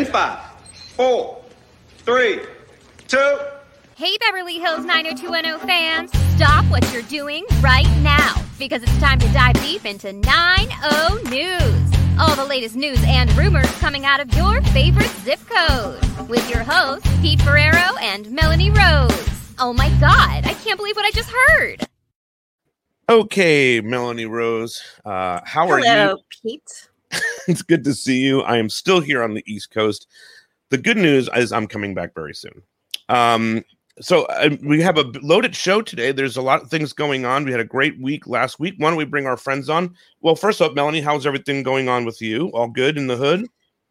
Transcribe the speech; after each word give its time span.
In 0.00 0.06
five, 0.06 0.38
four, 0.96 1.42
three, 1.98 2.40
two. 3.06 3.38
Hey, 3.96 4.16
Beverly 4.16 4.54
Hills 4.54 4.86
90210 4.86 5.68
fans, 5.68 6.10
stop 6.36 6.64
what 6.70 6.90
you're 6.90 7.02
doing 7.02 7.44
right 7.60 7.86
now 8.00 8.34
because 8.58 8.82
it's 8.82 8.98
time 8.98 9.18
to 9.18 9.30
dive 9.34 9.60
deep 9.60 9.84
into 9.84 10.14
90 10.14 11.28
News. 11.28 11.92
All 12.18 12.34
the 12.34 12.46
latest 12.48 12.76
news 12.76 12.98
and 13.04 13.30
rumors 13.36 13.70
coming 13.72 14.06
out 14.06 14.20
of 14.20 14.34
your 14.34 14.62
favorite 14.72 15.10
zip 15.22 15.40
code 15.46 16.00
with 16.30 16.48
your 16.48 16.62
hosts, 16.62 17.06
Pete 17.20 17.42
Ferrero 17.42 17.98
and 18.00 18.30
Melanie 18.30 18.70
Rose. 18.70 19.28
Oh 19.58 19.74
my 19.74 19.90
God, 20.00 20.46
I 20.46 20.56
can't 20.64 20.78
believe 20.78 20.96
what 20.96 21.04
I 21.04 21.10
just 21.10 21.30
heard. 21.30 21.86
Okay, 23.06 23.82
Melanie 23.82 24.24
Rose, 24.24 24.80
uh, 25.04 25.40
how 25.44 25.68
are 25.68 25.78
you? 25.78 25.84
Hello, 25.84 26.12
you? 26.12 26.18
Pete. 26.42 26.89
it's 27.48 27.62
good 27.62 27.84
to 27.84 27.94
see 27.94 28.20
you. 28.20 28.42
I 28.42 28.56
am 28.56 28.68
still 28.68 29.00
here 29.00 29.22
on 29.22 29.34
the 29.34 29.44
East 29.46 29.70
Coast. 29.70 30.06
The 30.70 30.78
good 30.78 30.96
news 30.96 31.28
is 31.34 31.52
I'm 31.52 31.66
coming 31.66 31.94
back 31.94 32.14
very 32.14 32.34
soon. 32.34 32.62
Um, 33.08 33.64
so 34.00 34.24
uh, 34.26 34.56
we 34.62 34.80
have 34.80 34.96
a 34.96 35.10
loaded 35.22 35.54
show 35.54 35.82
today. 35.82 36.12
There's 36.12 36.36
a 36.36 36.42
lot 36.42 36.62
of 36.62 36.70
things 36.70 36.92
going 36.92 37.24
on. 37.24 37.44
We 37.44 37.50
had 37.50 37.60
a 37.60 37.64
great 37.64 38.00
week 38.00 38.26
last 38.26 38.58
week. 38.58 38.74
Why 38.78 38.88
don't 38.88 38.96
we 38.96 39.04
bring 39.04 39.26
our 39.26 39.36
friends 39.36 39.68
on? 39.68 39.94
Well, 40.20 40.36
first 40.36 40.62
up, 40.62 40.74
Melanie, 40.74 41.00
how's 41.00 41.26
everything 41.26 41.62
going 41.62 41.88
on 41.88 42.04
with 42.04 42.22
you? 42.22 42.48
All 42.48 42.68
good 42.68 42.96
in 42.96 43.08
the 43.08 43.16
hood? 43.16 43.46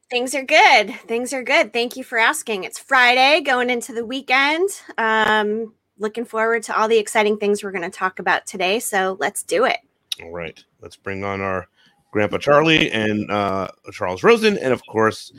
Things 0.10 0.34
are 0.34 0.44
good. 0.44 0.96
Things 1.08 1.34
are 1.34 1.44
good. 1.44 1.72
Thank 1.72 1.96
you 1.96 2.04
for 2.04 2.18
asking. 2.18 2.64
It's 2.64 2.80
Friday, 2.80 3.42
going 3.42 3.70
into 3.70 3.94
the 3.94 4.06
weekend. 4.06 4.70
Um, 4.98 5.74
looking 6.00 6.26
forward 6.26 6.64
to 6.64 6.80
all 6.80 6.88
the 6.88 6.98
exciting 6.98 7.38
things 7.38 7.64
we're 7.64 7.72
going 7.72 7.84
to 7.84 7.96
talk 7.96 8.18
about 8.18 8.48
today. 8.48 8.80
So 8.80 9.18
let's 9.20 9.44
do 9.44 9.66
it. 9.66 9.78
All 10.24 10.32
right, 10.32 10.62
let's 10.82 10.96
bring 10.96 11.24
on 11.24 11.42
our 11.42 11.68
Grandpa 12.12 12.38
Charlie 12.40 12.92
and 12.92 13.30
uh, 13.30 13.68
Charles 13.92 14.24
Rosin, 14.24 14.58
and 14.58 14.74
of 14.74 14.82
course, 14.90 15.32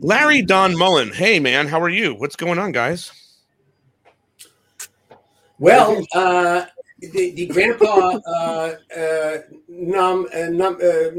Larry 0.00 0.42
Don 0.42 0.76
Mollin. 0.76 1.12
Hey, 1.14 1.40
man, 1.40 1.68
how 1.68 1.80
are 1.80 1.88
you? 1.88 2.14
What's 2.14 2.36
going 2.36 2.58
on, 2.58 2.72
guys? 2.72 3.12
Well, 5.58 6.04
uh, 6.14 6.66
the, 6.98 7.30
the 7.30 7.46
grandpa 7.46 8.18
uh, 8.26 8.74
uh, 8.94 8.98
uh, 8.98 9.38
num, 9.68 10.26
uh, 10.32 10.86
uh, 10.86 11.10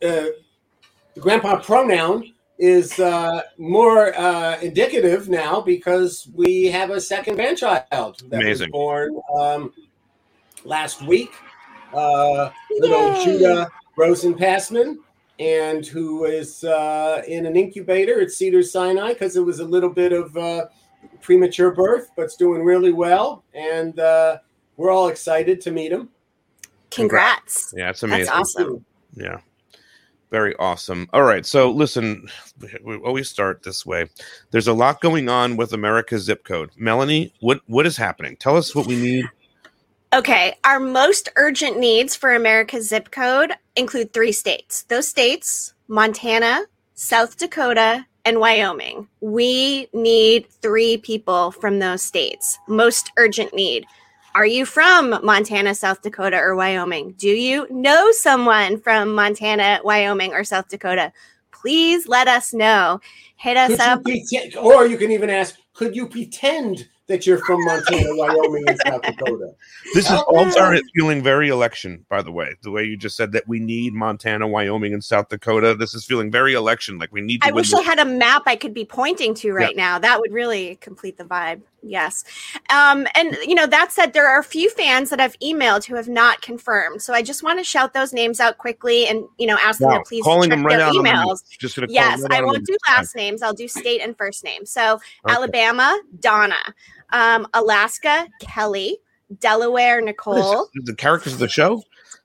the 0.00 1.20
grandpa 1.20 1.60
pronoun 1.60 2.32
is 2.58 2.98
uh, 3.00 3.42
more 3.58 4.16
uh, 4.16 4.58
indicative 4.60 5.28
now 5.28 5.60
because 5.60 6.28
we 6.34 6.66
have 6.66 6.90
a 6.90 7.00
second 7.00 7.34
grandchild 7.34 8.22
that 8.30 8.40
Amazing. 8.40 8.68
was 8.68 8.70
born 8.70 9.20
um, 9.38 9.72
last 10.64 11.02
week. 11.02 11.32
Uh, 11.92 12.50
little 12.78 13.22
Judah 13.22 13.68
Rosin 13.96 14.34
Passman, 14.34 15.00
and 15.38 15.86
who 15.86 16.24
is 16.24 16.64
uh, 16.64 17.22
in 17.26 17.46
an 17.46 17.56
incubator 17.56 18.20
at 18.20 18.30
Cedar 18.30 18.62
Sinai 18.62 19.12
because 19.12 19.36
it 19.36 19.44
was 19.44 19.60
a 19.60 19.64
little 19.64 19.90
bit 19.90 20.12
of 20.12 20.36
uh, 20.36 20.66
premature 21.20 21.72
birth, 21.72 22.10
but 22.16 22.22
it's 22.22 22.36
doing 22.36 22.64
really 22.64 22.92
well, 22.92 23.44
and 23.54 23.98
uh, 23.98 24.38
we're 24.76 24.90
all 24.90 25.08
excited 25.08 25.60
to 25.62 25.70
meet 25.70 25.92
him. 25.92 26.08
Congrats. 26.90 27.72
Yeah, 27.76 27.90
it's 27.90 28.02
amazing. 28.02 28.26
That's 28.26 28.36
awesome. 28.36 28.84
Yeah. 29.14 29.38
Very 30.30 30.56
awesome. 30.56 31.08
All 31.12 31.24
right. 31.24 31.44
So 31.44 31.70
listen, 31.70 32.26
we 32.82 32.96
always 32.96 33.28
start 33.28 33.62
this 33.62 33.84
way. 33.84 34.08
There's 34.50 34.66
a 34.66 34.72
lot 34.72 35.02
going 35.02 35.28
on 35.28 35.56
with 35.58 35.74
America's 35.74 36.22
zip 36.22 36.44
code. 36.44 36.70
Melanie, 36.76 37.34
what 37.40 37.60
what 37.66 37.86
is 37.86 37.98
happening? 37.98 38.36
Tell 38.36 38.56
us 38.56 38.74
what 38.74 38.86
we 38.86 38.96
need. 38.96 39.26
Okay, 40.14 40.56
our 40.64 40.80
most 40.80 41.28
urgent 41.36 41.78
needs 41.78 42.16
for 42.16 42.34
America's 42.34 42.88
zip 42.88 43.10
code 43.10 43.52
include 43.76 44.12
three 44.12 44.32
states. 44.32 44.84
Those 44.84 45.08
states 45.08 45.74
Montana, 45.88 46.62
South 46.94 47.36
Dakota, 47.36 48.06
and 48.24 48.38
Wyoming. 48.38 49.08
We 49.20 49.88
need 49.92 50.48
three 50.48 50.96
people 50.98 51.50
from 51.50 51.78
those 51.78 52.02
states. 52.02 52.58
Most 52.68 53.10
urgent 53.16 53.52
need. 53.54 53.84
Are 54.34 54.46
you 54.46 54.64
from 54.64 55.18
Montana, 55.22 55.74
South 55.74 56.00
Dakota, 56.00 56.38
or 56.38 56.54
Wyoming? 56.54 57.12
Do 57.18 57.28
you 57.28 57.66
know 57.70 58.10
someone 58.12 58.80
from 58.80 59.14
Montana, 59.14 59.80
Wyoming, 59.84 60.32
or 60.32 60.44
South 60.44 60.68
Dakota? 60.68 61.12
Please 61.50 62.08
let 62.08 62.28
us 62.28 62.54
know. 62.54 63.00
Hit 63.36 63.56
us 63.56 63.72
Could 63.72 63.80
up. 63.80 64.02
you 64.06 64.24
pretend, 64.30 64.56
or 64.56 64.86
you 64.86 64.96
can 64.96 65.10
even 65.10 65.28
ask, 65.28 65.56
could 65.74 65.94
you 65.94 66.06
pretend 66.06 66.88
that 67.12 67.26
you're 67.26 67.38
from 67.44 67.62
Montana, 67.64 68.16
Wyoming, 68.16 68.64
and 68.66 68.78
South 68.86 69.02
Dakota? 69.02 69.50
This 69.94 70.06
is 70.06 70.12
Oh, 70.12 70.22
all 70.28 70.44
yeah. 70.44 70.50
started 70.50 70.84
feeling 70.94 71.22
very 71.22 71.48
election, 71.50 72.04
by 72.08 72.22
the 72.22 72.32
way. 72.32 72.54
The 72.62 72.70
way 72.70 72.84
you 72.84 72.96
just 72.96 73.16
said 73.16 73.32
that 73.32 73.46
we 73.46 73.58
need 73.60 73.92
Montana, 73.92 74.46
Wyoming, 74.48 74.94
and 74.94 75.04
South 75.04 75.28
Dakota. 75.28 75.74
This 75.74 75.94
is 75.94 76.04
feeling 76.06 76.30
very 76.30 76.54
election. 76.54 76.98
Like 76.98 77.12
we 77.12 77.20
need 77.20 77.42
to 77.42 77.48
I 77.48 77.50
wish 77.50 77.70
the- 77.70 77.76
I 77.78 77.82
had 77.82 77.98
a 77.98 78.04
map 78.04 78.44
I 78.46 78.56
could 78.56 78.72
be 78.74 78.84
pointing 78.84 79.34
to 79.34 79.52
right 79.52 79.76
now. 79.76 79.98
That 79.98 80.20
would 80.20 80.32
really 80.32 80.76
complete 80.76 81.18
the 81.18 81.24
vibe. 81.24 81.60
Yes. 81.84 82.22
Um, 82.70 83.08
and, 83.16 83.36
you 83.44 83.56
know, 83.56 83.66
that 83.66 83.90
said, 83.90 84.12
there 84.12 84.28
are 84.28 84.38
a 84.38 84.44
few 84.44 84.70
fans 84.70 85.10
that 85.10 85.20
I've 85.20 85.36
emailed 85.40 85.84
who 85.84 85.96
have 85.96 86.06
not 86.06 86.40
confirmed. 86.40 87.02
So 87.02 87.12
I 87.12 87.22
just 87.22 87.42
want 87.42 87.58
to 87.58 87.64
shout 87.64 87.92
those 87.92 88.12
names 88.12 88.38
out 88.38 88.56
quickly 88.58 89.08
and, 89.08 89.24
you 89.36 89.48
know, 89.48 89.58
ask 89.60 89.80
them 89.80 89.90
to 89.90 90.00
please 90.06 90.22
calling 90.22 90.48
check 90.48 90.58
them 90.58 90.64
right 90.64 90.76
their 90.78 90.86
out 90.86 90.94
emails. 90.94 91.26
news. 91.26 91.42
Just 91.58 91.74
gonna 91.74 91.88
call 91.88 91.94
Yes, 91.94 92.20
them 92.22 92.30
right 92.30 92.40
I 92.40 92.44
won't 92.44 92.64
do 92.64 92.70
news. 92.72 92.78
last 92.88 93.16
names. 93.16 93.42
I'll 93.42 93.52
do 93.52 93.66
state 93.66 94.00
and 94.00 94.16
first 94.16 94.44
name. 94.44 94.64
So 94.64 94.94
Okay. 94.94 95.34
Alabama, 95.34 96.00
Donna. 96.20 96.54
Um, 97.12 97.46
Alaska, 97.54 98.28
Kelly. 98.40 98.98
Delaware, 99.38 100.00
Nicole. 100.00 100.68
the 100.84 100.94
characters 100.94 101.32
of 101.34 101.38
the 101.38 101.48
show. 101.48 101.82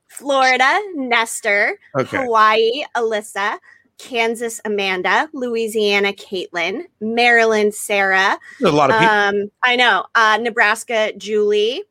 Florida, 0.08 0.78
Nestor. 0.94 1.78
Okay. 1.96 2.16
Hawaii, 2.16 2.84
Alyssa. 2.96 3.58
Kansas, 3.98 4.60
Amanda. 4.64 5.28
Louisiana, 5.32 6.12
Caitlin. 6.12 6.84
Maryland, 7.00 7.74
Sarah. 7.74 8.38
There's 8.60 8.72
a 8.72 8.76
lot 8.76 8.90
of 8.90 8.98
people. 8.98 9.14
Um, 9.14 9.50
I 9.62 9.76
know. 9.76 10.06
Uh, 10.14 10.38
Nebraska, 10.40 11.12
Julie. 11.16 11.82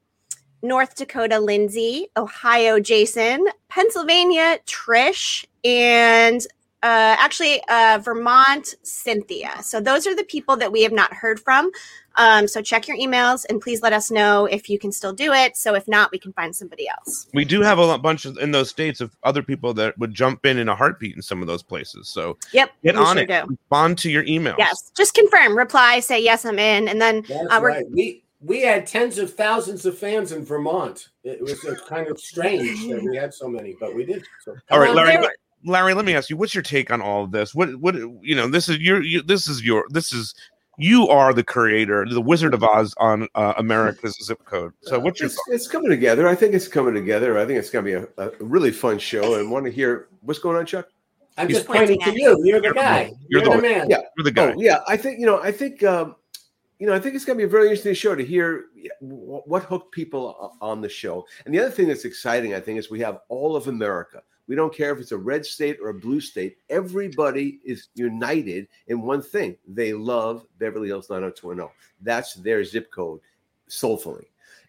North 0.61 0.95
Dakota, 0.95 1.39
Lindsay. 1.39 2.07
Ohio, 2.15 2.79
Jason. 2.79 3.45
Pennsylvania, 3.69 4.59
Trish. 4.65 5.45
And 5.63 6.45
uh, 6.83 7.15
actually, 7.19 7.61
uh, 7.69 7.99
Vermont, 8.03 8.75
Cynthia. 8.83 9.61
So 9.63 9.79
those 9.81 10.05
are 10.05 10.15
the 10.15 10.23
people 10.23 10.55
that 10.57 10.71
we 10.71 10.83
have 10.83 10.91
not 10.91 11.13
heard 11.13 11.39
from. 11.39 11.71
Um, 12.19 12.47
so 12.47 12.61
check 12.61 12.87
your 12.87 12.97
emails 12.97 13.45
and 13.49 13.61
please 13.61 13.81
let 13.83 13.93
us 13.93 14.09
know 14.09 14.45
if 14.45 14.69
you 14.69 14.79
can 14.79 14.91
still 14.91 15.13
do 15.13 15.33
it. 15.33 15.55
So 15.55 15.75
if 15.75 15.87
not, 15.87 16.11
we 16.11 16.17
can 16.17 16.33
find 16.33 16.55
somebody 16.55 16.87
else. 16.89 17.27
we 17.33 17.45
do 17.45 17.61
have 17.61 17.77
a 17.77 17.97
bunch 17.99 18.25
of 18.25 18.37
in 18.37 18.51
those 18.51 18.69
states 18.69 19.01
of 19.01 19.15
other 19.23 19.43
people 19.43 19.73
that 19.75 19.97
would 19.99 20.13
jump 20.15 20.45
in 20.45 20.57
in 20.57 20.67
a 20.67 20.75
heartbeat 20.75 21.15
in 21.15 21.21
some 21.21 21.41
of 21.41 21.47
those 21.47 21.61
places. 21.61 22.09
So 22.09 22.37
Yep. 22.53 22.71
get 22.83 22.95
on 22.95 23.17
sure 23.17 23.23
it. 23.23 23.27
do. 23.27 23.45
Respond 23.49 23.97
to 23.99 24.09
your 24.11 24.23
emails. 24.23 24.55
Yes. 24.57 24.91
Just 24.97 25.13
confirm, 25.13 25.55
reply, 25.57 25.99
say 25.99 26.19
yes, 26.23 26.43
I'm 26.45 26.57
in, 26.57 26.87
and 26.87 26.99
then 27.01 27.17
Uh, 27.29 27.59
we're- 27.61 27.73
right. 27.75 27.85
We 27.91 28.23
we 28.39 28.61
had 28.61 28.85
tens 28.85 29.17
of 29.17 29.33
thousands 29.33 29.83
of 29.87 29.97
fans 29.97 30.31
in 30.31 30.45
Vermont. 30.45 31.09
It 31.23 31.41
was 31.41 31.59
kind 31.87 32.07
of 32.07 32.19
strange 32.19 32.87
that 32.87 33.01
we 33.03 33.15
had 33.17 33.33
so 33.33 33.47
many, 33.47 33.75
but 33.79 33.95
we 33.95 34.05
did. 34.05 34.23
So 34.43 34.55
All 34.69 34.79
right, 34.79 34.89
Um, 34.91 34.95
Larry. 34.95 35.11
there- 35.13 35.21
what- 35.21 35.31
Larry, 35.67 35.93
let 35.93 36.05
me 36.05 36.15
ask 36.15 36.29
you, 36.29 36.37
what's 36.37 36.55
your 36.55 36.63
take 36.63 36.89
on 36.91 37.01
all 37.01 37.23
of 37.23 37.31
this? 37.31 37.53
What, 37.53 37.75
what, 37.75 37.95
you 37.95 38.35
know, 38.35 38.47
this 38.47 38.69
is 38.69 38.79
your, 38.79 39.03
you, 39.03 39.21
this 39.21 39.47
is 39.47 39.63
your, 39.63 39.85
this 39.89 40.13
is, 40.13 40.33
you 40.79 41.07
are 41.07 41.33
the 41.33 41.43
creator, 41.43 42.05
the 42.07 42.21
Wizard 42.21 42.53
of 42.53 42.63
Oz 42.63 42.93
on 42.97 43.27
uh, 43.35 43.53
America's 43.57 44.15
zip 44.23 44.43
code. 44.45 44.73
So, 44.81 44.99
what's 44.99 45.19
your 45.19 45.25
it's, 45.27 45.41
it's 45.47 45.67
coming 45.67 45.89
together. 45.89 46.27
I 46.27 46.35
think 46.35 46.53
it's 46.53 46.67
coming 46.67 46.93
together. 46.93 47.37
I 47.37 47.45
think 47.45 47.57
it's 47.57 47.71
going 47.71 47.83
to 47.83 47.91
be 47.91 48.07
a, 48.17 48.27
a 48.27 48.31
really 48.39 48.71
fun 48.71 48.99
show. 48.99 49.39
And 49.39 49.49
want 49.49 49.65
to 49.65 49.71
hear 49.71 50.07
what's 50.21 50.39
going 50.39 50.55
on, 50.55 50.67
Chuck? 50.67 50.87
I'm 51.35 51.47
He's 51.47 51.57
just 51.57 51.67
pointing 51.67 51.99
pointing 51.99 52.15
to 52.15 52.21
you. 52.21 52.45
You're 52.45 52.61
the 52.61 52.73
guy. 52.73 53.11
You're, 53.27 53.41
You're 53.43 53.55
the, 53.55 53.61
the- 53.61 53.61
man. 53.61 53.89
Yeah. 53.89 54.01
You're 54.17 54.23
the 54.23 54.31
guy. 54.31 54.53
Oh, 54.55 54.59
yeah. 54.59 54.79
I 54.87 54.97
think 54.97 55.19
you 55.19 55.25
know. 55.25 55.41
I 55.41 55.51
think 55.51 55.83
um, 55.83 56.15
you 56.77 56.85
know. 56.87 56.93
I 56.93 56.99
think 56.99 57.15
it's 57.15 57.25
going 57.25 57.37
to 57.37 57.41
be 57.41 57.47
a 57.47 57.51
very 57.51 57.65
interesting 57.65 57.95
show 57.95 58.15
to 58.15 58.23
hear 58.23 58.65
what 58.99 59.63
hooked 59.63 59.91
people 59.91 60.55
on 60.61 60.81
the 60.81 60.89
show. 60.89 61.25
And 61.45 61.53
the 61.53 61.59
other 61.59 61.71
thing 61.71 61.87
that's 61.87 62.05
exciting, 62.05 62.53
I 62.53 62.59
think, 62.59 62.77
is 62.77 62.91
we 62.91 62.99
have 62.99 63.19
all 63.29 63.55
of 63.55 63.67
America. 63.67 64.21
We 64.47 64.55
don't 64.55 64.73
care 64.73 64.93
if 64.93 64.99
it's 64.99 65.11
a 65.11 65.17
red 65.17 65.45
state 65.45 65.77
or 65.81 65.89
a 65.89 65.93
blue 65.93 66.21
state. 66.21 66.57
Everybody 66.69 67.59
is 67.65 67.89
united 67.95 68.67
in 68.87 69.01
one 69.01 69.21
thing: 69.21 69.57
they 69.67 69.93
love 69.93 70.45
Beverly 70.59 70.87
Hills 70.87 71.09
90210. 71.09 71.69
That's 72.01 72.35
their 72.35 72.63
zip 72.63 72.91
code, 72.91 73.19
soulfully. 73.67 74.27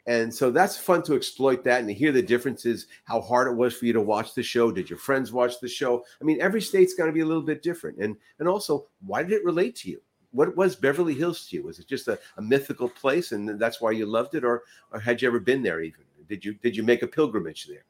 And 0.08 0.34
so 0.34 0.50
that's 0.50 0.74
fun 0.74 1.02
to 1.02 1.14
exploit 1.14 1.62
that 1.64 1.80
and 1.80 1.88
to 1.88 1.92
hear 1.92 2.12
the 2.12 2.22
differences, 2.22 2.86
how 3.04 3.20
hard 3.20 3.46
it 3.46 3.54
was 3.54 3.76
for 3.76 3.84
you 3.84 3.92
to 3.92 4.00
watch 4.00 4.32
the 4.32 4.42
show. 4.42 4.72
Did 4.72 4.88
your 4.88 4.98
friends 4.98 5.32
watch 5.32 5.60
the 5.60 5.68
show? 5.68 6.02
I 6.18 6.24
mean, 6.24 6.40
every 6.40 6.62
state's 6.62 6.94
going 6.94 7.10
to 7.10 7.14
be 7.14 7.20
a 7.20 7.26
little 7.26 7.42
bit 7.42 7.62
different. 7.62 7.98
And 7.98 8.16
and 8.38 8.48
also, 8.48 8.86
why 9.06 9.22
did 9.22 9.32
it 9.32 9.44
relate 9.44 9.76
to 9.76 9.90
you? 9.90 10.00
What 10.30 10.56
was 10.56 10.76
Beverly 10.76 11.12
Hills 11.12 11.46
to 11.48 11.56
you? 11.56 11.62
Was 11.62 11.78
it 11.78 11.88
just 11.88 12.08
a, 12.08 12.18
a 12.38 12.42
mythical 12.42 12.88
place 12.88 13.32
and 13.32 13.60
that's 13.60 13.82
why 13.82 13.90
you 13.90 14.06
loved 14.06 14.34
it, 14.34 14.44
or 14.44 14.62
or 14.92 14.98
had 14.98 15.20
you 15.20 15.28
ever 15.28 15.40
been 15.40 15.62
there 15.62 15.82
even? 15.82 16.00
Did 16.26 16.42
you 16.42 16.54
did 16.54 16.74
you 16.74 16.82
make 16.82 17.02
a 17.02 17.06
pilgrimage 17.06 17.66
there? 17.66 17.84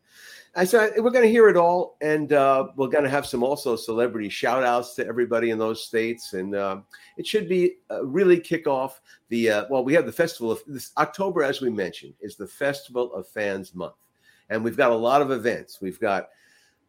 I 0.58 0.64
said 0.64 0.94
we're 0.96 1.12
going 1.12 1.24
to 1.24 1.30
hear 1.30 1.48
it 1.48 1.56
all, 1.56 1.96
and 2.00 2.32
uh, 2.32 2.66
we're 2.74 2.88
going 2.88 3.04
to 3.04 3.10
have 3.10 3.24
some 3.24 3.44
also 3.44 3.76
celebrity 3.76 4.28
shout 4.28 4.64
outs 4.64 4.96
to 4.96 5.06
everybody 5.06 5.50
in 5.50 5.58
those 5.58 5.84
states, 5.84 6.32
and 6.32 6.56
uh, 6.56 6.80
it 7.16 7.24
should 7.24 7.48
be 7.48 7.76
uh, 7.92 8.04
really 8.04 8.40
kick 8.40 8.66
off 8.66 9.00
the 9.28 9.50
uh, 9.50 9.64
well. 9.70 9.84
We 9.84 9.94
have 9.94 10.04
the 10.04 10.10
festival 10.10 10.50
of 10.50 10.60
this 10.66 10.90
October, 10.98 11.44
as 11.44 11.60
we 11.60 11.70
mentioned, 11.70 12.14
is 12.20 12.34
the 12.34 12.48
Festival 12.48 13.14
of 13.14 13.28
Fans 13.28 13.72
Month, 13.72 13.94
and 14.50 14.64
we've 14.64 14.76
got 14.76 14.90
a 14.90 14.96
lot 14.96 15.22
of 15.22 15.30
events. 15.30 15.80
We've 15.80 16.00
got 16.00 16.28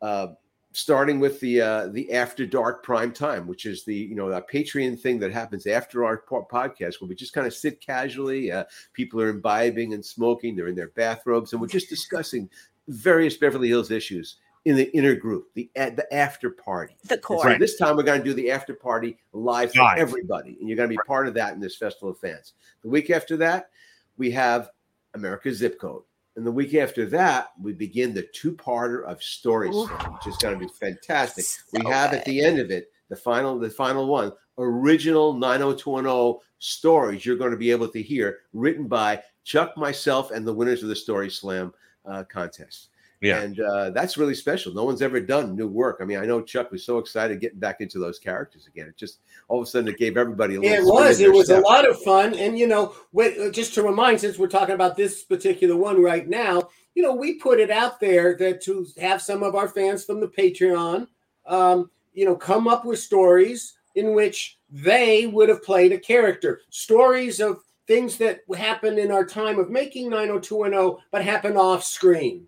uh, 0.01 0.29
starting 0.71 1.19
with 1.19 1.39
the 1.39 1.61
uh, 1.61 1.87
the 1.87 2.11
after 2.13 2.45
dark 2.45 2.83
prime 2.83 3.11
time, 3.11 3.47
which 3.47 3.65
is 3.65 3.83
the 3.85 3.95
you 3.95 4.15
know 4.15 4.31
a 4.31 4.41
Patreon 4.41 4.99
thing 4.99 5.19
that 5.19 5.31
happens 5.31 5.67
after 5.67 6.05
our 6.05 6.23
po- 6.27 6.47
podcast, 6.51 7.01
where 7.01 7.07
we 7.07 7.15
just 7.15 7.33
kind 7.33 7.47
of 7.47 7.53
sit 7.53 7.81
casually. 7.81 8.51
Uh, 8.51 8.63
people 8.93 9.21
are 9.21 9.29
imbibing 9.29 9.93
and 9.93 10.05
smoking; 10.05 10.55
they're 10.55 10.67
in 10.67 10.75
their 10.75 10.89
bathrobes, 10.89 11.53
and 11.53 11.61
we're 11.61 11.67
just 11.67 11.89
discussing 11.89 12.49
various 12.89 13.37
Beverly 13.37 13.67
Hills 13.67 13.91
issues 13.91 14.37
in 14.65 14.75
the 14.75 14.91
inner 14.95 15.15
group, 15.15 15.47
the 15.53 15.69
the 15.75 16.05
after 16.11 16.49
party. 16.49 16.95
The 17.05 17.17
core. 17.17 17.43
so 17.43 17.57
this 17.57 17.77
time 17.77 17.95
we're 17.95 18.03
going 18.03 18.19
to 18.19 18.25
do 18.25 18.33
the 18.33 18.51
after 18.51 18.73
party 18.73 19.17
live 19.31 19.73
for 19.73 19.81
Live. 19.81 19.97
everybody, 19.97 20.57
and 20.59 20.67
you're 20.67 20.75
going 20.75 20.89
to 20.89 20.95
be 20.95 21.01
part 21.07 21.27
of 21.27 21.33
that 21.35 21.53
in 21.53 21.59
this 21.59 21.75
festival 21.75 22.09
of 22.09 22.19
fans. 22.19 22.53
The 22.81 22.89
week 22.89 23.09
after 23.09 23.37
that, 23.37 23.69
we 24.17 24.31
have 24.31 24.69
America's 25.13 25.57
Zip 25.57 25.79
Code. 25.79 26.03
And 26.35 26.45
the 26.45 26.51
week 26.51 26.73
after 26.75 27.05
that, 27.07 27.49
we 27.61 27.73
begin 27.73 28.13
the 28.13 28.27
two-parter 28.33 29.03
of 29.03 29.21
Stories, 29.21 29.75
Ooh. 29.75 29.87
which 29.87 30.27
is 30.27 30.37
going 30.37 30.57
to 30.57 30.65
be 30.65 30.71
fantastic. 30.71 31.43
So 31.43 31.61
we 31.73 31.89
have 31.89 32.13
at 32.13 32.23
the 32.25 32.41
end 32.41 32.59
of 32.59 32.71
it, 32.71 32.91
the 33.09 33.15
final, 33.15 33.57
the 33.59 33.69
final 33.69 34.07
one, 34.07 34.31
original 34.57 35.33
90210 35.33 36.39
stories 36.59 37.25
you're 37.25 37.37
going 37.37 37.51
to 37.51 37.57
be 37.57 37.71
able 37.71 37.87
to 37.87 38.01
hear, 38.01 38.39
written 38.53 38.87
by 38.87 39.21
Chuck, 39.43 39.75
myself, 39.77 40.31
and 40.31 40.45
the 40.45 40.53
winners 40.53 40.83
of 40.83 40.89
the 40.89 40.95
Story 40.95 41.29
Slam 41.29 41.73
uh, 42.09 42.23
contest. 42.23 42.89
Yeah. 43.21 43.41
And 43.41 43.59
uh, 43.59 43.89
that's 43.89 44.17
really 44.17 44.33
special. 44.33 44.73
No 44.73 44.85
one's 44.85 45.01
ever 45.01 45.19
done 45.19 45.55
new 45.55 45.67
work. 45.67 45.97
I 45.99 46.05
mean, 46.05 46.19
I 46.19 46.25
know 46.25 46.41
Chuck 46.41 46.71
was 46.71 46.85
so 46.85 46.99
excited 46.99 47.41
getting 47.41 47.59
back 47.59 47.81
into 47.81 47.99
those 47.99 48.17
characters 48.17 48.67
again. 48.67 48.87
It 48.87 48.95
just 48.95 49.19
all 49.49 49.59
of 49.59 49.67
a 49.67 49.69
sudden 49.69 49.89
it 49.89 49.97
gave 49.97 50.15
everybody 50.15 50.55
a 50.55 50.61
little. 50.61 50.73
It 50.73 50.81
spin 50.83 50.93
was. 50.93 51.19
It 51.19 51.23
their 51.23 51.31
was 51.33 51.49
a 51.49 51.59
lot 51.59 51.87
of 51.87 52.01
fun, 52.01 52.33
and 52.33 52.57
you 52.57 52.67
know, 52.67 52.95
wait, 53.11 53.37
uh, 53.37 53.51
just 53.51 53.73
to 53.73 53.83
remind, 53.83 54.21
since 54.21 54.37
we're 54.37 54.47
talking 54.47 54.75
about 54.75 54.95
this 54.95 55.23
particular 55.23 55.75
one 55.75 56.01
right 56.01 56.27
now, 56.29 56.69
you 56.95 57.03
know, 57.03 57.13
we 57.13 57.33
put 57.35 57.59
it 57.59 57.69
out 57.69 57.99
there 57.99 58.35
that 58.37 58.61
to 58.61 58.87
have 59.01 59.21
some 59.21 59.43
of 59.43 59.53
our 59.53 59.67
fans 59.67 60.05
from 60.05 60.21
the 60.21 60.27
Patreon, 60.27 61.07
um, 61.45 61.89
you 62.13 62.23
know, 62.23 62.35
come 62.35 62.69
up 62.69 62.85
with 62.85 62.99
stories 62.99 63.73
in 63.95 64.13
which 64.13 64.57
they 64.71 65.27
would 65.27 65.49
have 65.49 65.63
played 65.63 65.91
a 65.91 65.99
character, 65.99 66.61
stories 66.69 67.41
of 67.41 67.61
things 67.89 68.17
that 68.17 68.41
happened 68.55 68.99
in 68.99 69.11
our 69.11 69.25
time 69.25 69.57
of 69.57 69.71
making 69.71 70.11
90210, 70.11 71.03
but 71.11 71.23
happened 71.23 71.57
off 71.57 71.83
screen, 71.83 72.47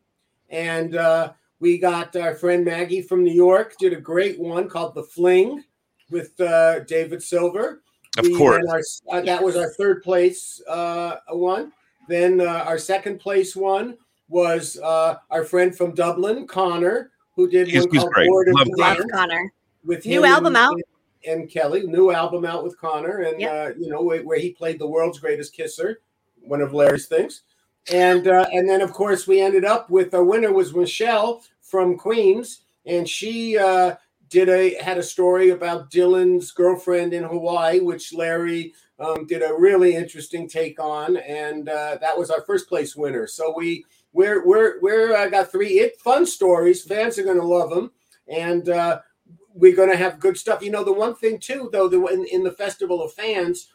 and 0.52 0.96
uh, 0.96 1.34
we 1.60 1.80
got 1.80 2.16
our 2.16 2.36
friend 2.36 2.64
Maggie 2.64 3.02
from 3.02 3.24
New 3.24 3.34
York 3.34 3.74
did 3.80 3.92
a 3.92 4.00
great 4.00 4.40
one 4.40 4.70
called 4.70 4.94
The 4.94 5.02
Fling 5.04 5.64
with 6.12 6.40
uh, 6.40 6.82
David 6.82 7.24
Silver. 7.24 7.82
Of 8.20 8.26
We 8.26 8.38
course. 8.38 9.02
our- 9.10 9.18
uh, 9.18 9.22
that 9.22 9.42
was 9.44 9.56
our 9.58 9.70
third 9.72 10.04
place 10.04 10.62
uh, 10.68 11.16
one. 11.30 11.72
Then 12.08 12.40
uh, 12.42 12.64
our 12.68 12.78
second 12.78 13.20
place 13.20 13.56
one 13.56 13.98
was 14.30 14.78
uh, 14.84 15.16
our 15.32 15.44
friend 15.44 15.76
from 15.76 15.96
Dublin, 15.96 16.46
Connor, 16.46 17.12
who 17.36 17.50
did 17.50 17.68
He's- 17.68 17.84
one 17.86 17.92
he's 17.94 18.02
called 18.04 18.14
great. 18.14 18.30
Love 18.30 18.98
the 18.98 19.10
Connor. 19.12 19.52
With 19.84 20.06
New 20.06 20.24
album 20.24 20.56
out. 20.56 20.76
And 21.26 21.50
Kelly, 21.50 21.84
new 21.86 22.12
album 22.12 22.46
out 22.46 22.64
with 22.64 22.80
Connor, 22.80 23.20
and 23.20 23.40
Yep. 23.40 23.52
uh, 23.52 23.80
you 23.80 23.90
know 23.90 24.02
where, 24.02 24.24
where 24.24 24.40
he 24.40 24.52
played 24.52 24.80
the 24.80 24.88
world's 24.88 25.20
greatest 25.20 25.54
kisser, 25.54 26.02
one 26.42 26.62
of 26.62 26.74
Larry's 26.74 27.08
things, 27.08 27.44
and 27.92 28.28
uh, 28.28 28.48
and 28.52 28.68
then 28.70 28.82
of 28.82 28.92
course 28.94 29.28
we 29.28 29.42
ended 29.42 29.66
up 29.66 29.90
with 29.90 30.14
our 30.14 30.24
winner 30.24 30.52
was 30.52 30.74
Michelle 30.74 31.44
from 31.62 31.98
Queens, 31.98 32.62
and 32.86 33.08
she 33.08 33.58
uh, 33.58 33.96
did 34.30 34.50
a 34.50 34.82
had 34.82 34.98
a 34.98 35.04
story 35.04 35.50
about 35.52 35.92
Dylan's 35.92 36.52
girlfriend 36.52 37.14
in 37.14 37.24
Hawaii, 37.24 37.80
which 37.80 38.14
Larry 38.14 38.74
um, 39.00 39.26
did 39.28 39.42
a 39.42 39.54
really 39.54 39.96
interesting 39.96 40.48
take 40.48 40.80
on, 40.80 41.18
and 41.18 41.70
uh, 41.70 41.98
that 42.02 42.18
was 42.18 42.30
our 42.30 42.42
first 42.42 42.68
place 42.68 42.96
winner. 42.96 43.28
So 43.28 43.54
we 43.56 43.86
we're 44.14 44.46
we're 44.46 44.80
we're 44.82 45.16
uh, 45.16 45.30
got 45.30 45.52
three 45.52 45.80
it 45.80 46.00
fun 46.00 46.26
stories. 46.26 46.84
Fans 46.84 47.18
are 47.20 47.24
going 47.24 47.40
to 47.40 47.46
love 47.46 47.70
them, 47.70 47.92
and. 48.28 48.70
We're 49.54 49.76
going 49.76 49.90
to 49.90 49.98
have 49.98 50.20
good 50.20 50.38
stuff. 50.38 50.62
You 50.62 50.72
know, 50.72 50.84
the 50.84 50.94
one 50.94 51.16
thing 51.16 51.40
too, 51.40 51.70
though, 51.72 51.88
the, 51.88 52.04
in, 52.06 52.26
in 52.26 52.44
the 52.44 52.52
Festival 52.52 53.04
of 53.04 53.14
Fans, 53.14 53.68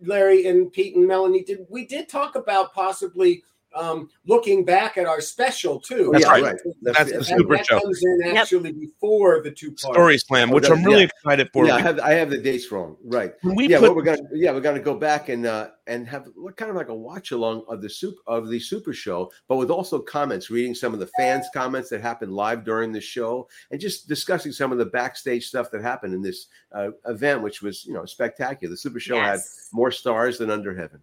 Larry 0.00 0.46
and 0.46 0.72
Pete 0.72 0.96
and 0.96 1.06
Melanie 1.06 1.44
did 1.44 1.66
we 1.68 1.86
did 1.86 2.08
talk 2.08 2.34
about 2.36 2.72
possibly 2.72 3.42
um, 3.74 4.08
looking 4.26 4.64
back 4.64 4.96
at 4.96 5.06
our 5.06 5.20
special 5.20 5.80
too. 5.80 6.10
That's 6.12 6.24
yeah, 6.24 6.30
right. 6.30 6.42
right. 6.42 6.56
That's 6.82 7.10
the 7.10 7.18
that, 7.18 7.24
super 7.24 7.56
that 7.56 7.66
show. 7.66 7.80
comes 7.80 8.02
in 8.02 8.20
Yep. 8.24 8.36
actually 8.36 8.72
before 8.72 9.42
the 9.42 9.50
two 9.50 9.68
parts. 9.68 9.82
Story 9.82 10.18
Slam, 10.18 10.50
Oh, 10.50 10.54
which 10.54 10.64
that- 10.68 10.72
I'm 10.72 10.84
really 10.84 11.02
yeah. 11.02 11.08
excited 11.16 11.50
for. 11.52 11.66
Yeah, 11.66 11.74
I 11.76 11.80
have 11.80 12.00
I 12.00 12.12
have 12.12 12.30
the 12.30 12.38
dates 12.38 12.70
wrong. 12.70 12.96
Right. 13.04 13.34
When 13.42 13.54
we 13.56 13.68
yeah, 13.68 13.78
put 13.78 13.88
what 13.90 13.96
we're 13.96 14.02
gonna 14.02 14.22
yeah 14.32 14.52
we're 14.52 14.60
gonna 14.60 14.80
go 14.80 14.94
back 14.94 15.28
and 15.28 15.46
uh, 15.46 15.68
and 15.86 16.06
have 16.08 16.28
what 16.34 16.56
kind 16.56 16.70
of 16.70 16.76
like 16.76 16.88
a 16.88 16.94
watch 16.94 17.32
along 17.32 17.64
of 17.68 17.82
the 17.82 17.90
soup 17.90 18.16
of 18.26 18.48
the 18.48 18.58
Super 18.58 18.92
Show, 18.92 19.30
but 19.48 19.56
with 19.56 19.70
also 19.70 19.98
comments, 19.98 20.50
reading 20.50 20.74
some 20.74 20.94
of 20.94 21.00
the 21.00 21.08
fans' 21.18 21.46
comments 21.52 21.90
that 21.90 22.00
happened 22.00 22.32
live 22.32 22.64
during 22.64 22.92
the 22.92 23.00
show, 23.00 23.48
and 23.70 23.80
just 23.80 24.08
discussing 24.08 24.52
some 24.52 24.72
of 24.72 24.78
the 24.78 24.86
backstage 24.86 25.46
stuff 25.46 25.70
that 25.70 25.82
happened 25.82 26.14
in 26.14 26.22
this 26.22 26.46
uh, 26.72 26.88
event, 27.06 27.42
which 27.42 27.60
was 27.62 27.84
you 27.84 27.92
know 27.92 28.04
spectacular. 28.04 28.70
The 28.70 28.76
Super 28.76 29.00
Show 29.00 29.20
had 29.20 29.40
more 29.72 29.90
stars 29.90 30.38
than 30.38 30.50
under 30.50 30.74
heaven. 30.74 31.00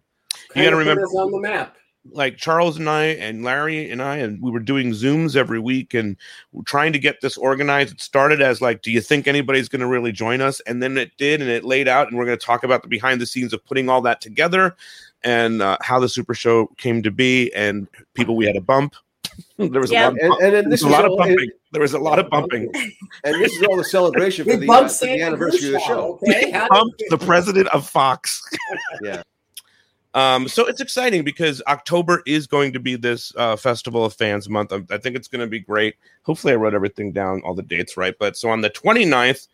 You 0.56 0.64
gotta 0.64 0.76
remember- 0.76 1.04
us 1.04 1.14
on 1.14 1.30
the 1.30 1.40
map. 1.40 1.76
Like 2.10 2.36
Charles 2.36 2.76
and 2.78 2.88
I 2.90 3.04
and 3.04 3.44
Larry 3.44 3.90
and 3.90 4.02
I, 4.02 4.16
and 4.16 4.40
we 4.42 4.50
were 4.50 4.60
doing 4.60 4.90
Zooms 4.90 5.36
every 5.36 5.60
week 5.60 5.94
and 5.94 6.16
we're 6.52 6.64
trying 6.64 6.92
to 6.92 6.98
get 6.98 7.20
this 7.20 7.36
organized. 7.36 7.94
It 7.94 8.00
started 8.00 8.42
as 8.42 8.60
like, 8.60 8.82
do 8.82 8.90
you 8.90 9.00
think 9.00 9.28
anybody's 9.28 9.68
going 9.68 9.80
to 9.80 9.86
really 9.86 10.12
join 10.12 10.40
us? 10.40 10.60
And 10.60 10.82
then 10.82 10.98
it 10.98 11.16
did, 11.16 11.40
and 11.40 11.48
it 11.50 11.64
laid 11.64 11.86
out, 11.88 12.08
and 12.08 12.18
we're 12.18 12.26
going 12.26 12.38
to 12.38 12.44
talk 12.44 12.64
about 12.64 12.82
the 12.82 12.88
behind 12.88 13.20
the 13.20 13.26
scenes 13.26 13.52
of 13.52 13.64
putting 13.64 13.88
all 13.88 14.00
that 14.02 14.20
together 14.20 14.74
and 15.22 15.62
uh, 15.62 15.76
how 15.80 16.00
the 16.00 16.08
Super 16.08 16.34
Show 16.34 16.66
came 16.78 17.02
to 17.02 17.10
be 17.10 17.52
and 17.54 17.86
people 18.14 18.34
we 18.36 18.46
had 18.46 18.56
a 18.56 18.60
bump. 18.60 18.94
there 19.56 19.80
was 19.80 19.90
Yeah. 19.92 20.08
a 20.08 20.10
lot. 20.10 20.12
Of, 20.12 20.18
And, 20.18 20.34
and 20.42 20.54
then 20.54 20.70
this 20.70 20.80
is 20.80 20.86
a 20.86 20.90
lot 20.90 21.04
of 21.04 21.16
bumping. 21.16 21.38
and, 21.38 21.52
there 21.70 21.82
was 21.82 21.94
a 21.94 21.98
lot 21.98 22.18
of 22.18 22.28
bumping. 22.28 22.70
and 23.24 23.34
this 23.42 23.52
is 23.52 23.62
all 23.62 23.76
the 23.76 23.84
celebration 23.84 24.44
for 24.44 24.56
the, 24.56 24.68
uh, 24.68 24.88
for 24.88 25.06
the 25.06 25.22
anniversary 25.22 25.68
of 25.68 25.72
the 25.74 25.80
show. 25.80 26.18
now, 26.22 26.34
Okay, 26.34 26.50
How 26.50 26.68
bumped 26.68 27.02
the 27.08 27.18
president 27.18 27.68
of 27.68 27.88
Fox. 27.88 28.42
Yeah. 29.02 29.22
Um, 30.14 30.46
so 30.46 30.66
it's 30.66 30.80
exciting 30.80 31.24
because 31.24 31.62
October 31.66 32.22
is 32.26 32.46
going 32.46 32.72
to 32.74 32.80
be 32.80 32.96
this 32.96 33.32
uh, 33.36 33.56
Festival 33.56 34.04
of 34.04 34.14
Fans 34.14 34.48
month. 34.48 34.72
I, 34.72 34.80
I 34.90 34.98
think 34.98 35.16
it's 35.16 35.28
going 35.28 35.40
to 35.40 35.46
be 35.46 35.60
great. 35.60 35.96
Hopefully, 36.24 36.52
I 36.52 36.56
wrote 36.56 36.74
everything 36.74 37.12
down, 37.12 37.40
all 37.44 37.54
the 37.54 37.62
dates 37.62 37.96
right. 37.96 38.14
But 38.18 38.36
so 38.36 38.50
on 38.50 38.60
the 38.60 38.70
29th, 38.70 39.48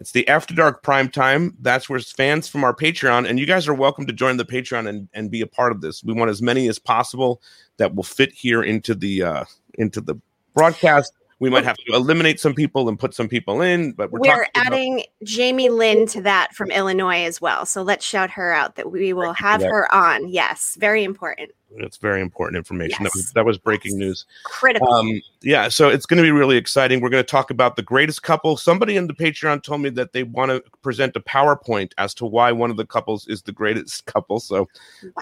it's 0.00 0.12
the 0.12 0.26
After 0.28 0.54
Dark 0.54 0.82
prime 0.82 1.10
time. 1.10 1.54
That's 1.60 1.90
where 1.90 2.00
fans 2.00 2.48
from 2.48 2.64
our 2.64 2.74
Patreon, 2.74 3.28
and 3.28 3.38
you 3.38 3.44
guys 3.44 3.68
are 3.68 3.74
welcome 3.74 4.06
to 4.06 4.14
join 4.14 4.38
the 4.38 4.46
Patreon 4.46 4.88
and, 4.88 5.08
and 5.12 5.30
be 5.30 5.42
a 5.42 5.46
part 5.46 5.72
of 5.72 5.82
this. 5.82 6.02
We 6.02 6.14
want 6.14 6.30
as 6.30 6.40
many 6.40 6.68
as 6.68 6.78
possible 6.78 7.42
that 7.76 7.94
will 7.94 8.02
fit 8.02 8.32
here 8.32 8.62
into 8.62 8.94
the 8.94 9.22
uh, 9.22 9.44
into 9.74 10.00
the 10.00 10.14
broadcast. 10.54 11.12
We 11.40 11.48
might 11.50 11.64
have 11.64 11.76
to 11.76 11.92
eliminate 11.94 12.38
some 12.38 12.54
people 12.54 12.88
and 12.88 12.98
put 12.98 13.14
some 13.14 13.26
people 13.26 13.62
in, 13.62 13.92
but 13.92 14.12
we're, 14.12 14.20
We're, 14.20 14.26
talking 14.44 14.50
about- 14.54 14.66
adding 14.66 15.02
Jamie 15.24 15.70
Lynn 15.70 16.06
to 16.08 16.20
that 16.22 16.54
from 16.54 16.70
Illinois 16.70 17.24
as 17.24 17.40
well. 17.40 17.64
So 17.64 17.82
let's 17.82 18.04
shout 18.04 18.30
her 18.30 18.52
out 18.52 18.76
that 18.76 18.92
we 18.92 19.14
will 19.14 19.32
have 19.32 19.62
her 19.62 19.92
on. 19.92 20.28
Yes, 20.28 20.76
very 20.78 21.02
important. 21.02 21.50
It's 21.76 21.96
very 21.96 22.20
important 22.20 22.56
information. 22.56 23.04
That 23.04 23.12
was 23.14 23.32
that 23.32 23.44
was 23.44 23.58
breaking 23.58 23.96
news. 23.98 24.26
Critical. 24.44 24.92
Um, 24.92 25.20
yeah, 25.42 25.68
so 25.68 25.88
it's 25.88 26.04
going 26.06 26.18
to 26.18 26.22
be 26.22 26.30
really 26.30 26.56
exciting. 26.56 27.00
We're 27.00 27.08
going 27.10 27.22
to 27.24 27.30
talk 27.30 27.50
about 27.50 27.76
the 27.76 27.82
greatest 27.82 28.22
couple. 28.22 28.56
Somebody 28.56 28.96
in 28.96 29.06
the 29.06 29.14
Patreon 29.14 29.62
told 29.62 29.80
me 29.80 29.90
that 29.90 30.12
they 30.12 30.22
want 30.24 30.50
to 30.50 30.62
present 30.82 31.14
a 31.16 31.20
PowerPoint 31.20 31.92
as 31.98 32.12
to 32.14 32.26
why 32.26 32.52
one 32.52 32.70
of 32.70 32.76
the 32.76 32.84
couples 32.86 33.26
is 33.28 33.42
the 33.42 33.52
greatest 33.52 34.04
couple. 34.12 34.40
So 34.40 34.68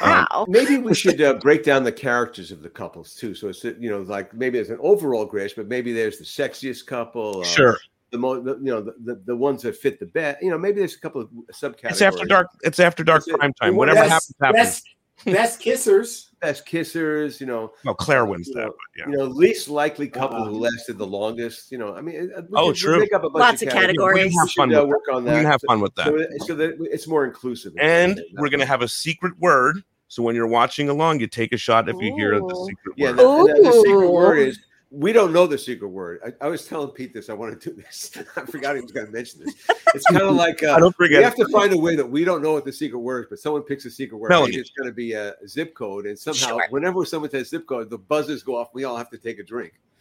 wow. 0.01 0.47
Maybe 0.49 0.79
we 0.79 0.95
should 0.95 1.21
uh, 1.21 1.35
break 1.35 1.65
down 1.65 1.85
the 1.85 1.93
characters 1.93 2.51
of 2.51 2.63
the 2.63 2.71
couples 2.71 3.15
too. 3.15 3.35
So 3.35 3.49
it's 3.49 3.63
you 3.65 3.91
know 3.91 4.01
like 4.03 4.33
maybe 4.35 4.59
there's 4.59 4.71
an 4.71 4.79
overall 4.81 5.27
greatest, 5.27 5.57
but 5.57 5.69
maybe 5.69 5.93
there's 5.93 6.19
the 6.19 6.25
sexiest 6.25 6.87
couple. 6.87 7.43
Uh, 7.43 7.45
sure, 7.45 7.79
The 8.11 8.19
mo 8.19 8.41
the, 8.41 8.55
you 8.57 8.71
know 8.73 8.81
the, 8.81 8.95
the, 9.05 9.23
the 9.27 9.37
ones 9.37 9.63
that 9.63 9.77
fit 9.77 10.01
the 10.01 10.07
best. 10.07 10.43
You 10.43 10.51
know 10.51 10.59
maybe 10.59 10.79
there's 10.81 10.95
a 10.97 11.01
couple 11.01 11.21
of 11.21 11.29
subcategories. 11.53 11.91
it's 11.91 12.03
after 12.03 12.25
dark. 12.25 12.47
It's 12.63 12.81
after 12.81 13.05
dark 13.05 13.21
That's 13.27 13.29
it. 13.35 13.39
prime 13.39 13.53
time. 13.55 13.71
Well, 13.77 13.89
Whatever 13.89 14.09
best- 14.09 14.35
happens, 14.41 14.59
happens. 14.59 14.83
Best, 15.25 15.37
best 15.37 15.61
kissers. 15.61 16.25
Best 16.41 16.67
kissers. 16.67 17.41
You 17.41 17.47
know. 17.47 17.73
Well, 17.85 17.95
Claire 17.95 18.25
wins 18.27 18.49
you 18.49 18.55
that. 18.55 18.67
know, 18.67 18.75
yeah. 18.97 19.07
You 19.09 19.17
know, 19.17 19.25
least 19.25 19.69
likely 19.69 20.09
couple 20.09 20.45
who 20.45 20.57
Uh, 20.57 20.69
lasted 20.71 20.99
the 20.99 21.07
longest. 21.07 21.73
You 21.73 21.79
know, 21.79 21.95
I 21.95 22.01
mean, 22.01 22.31
uh, 22.37 22.43
Oh, 22.55 22.67
could- 22.67 22.69
we 22.69 22.75
true. 22.75 22.99
Make 23.01 23.13
up 23.13 23.25
a 23.25 23.31
bunch 23.31 23.41
Lots 23.41 23.63
of 23.63 23.67
We 23.67 23.73
categories. 23.73 24.23
can 24.25 24.33
have 24.39 24.47
We 24.49 24.53
fun 24.57 24.71
should 24.71 24.79
uh, 24.79 24.81
with 24.83 24.89
work 24.91 25.03
on 25.13 25.25
that. 25.25 25.31
that. 25.33 25.37
We 25.37 25.43
can 25.43 25.51
have 25.51 25.61
fun 25.67 25.81
with 25.81 25.95
that. 25.97 26.07
So, 26.07 26.47
so 26.47 26.55
that 26.55 26.77
it's 26.81 27.07
more 27.09 27.25
inclusive. 27.25 27.73
And 27.81 28.21
we're 28.35 28.49
going 28.51 28.61
to 28.61 28.67
have 28.67 28.83
a 28.83 28.89
secret 28.89 29.39
word. 29.39 29.83
So 30.11 30.23
when 30.23 30.35
you're 30.35 30.47
watching 30.47 30.89
along, 30.89 31.21
you 31.21 31.27
take 31.27 31.53
a 31.53 31.59
shot 31.59 31.89
if 31.89 31.97
you 32.01 32.15
hear 32.17 32.39
the 32.41 32.67
secret 32.67 32.95
Yeah, 32.97 33.11
word. 33.11 33.11
and 33.11 33.19
the, 33.19 33.55
and 33.57 33.67
the 33.67 33.73
secret 33.73 34.11
word 34.11 34.39
is 34.39 34.59
we 34.91 35.13
don't 35.13 35.33
know 35.35 35.47
the 35.47 35.59
secret 35.59 35.89
word. 35.89 36.21
I, 36.25 36.47
I 36.47 36.49
was 36.49 36.67
telling 36.67 36.89
Pete 36.91 37.13
this. 37.13 37.29
I 37.29 37.35
want 37.35 37.61
to 37.61 37.71
do 37.71 37.77
this. 37.77 38.11
I 38.37 38.43
forgot 38.47 38.75
he 38.77 38.81
was 38.83 38.91
going 38.93 39.07
to 39.07 39.13
mention 39.13 39.45
this. 39.45 39.55
It's 39.95 40.05
kind 40.07 40.23
of 40.23 40.35
like 40.35 40.63
uh, 40.63 40.73
I 40.75 40.81
don't 40.81 40.97
forget. 40.97 41.19
we 41.19 41.25
have 41.25 41.35
to 41.37 41.49
find 41.49 41.73
a 41.73 41.79
way 41.79 41.95
that 41.97 42.07
we 42.09 42.25
don't 42.25 42.43
know 42.43 42.53
what 42.55 42.65
the 42.65 42.73
secret 42.73 42.99
word 42.99 43.25
is, 43.25 43.27
but 43.31 43.39
someone 43.39 43.63
picks 43.63 43.85
a 43.85 43.91
secret 43.91 44.17
word. 44.19 44.31
Melanie. 44.31 44.53
Maybe 44.53 44.61
it's 44.61 44.71
going 44.71 44.89
to 44.89 44.95
be 44.95 45.13
a 45.13 45.35
zip 45.47 45.75
code, 45.75 46.07
and 46.07 46.19
somehow, 46.19 46.57
Sure. 46.59 46.67
whenever 46.71 47.05
someone 47.05 47.31
says 47.31 47.51
zip 47.51 47.67
code, 47.67 47.91
the 47.91 47.99
buzzers 47.99 48.43
go 48.43 48.57
off. 48.57 48.69
We 48.73 48.85
all 48.85 48.97
have 48.97 49.11
to 49.11 49.19
take 49.19 49.39
a 49.39 49.45
drink. 49.45 49.75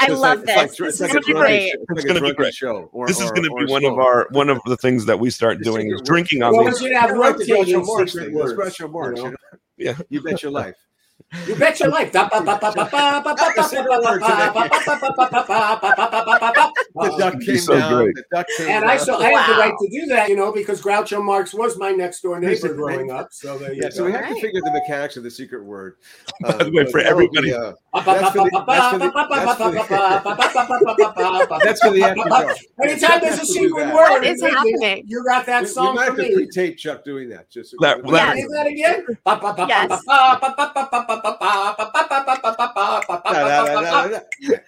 I 0.00 0.06
it's 0.10 0.20
love 0.20 0.38
like- 0.44 0.48
it's 0.48 0.56
like 0.56 0.68
this. 0.68 0.76
dr- 0.76 0.86
this 0.92 1.00
it's 1.00 1.00
like 1.00 1.10
is 1.10 1.16
a 1.16 1.20
drunken 1.20 1.34
great. 1.42 1.70
show. 1.70 1.78
It's 1.80 1.90
It's 1.90 2.04
gonna 2.04 2.20
be 2.20 2.34
great. 2.34 2.54
show. 2.54 2.88
Or, 2.92 3.06
this 3.08 3.20
is 3.20 3.30
going 3.32 3.42
to 3.42 3.66
be 3.66 3.70
one 3.70 3.84
of 3.84 3.98
our 3.98 4.28
one 4.30 4.48
of 4.48 4.58
the 4.64 4.76
things 4.76 5.04
that 5.06 5.18
we 5.18 5.28
start 5.28 5.58
The 5.58 5.64
doing 5.64 5.88
is 5.88 5.98
secret 5.98 5.98
word. 5.98 6.06
drinking 6.06 6.42
on 6.44 6.56
Well, 6.56 6.64
these. 6.66 6.80
you 6.80 6.94
have 6.96 7.10
the 7.10 7.16
rotating 7.16 7.56
Groucho 7.56 7.84
Marx 7.86 8.12
secret 8.12 8.32
words, 8.32 8.52
Groucho 8.54 8.90
Marx, 8.90 9.18
you 9.18 9.24
know? 9.24 9.30
you 9.30 9.30
know? 9.32 9.58
Yeah. 9.76 9.98
You 10.08 10.22
bet 10.22 10.42
your 10.42 10.52
life. 10.52 10.76
You 11.46 11.56
bet 11.56 11.78
your 11.80 11.90
life. 11.90 12.10
The 16.94 17.16
duck 17.18 17.40
came 17.40 17.58
so 17.58 17.78
down. 17.78 18.02
great. 18.02 18.14
The 18.14 18.24
duck 18.32 18.46
came 18.56 18.68
And 18.68 18.84
I 18.84 18.96
down. 18.96 19.06
so 19.06 19.20
I 19.20 19.30
have 19.30 19.46
the 19.48 19.60
right 19.60 19.72
to 19.78 19.88
do 20.00 20.06
that, 20.06 20.28
you 20.28 20.36
know, 20.36 20.52
because 20.52 20.80
Groucho 20.82 21.22
Marx 21.22 21.54
was 21.54 21.76
my 21.78 21.90
next 21.92 22.22
door 22.22 22.40
neighbor 22.40 22.74
growing 22.74 23.10
up. 23.10 23.28
So 23.32 23.58
there 23.58 23.72
you 23.72 23.82
Yeah, 23.82 23.90
so 23.90 24.04
we 24.04 24.12
have 24.12 24.28
to 24.28 24.40
figure 24.40 24.60
the 24.62 24.72
mechanics 24.72 25.16
of 25.16 25.22
the 25.22 25.30
secret 25.30 25.64
word. 25.64 25.96
By 26.40 26.52
the 26.64 26.70
way, 26.72 26.90
for 26.90 27.00
everybody- 27.00 27.48
be, 27.50 27.54
uh, 27.54 27.72
That's 28.04 28.30
for 28.32 28.44
the- 28.44 28.64
that's 31.64 31.80
after 31.84 32.28
show. 32.28 32.54
Anytime 32.82 33.20
there's 33.20 33.34
a 33.34 33.38
Have 33.38 33.40
to 33.40 33.40
do 33.40 33.44
secret 33.46 33.86
word, 33.86 33.94
What 33.94 34.24
is 34.26 34.42
happening? 34.42 35.04
You 35.06 35.24
got 35.24 35.46
that 35.46 35.60
we, 35.62 35.66
we 35.66 35.72
song 35.72 35.94
might 35.94 36.06
for 36.06 36.10
have 36.12 36.16
to 36.16 36.22
me. 36.28 36.34
pre-tape 36.34 36.76
Chuck 36.78 37.04
doing 37.04 37.28
that. 37.30 37.50
Just 37.50 37.74
La- 37.80 37.94
Say 37.96 38.00
Larry- 38.04 38.46
that 38.52 38.66
again. 38.66 39.06
Yes. 39.68 40.02
Yeah, 44.40 44.58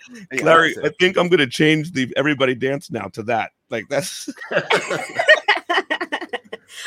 Larry, 0.42 0.74
I 0.84 0.90
think 0.98 1.16
I'm 1.16 1.28
gonna 1.28 1.46
change 1.46 1.92
the 1.92 2.12
everybody 2.16 2.54
dance 2.54 2.90
now 2.90 3.06
to 3.08 3.22
that. 3.24 3.50
Like 3.70 3.88
that's 3.88 4.28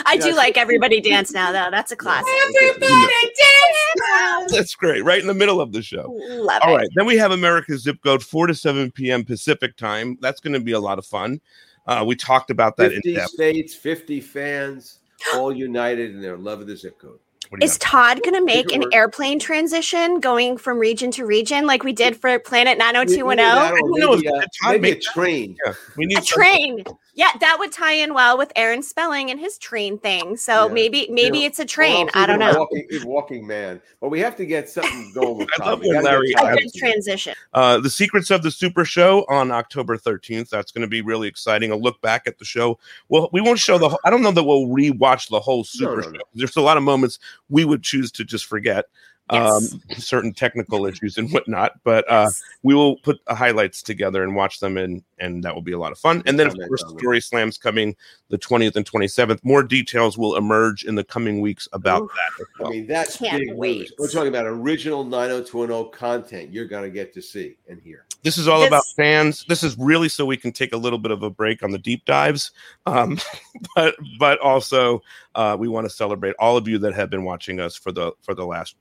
I 0.06 0.18
do 0.18 0.34
like 0.36 0.58
Everybody 0.58 1.00
Dance 1.02 1.32
Now, 1.32 1.52
though. 1.52 1.70
That's 1.72 1.92
a 1.92 1.96
classic. 1.96 2.28
Everybody 2.56 2.88
dance. 2.90 4.52
that's 4.52 4.76
great. 4.76 5.04
Right 5.04 5.22
in 5.22 5.28
the 5.28 5.34
middle 5.34 5.62
of 5.62 5.72
the 5.72 5.82
show. 5.82 6.12
Love 6.30 6.62
All 6.64 6.74
it. 6.74 6.78
right, 6.78 6.90
then 6.96 7.06
we 7.06 7.18
have 7.18 7.32
America's 7.32 7.84
Zip 7.84 7.98
Code, 8.04 8.24
four 8.24 8.48
to 8.48 8.56
seven 8.56 8.92
p.m. 8.92 9.24
Pacific 9.24 9.76
time. 9.78 10.18
That's 10.22 10.40
going 10.42 10.54
to 10.54 10.60
be 10.60 10.72
a 10.74 10.80
lot 10.80 11.00
of 11.00 11.06
fun. 11.06 11.42
Uh, 11.86 12.04
we 12.08 12.16
talked 12.16 12.50
about 12.50 12.78
that 12.78 12.92
in 12.94 13.02
50 13.02 13.14
depth. 13.16 13.30
states, 13.32 13.76
50 13.76 14.22
fans, 14.22 15.00
all 15.36 15.52
united 15.56 16.12
in 16.12 16.22
their 16.22 16.38
love 16.38 16.62
of 16.62 16.68
the 16.68 16.78
zip 16.78 16.98
code. 17.00 17.20
What 17.50 17.60
do 17.60 17.66
Is 17.66 17.78
Todd 17.78 18.22
going 18.24 18.36
to 18.36 18.44
make 18.44 18.72
an 18.72 18.86
airplane 18.94 19.38
transition 19.38 20.20
going 20.22 20.58
from 20.58 20.80
region 20.80 21.12
to 21.12 21.26
region 21.26 21.68
like 21.68 21.84
we 21.84 21.92
did 21.92 22.16
for 22.16 22.40
Planet 22.40 22.78
We- 22.80 22.84
we 22.86 22.90
need 22.90 22.94
90210? 22.94 23.38
that, 23.38 23.74
or 23.74 23.78
don't 23.80 24.00
know 24.00 24.16
maybe, 24.16 24.28
uh, 24.30 24.32
Todd 24.62 24.72
maybe 24.72 24.78
a 24.78 24.92
make 24.94 25.02
train. 25.02 25.58
Yeah, 25.66 25.74
we 25.98 26.06
need 26.06 26.18
A 26.20 26.22
train. 26.22 26.84
Yeah, 27.16 27.30
that 27.42 27.58
would 27.60 27.72
tie 27.72 27.94
in 27.94 28.16
well 28.16 28.40
with 28.40 28.52
Aaron 28.56 28.82
Spelling 28.82 29.30
and 29.30 29.40
his 29.40 29.60
train 29.60 30.00
thing. 30.00 30.36
So 30.36 30.68
Yeah. 30.68 30.74
maybe 30.74 31.08
maybe 31.12 31.40
Yeah. 31.40 31.46
it's 31.48 31.60
a 31.60 31.66
train. 31.66 32.10
Well, 32.14 32.24
I 32.24 32.26
don't 32.26 32.40
know. 32.40 32.54
Walking, 32.58 32.88
he's 32.90 33.06
walking 33.06 33.46
man. 33.46 33.80
But 34.02 34.10
we 34.10 34.20
have 34.22 34.36
to 34.38 34.46
get 34.46 34.68
something 34.68 35.12
going 35.14 35.38
with 35.38 35.50
I 35.54 35.58
Todd. 35.58 35.68
love 35.68 35.80
We 35.82 35.90
when 35.90 36.04
Larry 36.04 36.34
A 36.34 36.56
good 36.56 36.74
transition. 36.76 37.36
Uh, 37.54 37.78
the 37.80 37.90
Secrets 37.90 38.32
of 38.32 38.42
the 38.42 38.50
Super 38.50 38.84
Show 38.84 39.26
on 39.30 39.52
October 39.52 39.96
13th. 39.96 40.50
That's 40.50 40.72
going 40.72 40.82
to 40.82 40.88
be 40.88 41.02
really 41.02 41.28
exciting. 41.28 41.70
A 41.72 41.76
look 41.76 42.02
back 42.02 42.24
at 42.26 42.40
the 42.40 42.46
show. 42.46 42.80
Well, 43.10 43.30
we 43.32 43.42
won't 43.42 43.60
show 43.60 43.78
the. 43.78 43.90
Whole, 43.90 44.00
I 44.04 44.10
don't 44.10 44.24
know 44.24 44.32
that 44.32 44.44
we'll 44.44 44.66
rewatch 44.68 45.30
the 45.30 45.40
whole 45.40 45.64
Super 45.64 45.98
no, 45.98 46.02
Show. 46.02 46.10
no. 46.10 46.22
There's 46.34 46.56
a 46.56 46.62
lot 46.62 46.78
of 46.78 46.84
moments 46.84 47.20
we 47.48 47.64
would 47.64 47.84
choose 47.84 48.12
to 48.14 48.24
just 48.26 48.46
forget. 48.46 48.86
Yes. 49.34 49.74
Um, 49.74 49.82
certain 49.98 50.34
technical 50.34 50.86
issues 50.86 51.18
and 51.18 51.32
whatnot, 51.32 51.74
but 51.84 52.10
uh, 52.10 52.24
Yes. 52.28 52.42
we 52.64 52.76
will 52.76 52.98
put 52.98 53.20
highlights 53.28 53.82
together 53.82 54.24
and 54.24 54.36
watch 54.36 54.60
them, 54.60 54.78
and 54.78 55.04
and 55.20 55.44
that 55.44 55.54
will 55.56 55.62
be 55.62 55.72
a 55.72 55.80
lot 55.80 55.92
of 55.92 55.98
fun. 56.00 56.22
And 56.26 56.38
then, 56.40 56.48
of 56.48 56.54
Comment 56.54 56.70
course. 56.70 56.84
Story 56.98 57.22
Slams 57.22 57.58
coming 57.58 57.96
the 58.30 58.38
20th 58.38 58.76
and 58.76 58.86
27th. 58.86 59.40
More 59.44 59.64
details 59.64 60.18
will 60.18 60.36
emerge 60.36 60.84
in 60.84 60.96
the 60.96 61.04
coming 61.04 61.40
weeks 61.42 61.68
about 61.74 62.04
Oof. 62.04 62.12
that. 62.12 62.46
As 62.62 62.68
I 62.68 62.70
mean, 62.70 62.88
that's 62.88 63.18
Can't 63.18 63.40
big 63.40 63.56
wait. 63.56 63.92
We're 63.98 64.10
talking 64.10 64.28
about 64.30 64.46
original 64.46 65.04
90210 65.04 65.92
content 65.98 66.52
you're 66.52 66.66
going 66.66 66.84
to 66.84 66.90
get 66.90 67.14
to 67.14 67.22
see 67.22 67.58
and 67.70 67.80
hear. 67.82 68.06
This 68.24 68.38
is 68.38 68.48
all 68.48 68.60
This- 68.62 68.68
about 68.70 68.84
fans. 68.96 69.46
This 69.50 69.64
is 69.64 69.78
really 69.78 70.10
so 70.10 70.26
we 70.26 70.38
can 70.38 70.52
take 70.52 70.74
a 70.74 70.78
little 70.78 71.00
bit 71.00 71.12
of 71.12 71.24
a 71.24 71.30
break 71.30 71.62
on 71.64 71.72
the 71.72 71.78
deep 71.78 72.06
dives, 72.06 72.52
um, 72.86 73.20
but 73.76 73.96
but 74.18 74.40
also 74.40 75.02
uh, 75.36 75.56
we 75.60 75.68
want 75.68 75.86
to 75.86 75.90
celebrate 75.90 76.36
all 76.40 76.56
of 76.58 76.68
you 76.68 76.78
that 76.80 76.94
have 76.94 77.10
been 77.10 77.24
watching 77.24 77.60
us 77.60 77.76
for 77.76 77.92
the 77.92 78.12
for 78.22 78.34
the 78.34 78.46
last 78.46 78.76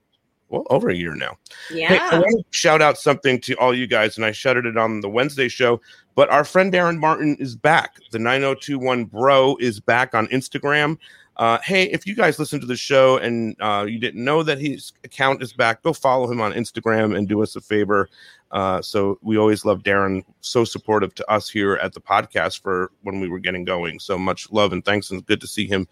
well 0.53 0.67
over 0.71 0.91
a 0.91 0.95
year 0.95 1.15
now. 1.15 1.37
Yeah. 1.73 1.89
Hey, 1.89 1.99
I 1.99 2.19
want 2.21 2.39
to 2.39 2.45
shout 2.51 2.83
out 2.83 2.99
something 2.99 3.41
to 3.41 3.55
all 3.55 3.75
you 3.75 3.87
guys, 3.87 4.17
and 4.17 4.25
I 4.25 4.33
shouted 4.33 4.67
it 4.67 4.77
on 4.77 5.01
the 5.01 5.09
Wednesday 5.09 5.49
show. 5.49 5.81
But 6.15 6.31
our 6.31 6.45
friend 6.45 6.73
Darren 6.73 6.99
Martin 6.99 7.37
is 7.41 7.57
back. 7.57 7.97
The 8.11 8.19
9021 8.19 9.07
Bro 9.07 9.57
is 9.57 9.81
back 9.81 10.15
on 10.15 10.27
Instagram. 10.29 10.99
Uh, 11.39 11.59
hey, 11.65 11.85
if 11.85 12.07
you 12.07 12.15
guys 12.15 12.39
listen 12.39 12.61
to 12.61 12.67
the 12.67 12.77
show 12.77 13.17
and 13.17 13.57
uh, 13.61 13.87
you 13.89 13.99
didn't 13.99 14.23
know 14.23 14.43
that 14.43 14.59
his 14.59 14.93
account 15.03 15.43
is 15.43 15.55
back, 15.55 15.83
go 15.83 15.93
follow 15.93 16.31
him 16.31 16.43
on 16.43 16.53
Instagram 16.53 17.17
and 17.17 17.27
do 17.27 17.43
us 17.43 17.57
a 17.57 17.61
favor. 17.61 18.09
Uh, 18.51 18.83
so 18.83 19.19
we 19.23 19.39
always 19.39 19.65
love 19.65 19.83
Darren, 19.83 20.23
so 20.43 20.63
supportive 20.63 21.15
to 21.15 21.31
us 21.31 21.49
here 21.49 21.77
at 21.77 21.95
the 21.95 22.01
podcast 22.01 22.61
for 22.61 22.93
when 23.01 23.19
we 23.19 23.29
were 23.29 23.39
getting 23.39 23.65
going. 23.65 23.99
So 23.99 24.19
much 24.19 24.53
love 24.53 24.75
and 24.75 24.85
thanks, 24.85 25.11
and 25.11 25.25
good 25.25 25.41
to 25.41 25.47
see 25.47 25.67
him 25.67 25.89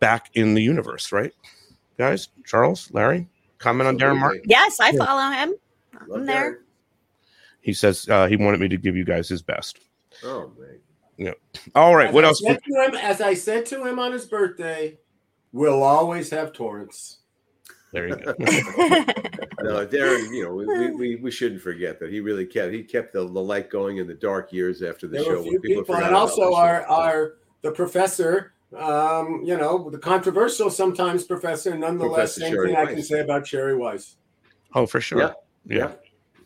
back 0.00 0.30
in 0.34 0.54
the 0.54 0.62
universe, 0.62 1.12
right? 1.12 1.32
Guys, 1.96 2.28
Charles, 2.44 2.90
Larry, 2.90 3.28
comment 3.64 3.88
on 3.88 3.98
Darren 3.98 4.18
Martin. 4.18 4.42
Yes, 4.46 4.78
I 4.78 4.94
follow 4.96 5.32
him. 5.32 5.54
Love 6.06 6.20
I'm 6.20 6.26
there. 6.26 6.60
He 7.60 7.72
says 7.72 8.06
uh, 8.08 8.26
he 8.26 8.36
wanted 8.36 8.60
me 8.60 8.68
to 8.68 8.76
give 8.76 8.94
you 8.94 9.04
guys 9.04 9.28
his 9.28 9.40
best. 9.42 9.80
Oh, 10.22 10.52
man. 10.58 10.78
Yeah. 11.16 11.32
All 11.74 11.96
right, 11.96 12.08
As 12.08 12.14
what 12.14 12.24
I 12.24 12.28
else? 12.28 12.42
said 12.42 12.60
to 12.62 12.84
him, 12.84 12.94
as 12.94 13.20
I 13.20 13.34
said 13.34 13.64
to 13.66 13.86
him 13.86 13.98
on 13.98 14.12
his 14.12 14.26
birthday, 14.26 14.98
we'll 15.52 15.82
always 15.82 16.28
have 16.30 16.52
Torrance. 16.52 17.18
There 17.92 18.08
you 18.08 18.16
go. 18.16 18.34
No, 19.62 19.86
Darren, 19.86 20.30
you 20.34 20.44
know, 20.44 20.52
we, 20.52 20.66
we, 20.66 20.90
we, 20.90 21.16
we 21.16 21.30
shouldn't 21.30 21.62
forget 21.62 21.98
that 22.00 22.10
he 22.12 22.20
really 22.20 22.44
kept 22.44 22.74
he 22.74 22.82
kept 22.82 23.14
the, 23.14 23.20
the 23.20 23.40
light 23.40 23.70
going 23.70 23.96
in 23.96 24.06
the 24.06 24.12
dark 24.14 24.52
years 24.52 24.82
after 24.82 25.06
the 25.06 25.16
There 25.16 25.24
show. 25.24 25.30
were 25.30 25.38
a 25.38 25.42
few 25.42 25.60
people 25.60 25.84
people, 25.84 25.94
and 26.04 26.14
also 26.14 26.52
our 26.52 26.84
our 26.86 27.36
the 27.62 27.70
professor. 27.70 28.52
Um, 28.76 29.42
you 29.44 29.56
know, 29.56 29.88
the 29.90 29.98
controversial 29.98 30.70
sometimes 30.70 31.24
professor. 31.24 31.76
Nonetheless, 31.76 32.10
Professor 32.36 32.40
same 32.40 32.52
Sherry 32.54 32.66
thing 32.68 32.76
I 32.76 32.86
can 32.86 33.02
say 33.02 33.20
about 33.20 33.46
Sherry 33.46 33.76
Weiss. 33.76 34.16
oh, 34.74 34.86
for 34.86 35.00
sure. 35.00 35.20
Yeah. 35.20 35.32
Yeah, 35.66 35.76
Yeah. 35.78 35.92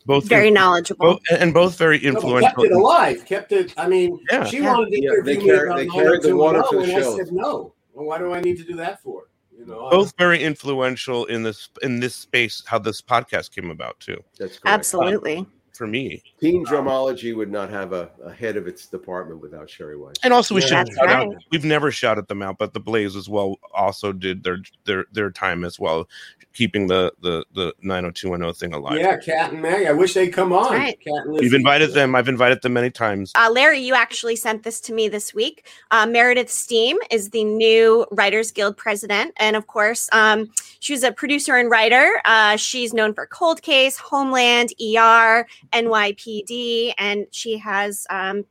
both 0.06 0.24
Very 0.26 0.50
knowledgeable. 0.50 1.14
both 1.14 1.20
and 1.40 1.52
both 1.54 1.76
very 1.76 1.96
No, 1.98 2.02
kept 2.12 2.14
influential. 2.24 2.62
it 2.64 2.72
alive. 2.72 3.24
Kept 3.26 3.52
it. 3.52 3.74
I 3.76 3.88
mean, 3.88 4.18
Yeah. 4.30 4.44
she 4.44 4.58
Yeah. 4.58 4.72
wanted 4.74 4.90
to 4.90 5.02
Yeah, 5.02 5.10
they 5.24 5.32
interview 5.32 5.38
me 5.40 5.44
carry- 5.46 5.68
about 5.68 5.76
they 5.78 5.86
carried 5.86 6.22
the 6.22 6.28
90210, 6.28 6.36
water 6.38 6.62
for 6.68 6.76
the 6.76 6.94
and 6.94 7.04
I 7.04 7.16
said 7.16 7.32
no. 7.32 7.74
Well, 7.94 8.06
why 8.06 8.18
do 8.18 8.32
I 8.32 8.40
need 8.40 8.58
to 8.58 8.64
do 8.64 8.74
that 8.76 9.02
for? 9.02 9.24
You 9.58 9.66
know, 9.66 9.86
I- 9.86 9.90
both 9.90 10.12
very 10.18 10.40
influential 10.42 11.24
in 11.24 11.42
this 11.42 11.68
in 11.82 11.98
this 12.00 12.14
space. 12.14 12.62
How 12.66 12.78
this 12.78 13.00
podcast 13.02 13.50
came 13.52 13.70
about 13.70 13.98
too. 13.98 14.22
That's 14.38 14.58
correct. 14.58 14.66
Absolutely. 14.66 15.46
For 15.74 15.86
me, 15.86 16.22
Teen 16.40 16.64
drumology 16.64 17.36
would 17.36 17.50
not 17.50 17.70
have 17.70 17.92
a, 17.92 18.10
a 18.24 18.32
head 18.32 18.56
of 18.56 18.66
its 18.66 18.86
department 18.86 19.40
without 19.40 19.70
Sherry 19.70 19.96
Weiss. 19.96 20.16
and 20.22 20.32
also 20.32 20.54
we 20.54 20.60
Yeah. 20.62 20.66
should 20.66 20.76
That's 20.78 20.94
shout 20.96 21.08
out. 21.08 21.28
right. 21.28 21.36
We've 21.50 21.64
never 21.64 21.90
shouted 21.92 22.26
them 22.28 22.42
out, 22.42 22.58
but 22.58 22.72
the 22.72 22.80
Blaze 22.80 23.14
as 23.16 23.28
well 23.28 23.56
also 23.74 24.12
did 24.12 24.42
their 24.42 24.58
their 24.84 25.04
their 25.12 25.30
time 25.30 25.64
as 25.64 25.78
well, 25.78 26.08
keeping 26.52 26.86
the 26.88 27.12
the 27.22 27.44
the 27.54 27.72
nine 27.82 28.02
hundred 28.02 28.16
two 28.16 28.30
one 28.30 28.40
zero 28.40 28.52
thing 28.52 28.72
alive. 28.72 28.98
yeah, 28.98 29.16
Cat 29.18 29.52
and 29.52 29.62
May. 29.62 29.86
I 29.86 29.92
wish 29.92 30.14
they'd 30.14 30.30
come 30.32 30.52
on. 30.52 30.72
right. 30.72 30.98
Cat 31.00 31.24
and 31.26 31.32
We've 31.38 31.54
invited 31.54 31.92
them. 31.94 32.14
I've 32.16 32.28
invited 32.28 32.62
them 32.62 32.72
many 32.72 32.90
times. 32.90 33.32
Uh, 33.36 33.48
Larry, 33.52 33.78
you 33.80 33.94
actually 33.94 34.34
sent 34.36 34.64
this 34.64 34.80
to 34.82 34.92
me 34.92 35.08
this 35.08 35.32
week. 35.32 35.66
Uh, 35.92 36.06
Meredith 36.06 36.48
Stiehm 36.48 36.96
is 37.10 37.30
the 37.30 37.44
new 37.44 38.06
Writers 38.10 38.50
Guild 38.50 38.76
president. 38.76 39.32
And 39.36 39.54
of 39.54 39.66
course, 39.68 40.08
um, 40.12 40.50
she 40.80 40.92
was 40.92 41.02
a 41.04 41.12
producer 41.12 41.56
and 41.56 41.70
writer. 41.70 42.20
Uh, 42.24 42.56
she's 42.56 42.92
known 42.92 43.14
for 43.14 43.26
Cold 43.26 43.62
Case, 43.62 43.96
Homeland, 43.98 44.72
ER, 44.80 45.46
NYPD, 45.72 46.92
and 46.98 47.26
she 47.30 47.58
has 47.58 48.06
um, 48.10 48.44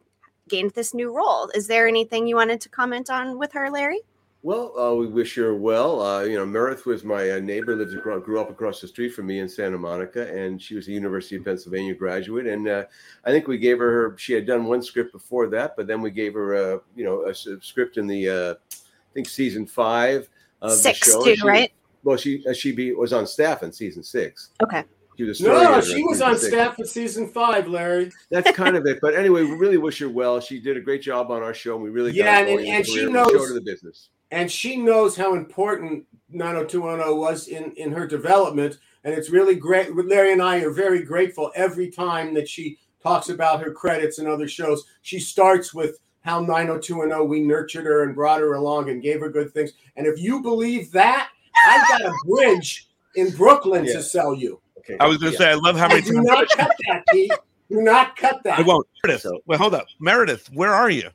gained 0.49 0.71
this 0.71 0.93
new 0.93 1.15
role. 1.15 1.49
Is 1.55 1.67
there 1.67 1.87
anything 1.87 2.27
you 2.27 2.35
wanted 2.35 2.61
to 2.61 2.69
comment 2.69 3.09
on 3.09 3.37
with 3.37 3.51
her, 3.53 3.69
Larry? 3.69 4.01
Well, 4.43 4.79
uh, 4.79 4.93
we 4.93 5.07
wish 5.07 5.35
her 5.35 5.55
well. 5.55 6.01
Uh, 6.01 6.23
you 6.23 6.35
know, 6.37 6.45
Meredith 6.45 6.85
was 6.85 7.03
my 7.03 7.31
uh, 7.31 7.39
neighbor, 7.39 7.75
lives 7.75 7.95
across, 7.95 8.23
grew 8.23 8.39
up 8.39 8.49
across 8.49 8.79
the 8.79 8.87
street 8.87 9.09
from 9.09 9.25
me 9.25 9.39
in 9.39 9.49
Santa 9.49 9.77
Monica, 9.77 10.31
and 10.33 10.61
she 10.61 10.75
was 10.75 10.87
a 10.87 10.91
University 10.91 11.35
of 11.35 11.43
Pennsylvania 11.43 11.93
graduate. 11.95 12.45
And 12.47 12.67
uh, 12.67 12.85
I 13.25 13.31
think 13.31 13.47
we 13.47 13.57
gave 13.57 13.79
her. 13.79 14.15
She 14.17 14.33
had 14.33 14.45
done 14.45 14.65
one 14.65 14.81
script 14.81 15.11
before 15.11 15.47
that, 15.47 15.75
but 15.75 15.87
then 15.87 16.01
we 16.01 16.11
gave 16.11 16.33
her 16.35 16.53
a 16.53 16.79
you 16.95 17.03
know 17.03 17.25
a 17.25 17.33
script 17.33 17.97
in 17.97 18.07
the 18.07 18.29
uh, 18.29 18.53
I 18.71 19.13
think 19.13 19.27
season 19.27 19.65
five 19.65 20.29
of 20.61 20.71
Six, 20.73 20.99
the 21.05 21.11
show. 21.11 21.23
too, 21.25 21.35
She- 21.35 21.47
right? 21.47 21.71
Well, 22.03 22.15
she 22.15 22.45
uh, 22.47 22.53
she 22.53 22.71
be, 22.71 22.93
was 22.93 23.11
on 23.11 23.27
staff 23.27 23.63
in 23.63 23.71
season 23.73 24.03
six. 24.03 24.51
Okay. 24.63 24.85
She 25.17 25.23
was 25.23 25.39
story 25.39 25.55
No, 25.63 25.81
she 25.81 26.03
was 26.03 26.21
on 26.21 26.37
six. 26.37 26.53
staff 26.53 26.75
for 26.75 26.85
season 26.85 27.27
five, 27.27 27.67
Larry. 27.67 28.11
That's 28.29 28.51
kind 28.51 28.75
of 28.77 28.85
it. 28.91 28.99
But 29.01 29.15
anyway, 29.15 29.43
we 29.43 29.55
really 29.55 29.77
wish 29.77 29.99
her 29.99 30.09
well. 30.09 30.39
She 30.39 30.59
did 30.59 30.77
a 30.77 30.81
great 30.81 31.01
job 31.01 31.31
on 31.31 31.41
our 31.41 31.53
show, 31.53 31.75
and 31.75 31.83
we 31.83 31.89
really 31.89 32.11
Yeah, 32.11 32.39
and- 32.39 32.47
going 32.47 32.69
and 32.69 32.85
she 32.85 33.05
knows- 33.05 33.31
showed 33.31 33.47
her 33.47 33.53
the 33.53 33.61
business. 33.61 34.09
and 34.31 34.51
she 34.51 34.77
knows 34.77 35.15
how 35.17 35.33
important 35.35 36.05
90210 36.29 37.17
was 37.17 37.47
in 37.47 37.71
in 37.73 37.91
her 37.93 38.05
development 38.05 38.77
and 39.05 39.13
it's 39.13 39.29
really 39.29 39.55
great 39.55 39.95
larry 39.95 40.33
and 40.33 40.41
i 40.41 40.57
are 40.59 40.71
very 40.71 41.01
grateful 41.01 41.49
every 41.55 41.89
time 41.89 42.33
that 42.33 42.49
she 42.49 42.77
talks 43.01 43.29
about 43.29 43.61
her 43.63 43.71
credits 43.71 44.19
and 44.19 44.27
other 44.27 44.47
shows 44.49 44.83
she 45.03 45.19
starts 45.19 45.73
with 45.73 45.99
how 46.21 46.41
90210 46.41 47.29
we 47.29 47.39
nurtured 47.39 47.85
her 47.85 48.03
and 48.03 48.13
brought 48.13 48.41
her 48.41 48.55
along 48.55 48.89
and 48.89 49.01
gave 49.01 49.21
her 49.21 49.29
good 49.29 49.53
things 49.53 49.71
and 49.95 50.05
if 50.05 50.19
you 50.19 50.41
believe 50.41 50.91
that 50.91 51.29
i've 51.65 51.87
got 51.87 52.01
a 52.01 52.13
bridge 52.27 52.89
in 53.15 53.29
brooklyn 53.31 53.85
Yeah. 53.85 53.93
to 53.93 54.03
sell 54.03 54.33
you 54.35 54.59
Okay. 54.89 54.97
I 54.99 55.07
was 55.07 55.17
going 55.17 55.33
to 55.33 55.37
Yeah. 55.37 55.45
say, 55.45 55.51
I 55.51 55.55
love 55.55 55.77
how 55.77 55.87
many 55.87 56.01
do 56.01 56.13
times. 56.13 56.27
not 56.27 56.47
cut 56.49 56.75
that 56.87 57.03
pete 57.11 57.31
do 57.69 57.81
not 57.81 58.15
cut 58.15 58.41
that 58.43 58.59
I 58.59 58.61
won't. 58.61 58.87
Meredith, 59.03 59.21
So- 59.23 59.39
well, 59.45 59.57
hold 59.57 59.73
up, 59.75 59.87
Meredith. 59.99 60.49
Where 60.53 60.73
are 60.73 60.89
you? 60.89 61.09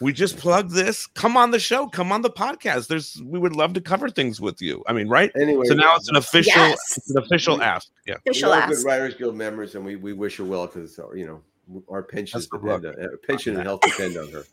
we 0.00 0.12
just 0.12 0.36
plugged 0.36 0.72
this. 0.72 1.06
Come 1.06 1.36
on 1.36 1.50
the 1.52 1.58
show. 1.58 1.86
Come 1.86 2.12
on 2.12 2.20
the 2.20 2.28
podcast. 2.28 2.88
There's 2.88 3.22
we 3.24 3.38
would 3.38 3.54
love 3.56 3.72
to 3.74 3.80
cover 3.80 4.10
things 4.10 4.38
with 4.40 4.60
you. 4.60 4.82
I 4.86 4.92
mean, 4.92 5.08
right? 5.08 5.30
Anyway, 5.40 5.64
So 5.66 5.74
now 5.74 5.94
it's 5.96 6.08
an 6.10 6.16
official, 6.16 6.52
Yes. 6.60 6.98
it's 6.98 7.10
an 7.10 7.22
official 7.22 7.62
ask. 7.62 7.88
Yeah. 8.06 8.16
Official 8.16 8.50
we're 8.50 8.56
all 8.60 8.68
good 8.68 8.76
ask. 8.76 8.86
Writers 8.86 9.14
Guild 9.14 9.36
members, 9.36 9.76
and 9.76 9.84
we, 9.84 9.96
we 9.96 10.12
wish 10.12 10.36
her 10.36 10.44
well 10.44 10.66
because 10.66 10.98
you 11.14 11.24
know 11.26 11.40
our 11.88 12.02
pensions 12.02 12.46
Best 12.46 12.54
of 12.54 12.64
luck. 12.64 12.82
depend 12.82 12.98
on, 13.00 13.04
uh, 13.06 13.16
pension 13.26 13.54
and 13.56 13.62
health 13.64 13.80
depend 13.82 14.16
on 14.18 14.28
her. 14.32 14.44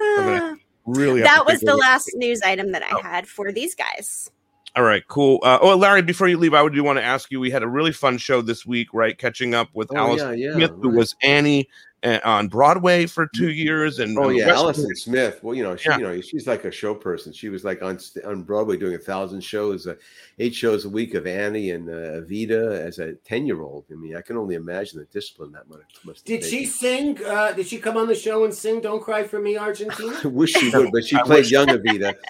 Really, 0.86 1.20
that 1.22 1.44
was 1.44 1.60
the 1.60 1.72
of- 1.72 1.80
last 1.80 2.12
news 2.14 2.40
item 2.42 2.70
that 2.70 2.82
I 2.84 2.90
Oh. 2.92 3.02
had 3.02 3.26
for 3.26 3.50
these 3.50 3.74
guys. 3.74 4.30
All 4.76 4.82
right, 4.82 5.06
cool. 5.08 5.38
Uh, 5.42 5.58
oh, 5.62 5.74
Larry, 5.74 6.02
before 6.02 6.28
you 6.28 6.36
leave, 6.36 6.52
I 6.52 6.68
do 6.68 6.84
want 6.84 6.98
to 6.98 7.02
ask 7.02 7.30
you. 7.30 7.40
We 7.40 7.50
had 7.50 7.62
a 7.62 7.68
really 7.68 7.92
fun 7.92 8.18
show 8.18 8.42
this 8.42 8.66
week, 8.66 8.88
right? 8.92 9.16
Catching 9.16 9.54
up 9.54 9.68
with 9.72 9.88
Oh, 9.90 9.96
Alice 9.96 10.20
yeah, 10.20 10.32
yeah, 10.32 10.52
Smith, 10.54 10.70
who 10.82 10.90
was 10.90 11.16
Annie 11.22 11.66
uh, 12.02 12.18
on 12.24 12.48
Broadway 12.48 13.06
for 13.06 13.26
two 13.34 13.50
years, 13.52 14.00
and 14.00 14.18
Oh 14.18 14.28
yeah, 14.28 14.48
West- 14.48 14.56
Allison 14.58 14.94
Smith. 14.96 15.42
Well, 15.42 15.54
you 15.54 15.62
know, 15.62 15.76
she, 15.76 15.88
Yeah. 15.88 15.96
you 15.96 16.02
know, 16.04 16.20
she's 16.20 16.46
like 16.46 16.66
a 16.66 16.70
show 16.70 16.94
person. 16.94 17.32
She 17.32 17.48
was 17.48 17.64
like 17.64 17.80
on 17.82 17.98
on 18.26 18.42
Broadway 18.42 18.76
doing 18.76 18.94
a 18.94 18.98
thousand 18.98 19.40
shows, 19.42 19.86
uh, 19.86 19.94
eight 20.38 20.54
shows 20.54 20.84
a 20.84 20.90
week 20.90 21.14
of 21.14 21.26
Annie 21.26 21.70
and 21.70 21.88
uh, 21.88 22.20
Evita 22.20 22.78
as 22.78 22.98
a 22.98 23.14
ten 23.24 23.46
year 23.46 23.62
old. 23.62 23.86
I 23.90 23.94
mean, 23.94 24.14
I 24.14 24.20
can 24.20 24.36
only 24.36 24.56
imagine 24.56 24.98
the 24.98 25.06
discipline 25.06 25.52
that 25.52 25.66
must. 25.70 25.84
must 26.04 26.18
have 26.18 26.40
Did 26.40 26.44
she 26.44 26.66
taken. 26.66 26.70
sing? 27.16 27.24
Uh, 27.24 27.52
did 27.52 27.66
she 27.66 27.78
come 27.78 27.96
on 27.96 28.08
the 28.08 28.14
show 28.14 28.44
and 28.44 28.52
sing 28.52 28.82
"Don't 28.82 29.02
Cry 29.02 29.22
for 29.22 29.40
Me, 29.40 29.56
Argentina"? 29.56 30.18
I 30.24 30.28
wish 30.28 30.52
she 30.52 30.68
would, 30.68 30.92
but 30.92 31.06
she 31.06 31.16
played 31.24 31.50
young 31.50 31.68
Evita. 31.68 32.14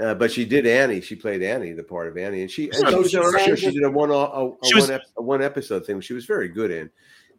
Uh, 0.00 0.14
but 0.14 0.32
she 0.32 0.44
did 0.44 0.66
Annie. 0.66 1.00
She 1.00 1.14
played 1.14 1.42
Annie, 1.42 1.72
the 1.72 1.82
part 1.82 2.08
of 2.08 2.16
Annie, 2.16 2.40
and 2.42 2.50
she, 2.50 2.66
and 2.66 2.74
So 2.76 2.88
she 2.90 2.94
was 2.96 3.10
she 3.10 3.16
on 3.18 3.24
our 3.24 3.32
sang 3.38 3.48
show. 3.48 3.54
She 3.56 3.70
did 3.72 3.82
a 3.84 3.90
one 3.90 4.10
a, 4.10 4.14
a, 4.14 4.44
was- 4.48 4.58
one, 4.88 4.90
ep- 4.92 5.02
a 5.18 5.22
one 5.22 5.42
episode 5.42 5.84
thing. 5.84 6.00
She 6.00 6.14
was 6.14 6.24
very 6.24 6.48
good 6.48 6.70
in, 6.70 6.90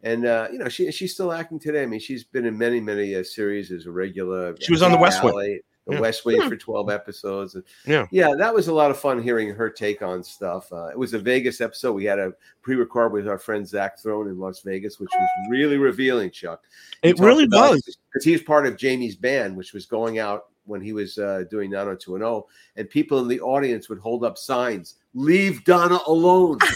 and 0.02 0.24
uh, 0.26 0.48
you 0.52 0.58
know 0.58 0.68
she 0.68 0.90
she's 0.92 1.12
still 1.14 1.32
acting 1.32 1.58
today. 1.58 1.82
I 1.82 1.86
mean, 1.86 2.00
she's 2.00 2.22
been 2.24 2.46
in 2.46 2.56
many 2.56 2.80
many 2.80 3.14
uh, 3.16 3.24
series 3.24 3.70
as 3.72 3.86
a 3.86 3.90
regular. 3.90 4.54
She 4.60 4.72
was 4.72 4.82
on 4.82 4.92
The 4.92 4.98
West 4.98 5.22
Wing. 5.24 5.60
The 5.88 5.94
Yeah. 5.94 6.00
West 6.00 6.24
Wing 6.24 6.40
for 6.48 6.54
twelve 6.56 6.88
episodes. 6.90 7.56
And 7.56 7.64
Yeah. 7.84 8.06
yeah, 8.12 8.34
that 8.38 8.54
was 8.54 8.68
a 8.68 8.72
lot 8.72 8.92
of 8.92 8.98
fun 9.00 9.20
hearing 9.20 9.52
her 9.52 9.68
take 9.68 10.00
on 10.00 10.22
stuff. 10.22 10.72
Uh, 10.72 10.86
it 10.86 10.96
was 10.96 11.12
a 11.12 11.18
Vegas 11.18 11.60
episode. 11.60 11.94
We 11.94 12.04
had 12.04 12.20
a 12.20 12.32
pre-record 12.62 13.12
with 13.12 13.26
our 13.26 13.36
friend 13.38 13.66
Zach 13.66 13.98
Throne 14.00 14.28
in 14.28 14.38
Las 14.38 14.60
Vegas, 14.60 15.00
which 15.00 15.10
was 15.12 15.28
really 15.50 15.78
revealing, 15.78 16.30
Chuck. 16.30 16.62
it 17.02 17.18
really 17.18 17.48
was. 17.48 17.82
because 18.12 18.24
he 18.24 18.30
was 18.30 18.42
part 18.42 18.64
of 18.68 18.76
Jamie's 18.76 19.16
band, 19.16 19.56
which 19.56 19.72
was 19.72 19.84
going 19.86 20.20
out 20.20 20.44
when 20.64 20.80
he 20.80 20.92
was 20.92 21.18
uh, 21.18 21.44
doing 21.50 21.70
90210, 21.70 22.42
and 22.76 22.88
people 22.90 23.18
in 23.20 23.28
the 23.28 23.40
audience 23.40 23.88
would 23.88 23.98
hold 23.98 24.24
up 24.24 24.38
signs, 24.38 24.96
"Leave 25.14 25.64
Donna 25.64 25.98
alone." 26.06 26.58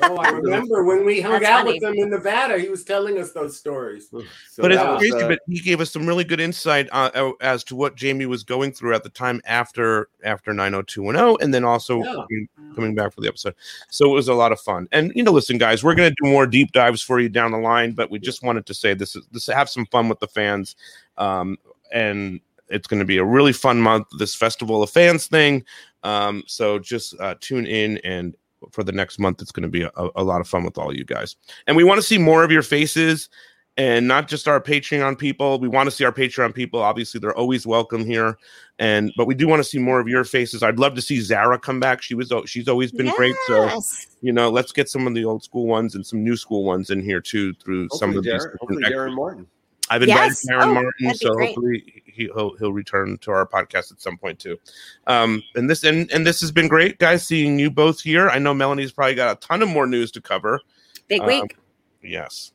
Oh, 0.00 0.16
I 0.16 0.28
remember 0.30 0.84
when 0.84 1.04
we 1.04 1.20
hung 1.20 1.32
That's 1.40 1.46
out 1.46 1.64
funny. 1.66 1.80
with 1.80 1.82
him 1.82 1.94
in 2.04 2.10
Nevada. 2.10 2.56
He 2.56 2.68
was 2.68 2.84
telling 2.84 3.18
us 3.18 3.32
those 3.32 3.56
stories. 3.58 4.08
So 4.08 4.22
but 4.58 4.70
it's 4.70 4.80
was, 4.80 4.98
crazy. 5.00 5.16
uh, 5.24 5.26
but 5.26 5.40
he 5.48 5.58
gave 5.58 5.80
us 5.80 5.90
some 5.90 6.06
really 6.06 6.22
good 6.22 6.38
insight 6.38 6.88
uh, 6.92 7.10
uh, 7.14 7.32
as 7.40 7.64
to 7.64 7.74
what 7.74 7.96
Jamie 7.96 8.26
was 8.26 8.44
going 8.44 8.70
through 8.70 8.94
at 8.94 9.02
the 9.02 9.08
time 9.08 9.40
after 9.44 10.08
after 10.22 10.54
90210, 10.54 11.44
and 11.44 11.52
then 11.52 11.64
also 11.64 11.98
Yeah. 11.98 12.12
coming- 12.14 12.48
coming 12.76 12.94
back 12.94 13.12
for 13.12 13.22
the 13.22 13.26
episode. 13.26 13.56
So 13.90 14.08
it 14.08 14.14
was 14.14 14.28
a 14.28 14.34
lot 14.34 14.52
of 14.52 14.60
fun. 14.60 14.86
And 14.92 15.10
you 15.16 15.24
know, 15.24 15.32
listen, 15.32 15.58
guys, 15.58 15.82
we're 15.82 15.96
going 15.96 16.10
to 16.10 16.16
do 16.22 16.30
more 16.30 16.46
deep 16.46 16.70
dives 16.70 17.02
for 17.02 17.18
you 17.18 17.28
down 17.28 17.50
the 17.50 17.58
line, 17.58 17.90
but 17.90 18.08
we 18.08 18.20
just 18.20 18.44
wanted 18.44 18.66
to 18.66 18.74
say 18.74 18.94
this 18.94 19.16
is 19.16 19.26
this 19.32 19.46
have 19.48 19.68
some 19.68 19.86
fun 19.86 20.08
with 20.08 20.20
the 20.20 20.28
fans, 20.28 20.76
um, 21.16 21.58
and 21.92 22.40
it's 22.70 22.86
going 22.86 23.00
to 23.00 23.06
be 23.06 23.18
a 23.18 23.24
really 23.24 23.52
fun 23.52 23.80
month. 23.80 24.06
This 24.18 24.34
festival 24.34 24.82
of 24.82 24.90
fans 24.90 25.26
thing. 25.26 25.64
Um, 26.02 26.42
so 26.46 26.78
just 26.78 27.18
uh, 27.20 27.34
tune 27.40 27.66
in 27.66 27.98
and. 27.98 28.36
For 28.72 28.82
the 28.82 28.90
next 28.90 29.20
month, 29.20 29.40
it's 29.40 29.52
going 29.52 29.62
to 29.62 29.68
be 29.68 29.82
a, 29.82 29.90
a 30.16 30.24
lot 30.24 30.40
of 30.40 30.48
fun 30.48 30.64
with 30.64 30.78
all 30.78 30.92
you 30.92 31.04
guys, 31.04 31.36
and 31.68 31.76
we 31.76 31.84
want 31.84 31.98
to 31.98 32.02
see 32.02 32.18
more 32.18 32.42
of 32.42 32.50
your 32.50 32.64
faces 32.64 33.28
and 33.76 34.08
not 34.08 34.26
just 34.26 34.48
our 34.48 34.60
Patreon 34.60 35.16
people. 35.16 35.60
We 35.60 35.68
want 35.68 35.86
to 35.86 35.92
see 35.94 36.04
our 36.04 36.10
Patreon 36.10 36.52
people. 36.56 36.80
Obviously, 36.82 37.20
they're 37.20 37.36
always 37.36 37.68
welcome 37.68 38.04
here, 38.04 38.36
and 38.80 39.12
but 39.16 39.28
we 39.28 39.36
do 39.36 39.46
want 39.46 39.60
to 39.60 39.64
see 39.64 39.78
more 39.78 40.00
of 40.00 40.08
your 40.08 40.24
faces. 40.24 40.64
I'd 40.64 40.80
love 40.80 40.96
to 40.96 41.00
see 41.00 41.20
Zara 41.20 41.56
come 41.56 41.78
back. 41.78 42.02
She 42.02 42.16
was 42.16 42.32
she's 42.46 42.66
always 42.66 42.90
been 42.90 43.12
great. 43.14 43.36
So 43.46 43.80
you 44.22 44.32
know, 44.32 44.50
let's 44.50 44.72
get 44.72 44.88
some 44.88 45.06
of 45.06 45.14
the 45.14 45.24
old 45.24 45.44
school 45.44 45.68
ones 45.68 45.94
and 45.94 46.04
some 46.04 46.24
new 46.24 46.36
school 46.36 46.64
ones 46.64 46.90
in 46.90 47.00
here 47.00 47.20
too 47.20 47.54
through 47.62 47.86
some 47.92 48.12
hopefully, 48.12 48.18
of 48.18 48.24
these. 48.40 48.44
Darren, 48.44 48.58
hopefully 48.58 48.82
Darren 48.82 49.14
Martin. 49.14 49.46
I've 49.88 50.02
invited 50.02 50.26
Yes. 50.30 50.48
Aaron 50.50 50.68
Oh, 50.70 50.74
Martin, 50.74 51.14
so 51.14 51.32
great. 51.34 51.46
hopefully 51.46 52.02
he, 52.18 52.24
he'll 52.34 52.54
he'll 52.58 52.72
return 52.72 53.16
to 53.22 53.30
our 53.30 53.46
podcast 53.46 53.90
at 53.92 54.00
some 54.02 54.18
point 54.18 54.38
too. 54.38 54.58
Um, 55.06 55.42
and 55.54 55.70
this 55.70 55.84
and 55.84 56.10
and 56.12 56.26
this 56.26 56.40
has 56.42 56.52
been 56.52 56.68
great, 56.68 56.98
guys. 56.98 57.26
Seeing 57.26 57.58
you 57.58 57.70
both 57.70 58.00
here. 58.02 58.28
I 58.28 58.38
know 58.38 58.52
Melanie's 58.52 58.92
probably 58.92 59.14
got 59.14 59.36
a 59.36 59.40
ton 59.46 59.62
of 59.62 59.68
more 59.68 59.86
news 59.86 60.10
to 60.12 60.20
cover. 60.20 60.60
Big 61.08 61.20
Um, 61.22 61.26
week. 61.28 61.56
Yes. 62.02 62.52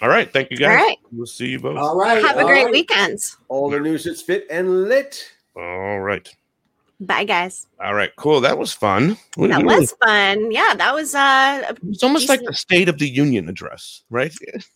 All 0.00 0.08
right. 0.08 0.32
Thank 0.32 0.50
you, 0.50 0.56
guys. 0.56 0.68
All 0.80 0.86
right. 0.86 0.96
We'll 1.12 1.26
see 1.26 1.48
you 1.48 1.58
both. 1.60 1.76
All 1.76 1.96
right. 1.96 2.22
Have 2.24 2.36
a 2.36 2.40
all 2.40 2.46
great 2.46 2.64
right. 2.64 2.72
weekend. 2.72 3.18
All 3.48 3.68
the 3.68 3.80
news 3.80 4.04
that's 4.04 4.22
fit 4.22 4.46
and 4.50 4.84
lit. 4.88 5.32
All 5.56 5.98
right. 6.00 6.28
Bye, 7.00 7.24
guys. 7.24 7.66
All 7.82 7.94
right. 7.94 8.10
Cool. 8.16 8.40
That 8.40 8.58
was 8.58 8.72
fun. 8.72 9.16
We- 9.36 9.48
That 9.48 9.58
we 9.58 9.64
really- 9.64 9.80
was 9.80 9.94
fun. 10.04 10.50
Yeah, 10.52 10.74
that 10.76 10.94
was 10.94 11.14
uh 11.14 11.74
It's 11.88 12.02
almost 12.02 12.28
like 12.28 12.40
decent- 12.40 12.54
the 12.54 12.58
State 12.58 12.88
of 12.88 12.98
the 12.98 13.08
Union 13.08 13.48
address, 13.48 14.02
right? 14.10 14.32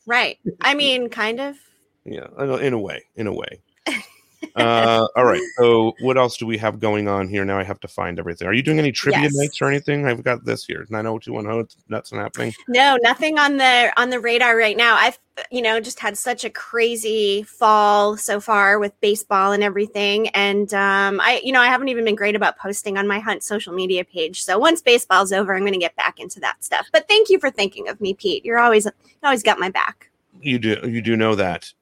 right. 0.06 0.38
I 0.60 0.74
mean, 0.74 1.08
kind 1.08 1.40
of. 1.40 1.56
Yeah, 2.04 2.26
in 2.60 2.72
a 2.72 2.78
way, 2.78 3.04
in 3.16 3.26
a 3.26 3.32
way. 3.32 3.60
uh, 4.56 5.06
all 5.16 5.24
right. 5.24 5.42
So, 5.58 5.94
what 6.00 6.18
else 6.18 6.36
do 6.36 6.46
we 6.46 6.58
have 6.58 6.80
going 6.80 7.06
on 7.06 7.28
here? 7.28 7.44
Now 7.44 7.58
I 7.58 7.62
have 7.62 7.78
to 7.80 7.88
find 7.88 8.18
everything. 8.18 8.48
Are 8.48 8.52
you 8.52 8.62
doing 8.62 8.80
any 8.80 8.90
trivia 8.90 9.22
Yes. 9.22 9.34
nights 9.34 9.62
or 9.62 9.68
anything? 9.68 10.06
I've 10.06 10.24
got 10.24 10.44
this 10.44 10.64
here 10.64 10.84
nine 10.90 11.04
zero 11.04 11.18
two 11.18 11.32
one 11.32 11.44
zero. 11.44 11.66
That's 11.88 12.12
not 12.12 12.22
happening. 12.22 12.52
No, 12.68 12.98
nothing 13.02 13.38
on 13.38 13.56
the 13.56 13.92
on 13.96 14.10
the 14.10 14.18
radar 14.18 14.56
right 14.56 14.76
now. 14.76 14.96
I've 14.96 15.18
you 15.50 15.62
know 15.62 15.80
just 15.80 16.00
had 16.00 16.18
such 16.18 16.44
a 16.44 16.50
crazy 16.50 17.44
fall 17.44 18.16
so 18.16 18.40
far 18.40 18.78
with 18.80 19.00
baseball 19.00 19.52
and 19.52 19.62
everything, 19.62 20.28
and 20.30 20.74
um, 20.74 21.20
I 21.20 21.40
you 21.44 21.52
know 21.52 21.60
I 21.60 21.66
haven't 21.66 21.88
even 21.88 22.04
been 22.04 22.16
great 22.16 22.34
about 22.34 22.58
posting 22.58 22.98
on 22.98 23.06
my 23.06 23.20
Hunt 23.20 23.44
social 23.44 23.72
media 23.72 24.04
page. 24.04 24.42
So 24.42 24.58
once 24.58 24.82
baseball's 24.82 25.32
over, 25.32 25.54
I'm 25.54 25.62
going 25.62 25.72
to 25.72 25.78
get 25.78 25.94
back 25.94 26.18
into 26.18 26.40
that 26.40 26.64
stuff. 26.64 26.88
But 26.92 27.06
thank 27.06 27.28
you 27.28 27.38
for 27.38 27.50
thinking 27.50 27.88
of 27.88 28.00
me, 28.00 28.12
Pete. 28.12 28.44
You're 28.44 28.58
always 28.58 28.86
you 28.86 28.92
always 29.22 29.44
got 29.44 29.60
my 29.60 29.70
back. 29.70 30.10
You 30.40 30.58
do. 30.58 30.76
You 30.82 31.00
do 31.00 31.16
know 31.16 31.36
that. 31.36 31.72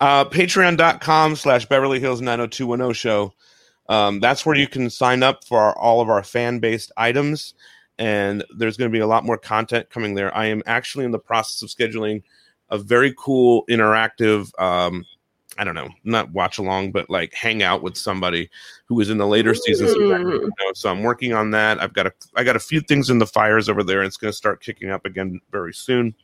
Uh, 0.00 0.24
Patreon.com 0.24 1.36
slash 1.36 1.66
Beverly 1.66 2.00
Hills 2.00 2.22
90210 2.22 2.94
show. 2.94 3.34
Um, 3.88 4.20
that's 4.20 4.46
where 4.46 4.56
you 4.56 4.68
can 4.68 4.88
sign 4.88 5.22
up 5.22 5.44
for 5.44 5.58
our, 5.58 5.76
all 5.76 6.00
of 6.00 6.08
our 6.08 6.22
fan 6.22 6.58
based 6.58 6.92
items. 6.96 7.54
And 7.98 8.44
there's 8.56 8.78
going 8.78 8.90
to 8.90 8.96
be 8.96 9.02
a 9.02 9.06
lot 9.06 9.26
more 9.26 9.36
content 9.36 9.90
coming 9.90 10.14
there. 10.14 10.34
I 10.34 10.46
am 10.46 10.62
actually 10.64 11.04
in 11.04 11.10
the 11.10 11.18
process 11.18 11.60
of 11.62 11.68
scheduling 11.68 12.22
a 12.70 12.78
very 12.78 13.12
cool 13.18 13.64
interactive, 13.68 14.50
um, 14.60 15.04
I 15.58 15.64
don't 15.64 15.74
know, 15.74 15.88
not 16.04 16.30
watch 16.32 16.58
along, 16.58 16.92
but 16.92 17.10
like 17.10 17.34
hang 17.34 17.62
out 17.62 17.82
with 17.82 17.96
somebody 17.96 18.48
who 18.86 18.94
was 18.94 19.10
in 19.10 19.18
the 19.18 19.26
later 19.26 19.54
seasons. 19.54 19.94
Mm. 19.94 20.32
you 20.32 20.40
know, 20.46 20.72
so 20.74 20.90
I'm 20.90 21.02
working 21.02 21.32
on 21.32 21.50
that. 21.50 21.82
I've 21.82 21.92
got 21.92 22.06
a, 22.06 22.12
I 22.36 22.44
got 22.44 22.56
a 22.56 22.60
few 22.60 22.80
things 22.80 23.10
in 23.10 23.18
the 23.18 23.26
fires 23.26 23.68
over 23.68 23.82
there. 23.82 24.00
And 24.00 24.06
it's 24.06 24.16
going 24.16 24.30
to 24.30 24.36
start 24.36 24.62
kicking 24.62 24.90
up 24.90 25.04
again 25.04 25.40
very 25.50 25.74
soon. 25.74 26.14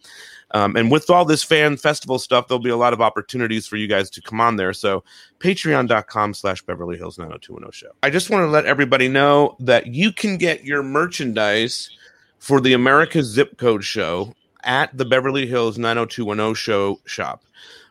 Um, 0.53 0.77
and 0.77 0.91
with 0.91 1.11
all 1.11 1.25
this 1.25 1.43
fan 1.43 1.77
festival 1.77 2.19
stuff, 2.19 2.47
there'll 2.47 2.63
be 2.63 2.71
a 2.71 2.77
lot 2.77 2.93
of 2.93 3.01
opportunities 3.01 3.67
for 3.67 3.77
you 3.77 3.89
guys 3.89 4.11
to 4.11 4.23
come 4.23 4.41
on 4.41 4.57
there. 4.57 4.73
So 4.73 5.03
patreon.com 5.41 6.35
slash 6.35 6.63
Beverly 6.63 6.97
Hills 6.97 7.19
90210 7.19 7.73
show. 7.73 7.93
I 8.03 8.11
just 8.11 8.31
want 8.31 8.43
to 8.45 8.49
let 8.49 8.65
everybody 8.65 9.09
know 9.09 9.57
that 9.61 9.89
you 9.89 10.13
can 10.13 10.37
get 10.39 10.65
your 10.65 10.85
merchandise 10.85 11.91
for 12.39 12.61
the 12.61 12.75
America 12.75 13.23
Zip 13.23 13.59
Code 13.59 13.83
show 13.83 14.35
at 14.63 14.97
the 14.97 15.05
Beverly 15.05 15.47
Hills 15.47 15.79
90210 15.79 16.55
show 16.55 17.01
shop. 17.07 17.43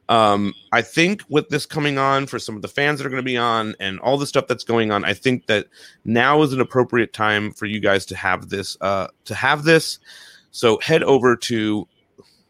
Um, 0.07 0.53
I 0.71 0.81
think 0.81 1.23
with 1.29 1.49
this 1.49 1.65
coming 1.65 1.97
on 1.97 2.27
for 2.27 2.37
some 2.37 2.55
of 2.55 2.61
the 2.61 2.67
fans 2.67 2.99
that 2.99 3.07
are 3.07 3.09
going 3.09 3.21
to 3.21 3.25
be 3.25 3.37
on 3.37 3.75
and 3.79 3.99
all 3.99 4.17
the 4.17 4.27
stuff 4.27 4.47
that's 4.47 4.63
going 4.63 4.91
on, 4.91 5.03
I 5.03 5.13
think 5.13 5.47
that 5.47 5.67
now 6.03 6.41
is 6.43 6.53
an 6.53 6.61
appropriate 6.61 7.11
time 7.11 7.51
for 7.51 7.65
you 7.65 7.79
guys 7.79 8.05
to 8.07 8.15
have 8.15 8.49
this, 8.49 8.77
uh, 8.81 9.07
to 9.25 9.35
have 9.35 9.63
this. 9.63 9.99
So 10.51 10.79
head 10.79 11.03
over 11.03 11.35
to 11.35 11.87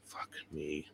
fuck 0.04 0.30
me. 0.52 0.88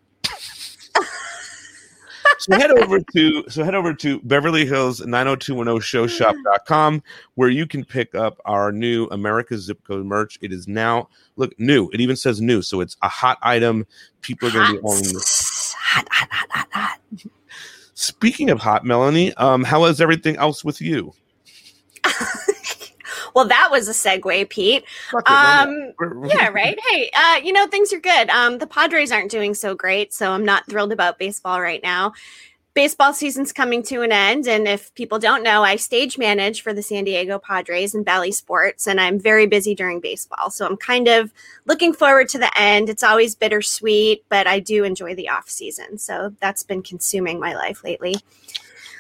so 2.37 2.57
head 2.57 2.71
over 2.71 2.99
to 2.99 3.43
so 3.49 3.63
head 3.63 3.75
over 3.75 3.93
to 3.95 4.19
Beverly 4.21 4.65
Hills 4.65 5.01
90210 5.01 5.81
showshop.com 5.81 7.03
where 7.35 7.49
you 7.49 7.67
can 7.67 7.83
pick 7.83 8.15
up 8.15 8.39
our 8.45 8.71
new 8.71 9.07
America 9.07 9.57
zip 9.57 9.83
code 9.83 10.05
merch. 10.05 10.37
It 10.41 10.53
is 10.53 10.67
now 10.67 11.09
look 11.35 11.57
new. 11.59 11.89
It 11.89 12.01
even 12.01 12.15
says 12.15 12.39
new, 12.39 12.61
so 12.61 12.81
it's 12.81 12.95
a 13.01 13.09
hot 13.09 13.39
item. 13.41 13.85
People 14.21 14.47
are 14.47 14.51
going 14.51 14.67
to 14.67 14.73
be 14.73 14.87
owning 14.87 15.03
this. 15.03 15.50
Hot, 15.91 16.07
hot, 16.09 16.29
hot, 16.31 16.47
hot, 16.51 16.67
hot. 16.71 16.99
Speaking 17.95 18.49
of 18.49 18.59
hot, 18.59 18.85
Melanie, 18.85 19.33
um, 19.33 19.65
how 19.65 19.83
is 19.83 19.99
everything 19.99 20.37
else 20.37 20.63
with 20.63 20.79
you? 20.79 21.13
well, 23.35 23.45
that 23.45 23.67
was 23.69 23.89
a 23.89 23.91
segue, 23.91 24.47
Pete. 24.47 24.85
It. 25.13 25.27
Um, 25.29 25.91
yeah, 26.29 26.47
right. 26.47 26.79
Hey, 26.89 27.09
uh, 27.13 27.41
you 27.43 27.51
know 27.51 27.67
things 27.67 27.91
are 27.91 27.99
good. 27.99 28.29
Um, 28.29 28.59
the 28.59 28.67
Padres 28.67 29.11
aren't 29.11 29.31
doing 29.31 29.53
so 29.53 29.75
great, 29.75 30.13
so 30.13 30.31
I'm 30.31 30.45
not 30.45 30.65
thrilled 30.69 30.93
about 30.93 31.19
baseball 31.19 31.59
right 31.59 31.83
now. 31.83 32.13
Baseball 32.73 33.13
season's 33.13 33.51
coming 33.51 33.83
to 33.83 34.01
an 34.01 34.11
end. 34.11 34.47
And 34.47 34.67
if 34.67 34.93
people 34.95 35.19
don't 35.19 35.43
know, 35.43 35.63
I 35.63 35.75
stage 35.75 36.17
manage 36.17 36.61
for 36.61 36.73
the 36.73 36.81
San 36.81 37.03
Diego 37.03 37.39
Padres 37.39 37.93
and 37.93 38.05
Valley 38.05 38.31
Sports, 38.31 38.87
and 38.87 38.99
I'm 38.99 39.19
very 39.19 39.45
busy 39.45 39.75
during 39.75 39.99
baseball. 39.99 40.49
So 40.49 40.65
I'm 40.65 40.77
kind 40.77 41.07
of 41.07 41.33
looking 41.65 41.93
forward 41.93 42.29
to 42.29 42.37
the 42.37 42.51
end. 42.59 42.89
It's 42.89 43.03
always 43.03 43.35
bittersweet, 43.35 44.25
but 44.29 44.47
I 44.47 44.59
do 44.59 44.83
enjoy 44.83 45.15
the 45.15 45.29
off 45.29 45.49
season. 45.49 45.97
So 45.97 46.33
that's 46.39 46.63
been 46.63 46.83
consuming 46.83 47.39
my 47.39 47.53
life 47.53 47.83
lately. 47.83 48.15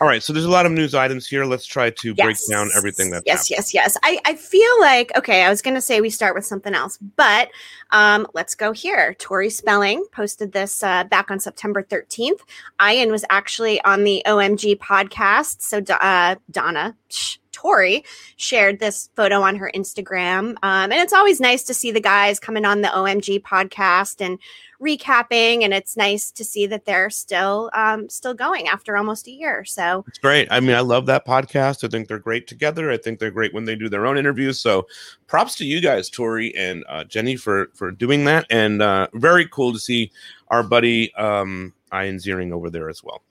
All 0.01 0.07
right, 0.07 0.23
so 0.23 0.33
there's 0.33 0.45
a 0.45 0.49
lot 0.49 0.65
of 0.65 0.71
news 0.71 0.95
items 0.95 1.27
here. 1.27 1.45
Let's 1.45 1.67
try 1.67 1.91
to 1.91 2.15
break 2.15 2.35
down 2.49 2.71
everything 2.75 3.11
that's 3.11 3.23
yes, 3.27 3.51
yes, 3.51 3.71
yes. 3.71 3.97
I, 4.01 4.19
I 4.25 4.33
feel 4.33 4.79
like 4.79 5.15
okay. 5.15 5.43
I 5.43 5.49
was 5.51 5.61
going 5.61 5.75
to 5.75 5.81
say 5.81 6.01
we 6.01 6.09
start 6.09 6.33
with 6.33 6.43
something 6.43 6.73
else, 6.73 6.97
but 6.97 7.51
um, 7.91 8.25
let's 8.33 8.55
go 8.55 8.71
here. 8.71 9.13
Tori 9.19 9.51
Spelling 9.51 10.03
posted 10.11 10.53
this 10.53 10.81
uh, 10.81 11.03
back 11.03 11.29
on 11.29 11.39
September 11.39 11.83
13th. 11.83 12.39
Ian 12.83 13.11
was 13.11 13.23
actually 13.29 13.79
on 13.83 14.03
the 14.03 14.23
OMG 14.25 14.79
podcast. 14.79 15.61
So 15.61 15.83
uh, 15.93 16.35
Donna. 16.49 16.95
Shh, 17.09 17.37
Tori 17.51 18.03
shared 18.37 18.79
this 18.79 19.09
photo 19.15 19.41
on 19.41 19.55
her 19.57 19.71
Instagram. 19.75 20.55
Um, 20.63 20.91
and 20.91 20.93
it's 20.93 21.13
always 21.13 21.39
nice 21.39 21.63
to 21.63 21.73
see 21.73 21.91
the 21.91 22.01
guys 22.01 22.39
coming 22.39 22.65
on 22.65 22.81
the 22.81 22.87
OMG 22.87 23.41
podcast 23.41 24.19
and 24.19 24.39
recapping. 24.81 25.63
And 25.63 25.73
it's 25.73 25.95
nice 25.95 26.31
to 26.31 26.43
see 26.43 26.65
that 26.67 26.85
they're 26.85 27.09
still 27.09 27.69
um, 27.73 28.09
still 28.09 28.33
going 28.33 28.67
after 28.67 28.97
almost 28.97 29.27
a 29.27 29.31
year. 29.31 29.63
So 29.63 30.03
It's 30.07 30.17
great. 30.17 30.47
I 30.51 30.59
mean, 30.59 30.75
I 30.75 30.81
love 30.81 31.05
that 31.05 31.25
podcast. 31.25 31.83
I 31.83 31.87
think 31.87 32.07
they're 32.07 32.19
great 32.19 32.47
together. 32.47 32.91
I 32.91 32.97
think 32.97 33.19
they're 33.19 33.31
great 33.31 33.53
when 33.53 33.65
they 33.65 33.75
do 33.75 33.89
their 33.89 34.05
own 34.05 34.17
interviews. 34.17 34.59
So, 34.59 34.87
props 35.27 35.55
to 35.55 35.65
you 35.65 35.81
guys, 35.81 36.09
Tori 36.09 36.55
and 36.55 36.83
uh, 36.89 37.03
Jennie, 37.03 37.35
for 37.35 37.69
for 37.73 37.91
doing 37.91 38.25
that. 38.25 38.45
And 38.49 38.81
uh, 38.81 39.07
very 39.13 39.47
cool 39.47 39.71
to 39.73 39.79
see 39.79 40.11
our 40.49 40.63
buddy 40.63 41.13
um, 41.15 41.73
Ian 41.93 42.17
Ziering 42.17 42.51
over 42.51 42.69
there 42.69 42.89
as 42.89 43.03
well. 43.03 43.21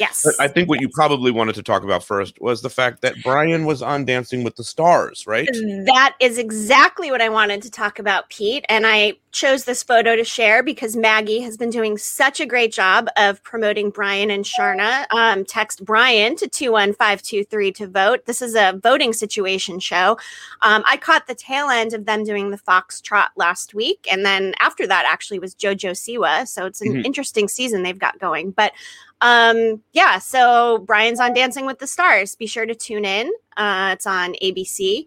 Yes, 0.00 0.22
But 0.24 0.34
I 0.40 0.48
think 0.48 0.68
what 0.68 0.80
you 0.80 0.88
probably 0.88 1.30
wanted 1.30 1.54
to 1.56 1.62
talk 1.62 1.84
about 1.84 2.02
first 2.02 2.40
was 2.40 2.62
the 2.62 2.70
fact 2.70 3.02
that 3.02 3.14
Brian 3.22 3.66
was 3.66 3.82
on 3.82 4.04
Dancing 4.04 4.42
with 4.42 4.56
the 4.56 4.64
Stars, 4.64 5.26
right? 5.26 5.48
That 5.84 6.16
is 6.18 6.38
exactly 6.38 7.10
what 7.10 7.20
I 7.20 7.28
wanted 7.28 7.62
to 7.62 7.70
talk 7.70 7.98
about, 7.98 8.28
Pete. 8.30 8.64
And 8.68 8.86
I 8.86 9.14
chose 9.32 9.64
this 9.64 9.82
photo 9.84 10.16
to 10.16 10.24
share 10.24 10.62
because 10.62 10.96
Maggie 10.96 11.40
has 11.40 11.56
been 11.56 11.70
doing 11.70 11.96
such 11.96 12.40
a 12.40 12.46
great 12.46 12.72
job 12.72 13.08
of 13.16 13.40
promoting 13.44 13.90
Brian 13.90 14.30
and 14.30 14.44
Sharna. 14.44 15.06
Um, 15.12 15.44
text 15.44 15.84
Brian 15.84 16.34
to 16.36 16.48
21523 16.48 17.72
to 17.72 17.86
vote. 17.86 18.26
This 18.26 18.42
is 18.42 18.54
a 18.56 18.80
voting 18.82 19.12
situation 19.12 19.78
show. 19.78 20.18
Um, 20.62 20.82
I 20.86 20.96
caught 20.96 21.26
the 21.26 21.34
tail 21.34 21.68
end 21.68 21.92
of 21.94 22.06
them 22.06 22.24
doing 22.24 22.50
the 22.50 22.58
Foxtrot 22.58 23.28
last 23.36 23.74
week. 23.74 24.08
And 24.10 24.24
then 24.24 24.54
after 24.58 24.86
that, 24.86 25.04
actually, 25.06 25.38
was 25.38 25.54
JoJo 25.54 25.92
Siwa. 25.92 26.48
So 26.48 26.66
it's 26.66 26.80
an 26.80 26.94
Mhm. 26.94 27.04
interesting 27.04 27.48
season 27.48 27.82
they've 27.82 27.98
got 27.98 28.18
going. 28.18 28.50
But 28.50 28.72
um, 29.20 29.82
yeah, 29.92 30.18
so 30.18 30.78
Brian's 30.78 31.20
on 31.20 31.34
Dancing 31.34 31.66
with 31.66 31.78
the 31.78 31.86
Stars. 31.86 32.34
Be 32.34 32.46
sure 32.46 32.66
to 32.66 32.74
tune 32.74 33.04
in. 33.04 33.30
Uh, 33.56 33.90
it's 33.92 34.06
on 34.06 34.34
ABC 34.42 35.06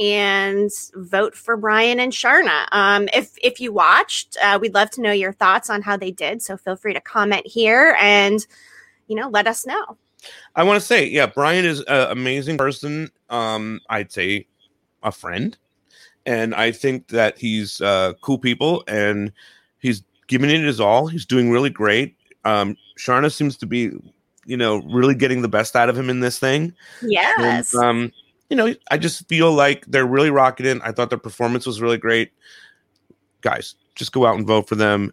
and 0.00 0.70
vote 0.94 1.34
for 1.34 1.56
Brian 1.56 2.00
and 2.00 2.12
Sharna. 2.12 2.66
Um, 2.72 3.08
if 3.12 3.32
if 3.42 3.60
you 3.60 3.72
watched, 3.72 4.36
uh, 4.42 4.58
we'd 4.60 4.74
love 4.74 4.90
to 4.92 5.00
know 5.00 5.12
your 5.12 5.32
thoughts 5.32 5.70
on 5.70 5.82
how 5.82 5.96
they 5.96 6.10
did. 6.10 6.42
So 6.42 6.56
feel 6.56 6.76
free 6.76 6.94
to 6.94 7.00
comment 7.00 7.46
here 7.46 7.96
and 8.00 8.44
you 9.06 9.16
know 9.16 9.28
let 9.28 9.46
us 9.46 9.66
know. 9.66 9.96
I 10.54 10.62
want 10.62 10.80
to 10.80 10.86
say, 10.86 11.06
yeah, 11.06 11.26
Brian 11.26 11.64
is 11.64 11.80
an 11.80 12.10
amazing 12.10 12.56
person. 12.56 13.10
Um, 13.28 13.80
I'd 13.88 14.12
say 14.12 14.46
a 15.02 15.12
friend, 15.12 15.56
and 16.26 16.54
I 16.54 16.72
think 16.72 17.08
that 17.08 17.38
he's 17.38 17.80
uh, 17.80 18.14
cool 18.22 18.38
people, 18.38 18.84
and 18.86 19.32
he's 19.78 20.02
giving 20.26 20.50
it 20.50 20.62
his 20.62 20.80
all. 20.80 21.06
He's 21.06 21.26
doing 21.26 21.50
really 21.50 21.70
great. 21.70 22.16
Um, 22.44 22.76
Sharna 22.98 23.32
seems 23.32 23.56
to 23.58 23.66
be, 23.66 23.90
you 24.44 24.56
know, 24.56 24.78
really 24.82 25.14
getting 25.14 25.42
the 25.42 25.48
best 25.48 25.76
out 25.76 25.88
of 25.88 25.96
him 25.96 26.10
in 26.10 26.20
this 26.20 26.38
thing. 26.38 26.74
And, 27.00 27.10
Yes. 27.12 27.74
um, 27.74 28.12
you 28.50 28.56
know, 28.56 28.74
I 28.90 28.98
just 28.98 29.26
feel 29.28 29.52
like 29.52 29.86
they're 29.86 30.06
really 30.06 30.30
rocking 30.30 30.66
it. 30.66 30.78
I 30.84 30.92
thought 30.92 31.08
their 31.10 31.18
performance 31.18 31.66
was 31.66 31.80
really 31.80 31.98
great. 31.98 32.32
Guys, 33.40 33.74
just 33.94 34.12
go 34.12 34.26
out 34.26 34.36
and 34.36 34.46
vote 34.46 34.68
for 34.68 34.74
them. 34.74 35.12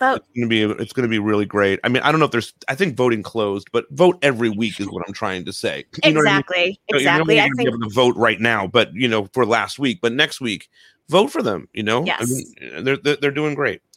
Vote. 0.00 0.16
It's 0.16 0.28
gonna 0.36 0.48
be 0.48 0.62
it's 0.62 0.92
gonna 0.92 1.08
be 1.08 1.18
really 1.18 1.44
great. 1.46 1.78
I 1.84 1.88
mean, 1.88 2.02
I 2.02 2.10
don't 2.10 2.18
know 2.18 2.26
if 2.26 2.32
there's 2.32 2.52
I 2.68 2.74
think 2.74 2.96
voting 2.96 3.22
closed, 3.22 3.68
but 3.72 3.84
vote 3.90 4.18
every 4.22 4.48
week 4.48 4.80
is 4.80 4.88
what 4.88 5.04
I'm 5.06 5.12
trying 5.14 5.44
to 5.44 5.52
say. 5.52 5.84
You 6.04 6.12
know 6.12 6.20
I 6.20 6.24
mean? 6.24 6.26
exactly. 6.32 6.64
You 6.88 6.94
know, 6.94 6.98
Exactly. 6.98 7.34
You're 7.36 7.44
I 7.44 7.48
think 7.56 7.68
able 7.68 7.80
to 7.80 7.88
vote 7.94 8.16
right 8.16 8.40
now, 8.40 8.66
but 8.66 8.92
you 8.94 9.08
know, 9.08 9.28
for 9.32 9.44
last 9.46 9.78
week, 9.78 9.98
but 10.00 10.12
next 10.12 10.40
week, 10.40 10.68
vote 11.08 11.28
for 11.30 11.42
them. 11.42 11.68
You 11.74 11.82
know, 11.82 12.04
yes. 12.04 12.22
I 12.22 12.24
mean, 12.24 12.84
they're, 12.84 12.96
they're 12.96 13.16
they're 13.16 13.30
doing 13.30 13.54
great. 13.54 13.82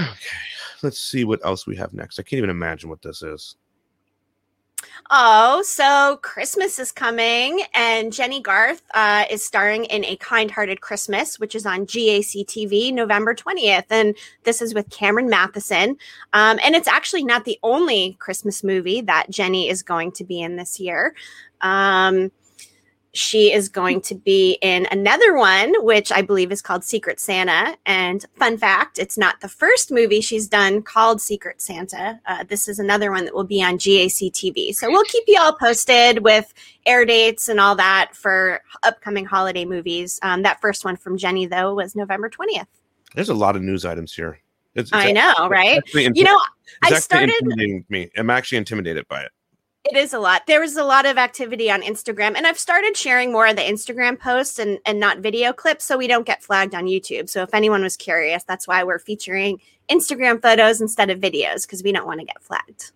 Okay, 0.00 0.08
let's 0.82 1.00
see 1.00 1.24
what 1.24 1.44
else 1.44 1.66
we 1.66 1.76
have 1.76 1.92
next. 1.92 2.18
I 2.18 2.22
can't 2.22 2.38
even 2.38 2.50
imagine 2.50 2.88
what 2.88 3.02
this 3.02 3.22
is. 3.22 3.56
Oh, 5.10 5.62
so 5.62 6.18
Christmas 6.22 6.78
is 6.78 6.90
coming, 6.90 7.62
and 7.74 8.12
Jennie 8.12 8.40
Garth 8.40 8.82
uh, 8.94 9.24
is 9.30 9.44
starring 9.44 9.84
in 9.86 10.04
A 10.04 10.16
Kind 10.16 10.50
Hearted 10.50 10.80
Christmas, 10.80 11.38
which 11.38 11.54
is 11.54 11.66
on 11.66 11.86
GAC 11.86 12.46
TV 12.46 12.92
November 12.92 13.34
20th. 13.34 13.86
And 13.90 14.16
this 14.44 14.62
is 14.62 14.74
with 14.74 14.88
Cameron 14.90 15.30
Mathison. 15.30 15.90
Um, 16.32 16.58
and 16.64 16.74
it's 16.74 16.88
actually 16.88 17.24
not 17.24 17.44
the 17.44 17.58
only 17.62 18.16
Christmas 18.20 18.64
movie 18.64 19.00
that 19.02 19.30
Jennie 19.30 19.68
is 19.68 19.82
going 19.82 20.12
to 20.12 20.24
be 20.24 20.40
in 20.40 20.56
this 20.56 20.80
year. 20.80 21.14
Um, 21.60 22.32
she 23.14 23.52
is 23.52 23.68
going 23.68 24.00
to 24.00 24.14
be 24.14 24.58
in 24.62 24.86
another 24.90 25.36
one, 25.36 25.74
which 25.84 26.10
I 26.10 26.22
believe 26.22 26.50
is 26.50 26.62
called 26.62 26.82
Secret 26.82 27.20
Santa. 27.20 27.76
And 27.84 28.24
fun 28.38 28.56
fact, 28.56 28.98
it's 28.98 29.18
not 29.18 29.40
the 29.40 29.48
first 29.48 29.90
movie 29.90 30.22
she's 30.22 30.48
done 30.48 30.82
called 30.82 31.20
Secret 31.20 31.60
Santa. 31.60 32.18
Uh, 32.26 32.44
this 32.44 32.68
is 32.68 32.78
another 32.78 33.10
one 33.10 33.26
that 33.26 33.34
will 33.34 33.44
be 33.44 33.62
on 33.62 33.76
GAC 33.76 34.32
TV. 34.32 34.74
So 34.74 34.90
we'll 34.90 35.04
keep 35.04 35.24
you 35.26 35.38
all 35.38 35.52
posted 35.52 36.24
with 36.24 36.54
air 36.86 37.04
dates 37.04 37.50
and 37.50 37.60
all 37.60 37.76
that 37.76 38.12
for 38.14 38.62
upcoming 38.82 39.26
holiday 39.26 39.66
movies. 39.66 40.18
Um, 40.22 40.42
that 40.42 40.60
first 40.62 40.84
one 40.84 40.96
from 40.96 41.18
Jennie, 41.18 41.46
though, 41.46 41.74
was 41.74 41.94
November 41.94 42.30
20th. 42.30 42.66
There's 43.14 43.28
a 43.28 43.34
lot 43.34 43.56
of 43.56 43.62
news 43.62 43.84
items 43.84 44.14
here. 44.14 44.38
It's, 44.74 44.90
it's 44.90 44.92
I 44.92 45.12
know, 45.12 45.48
right? 45.50 45.78
actually 45.78 46.10
You 46.14 46.24
know, 46.24 46.40
I 46.82 46.98
started 46.98 47.34
me. 47.90 48.10
I'm 48.16 48.30
actually 48.30 48.56
intimidated 48.56 49.06
by 49.06 49.22
it. 49.22 49.32
It 49.84 49.96
is 49.96 50.14
a 50.14 50.20
lot. 50.20 50.46
There 50.46 50.60
was 50.60 50.76
a 50.76 50.84
lot 50.84 51.06
of 51.06 51.18
activity 51.18 51.68
on 51.68 51.82
Instagram, 51.82 52.36
and 52.36 52.46
I've 52.46 52.58
started 52.58 52.96
sharing 52.96 53.32
more 53.32 53.48
of 53.48 53.56
the 53.56 53.62
Instagram 53.62 54.18
posts 54.18 54.60
and, 54.60 54.78
and 54.86 55.00
not 55.00 55.18
video 55.18 55.52
clips 55.52 55.84
so 55.84 55.98
we 55.98 56.06
don't 56.06 56.24
get 56.24 56.42
flagged 56.42 56.74
on 56.74 56.84
YouTube. 56.84 57.28
So, 57.28 57.42
if 57.42 57.52
anyone 57.52 57.82
was 57.82 57.96
curious, 57.96 58.44
that's 58.44 58.68
why 58.68 58.84
we're 58.84 59.00
featuring 59.00 59.60
Instagram 59.90 60.40
photos 60.40 60.80
instead 60.80 61.10
of 61.10 61.18
videos 61.18 61.62
because 61.62 61.82
we 61.82 61.90
don't 61.90 62.06
want 62.06 62.20
to 62.20 62.26
get 62.26 62.40
flagged. 62.42 62.92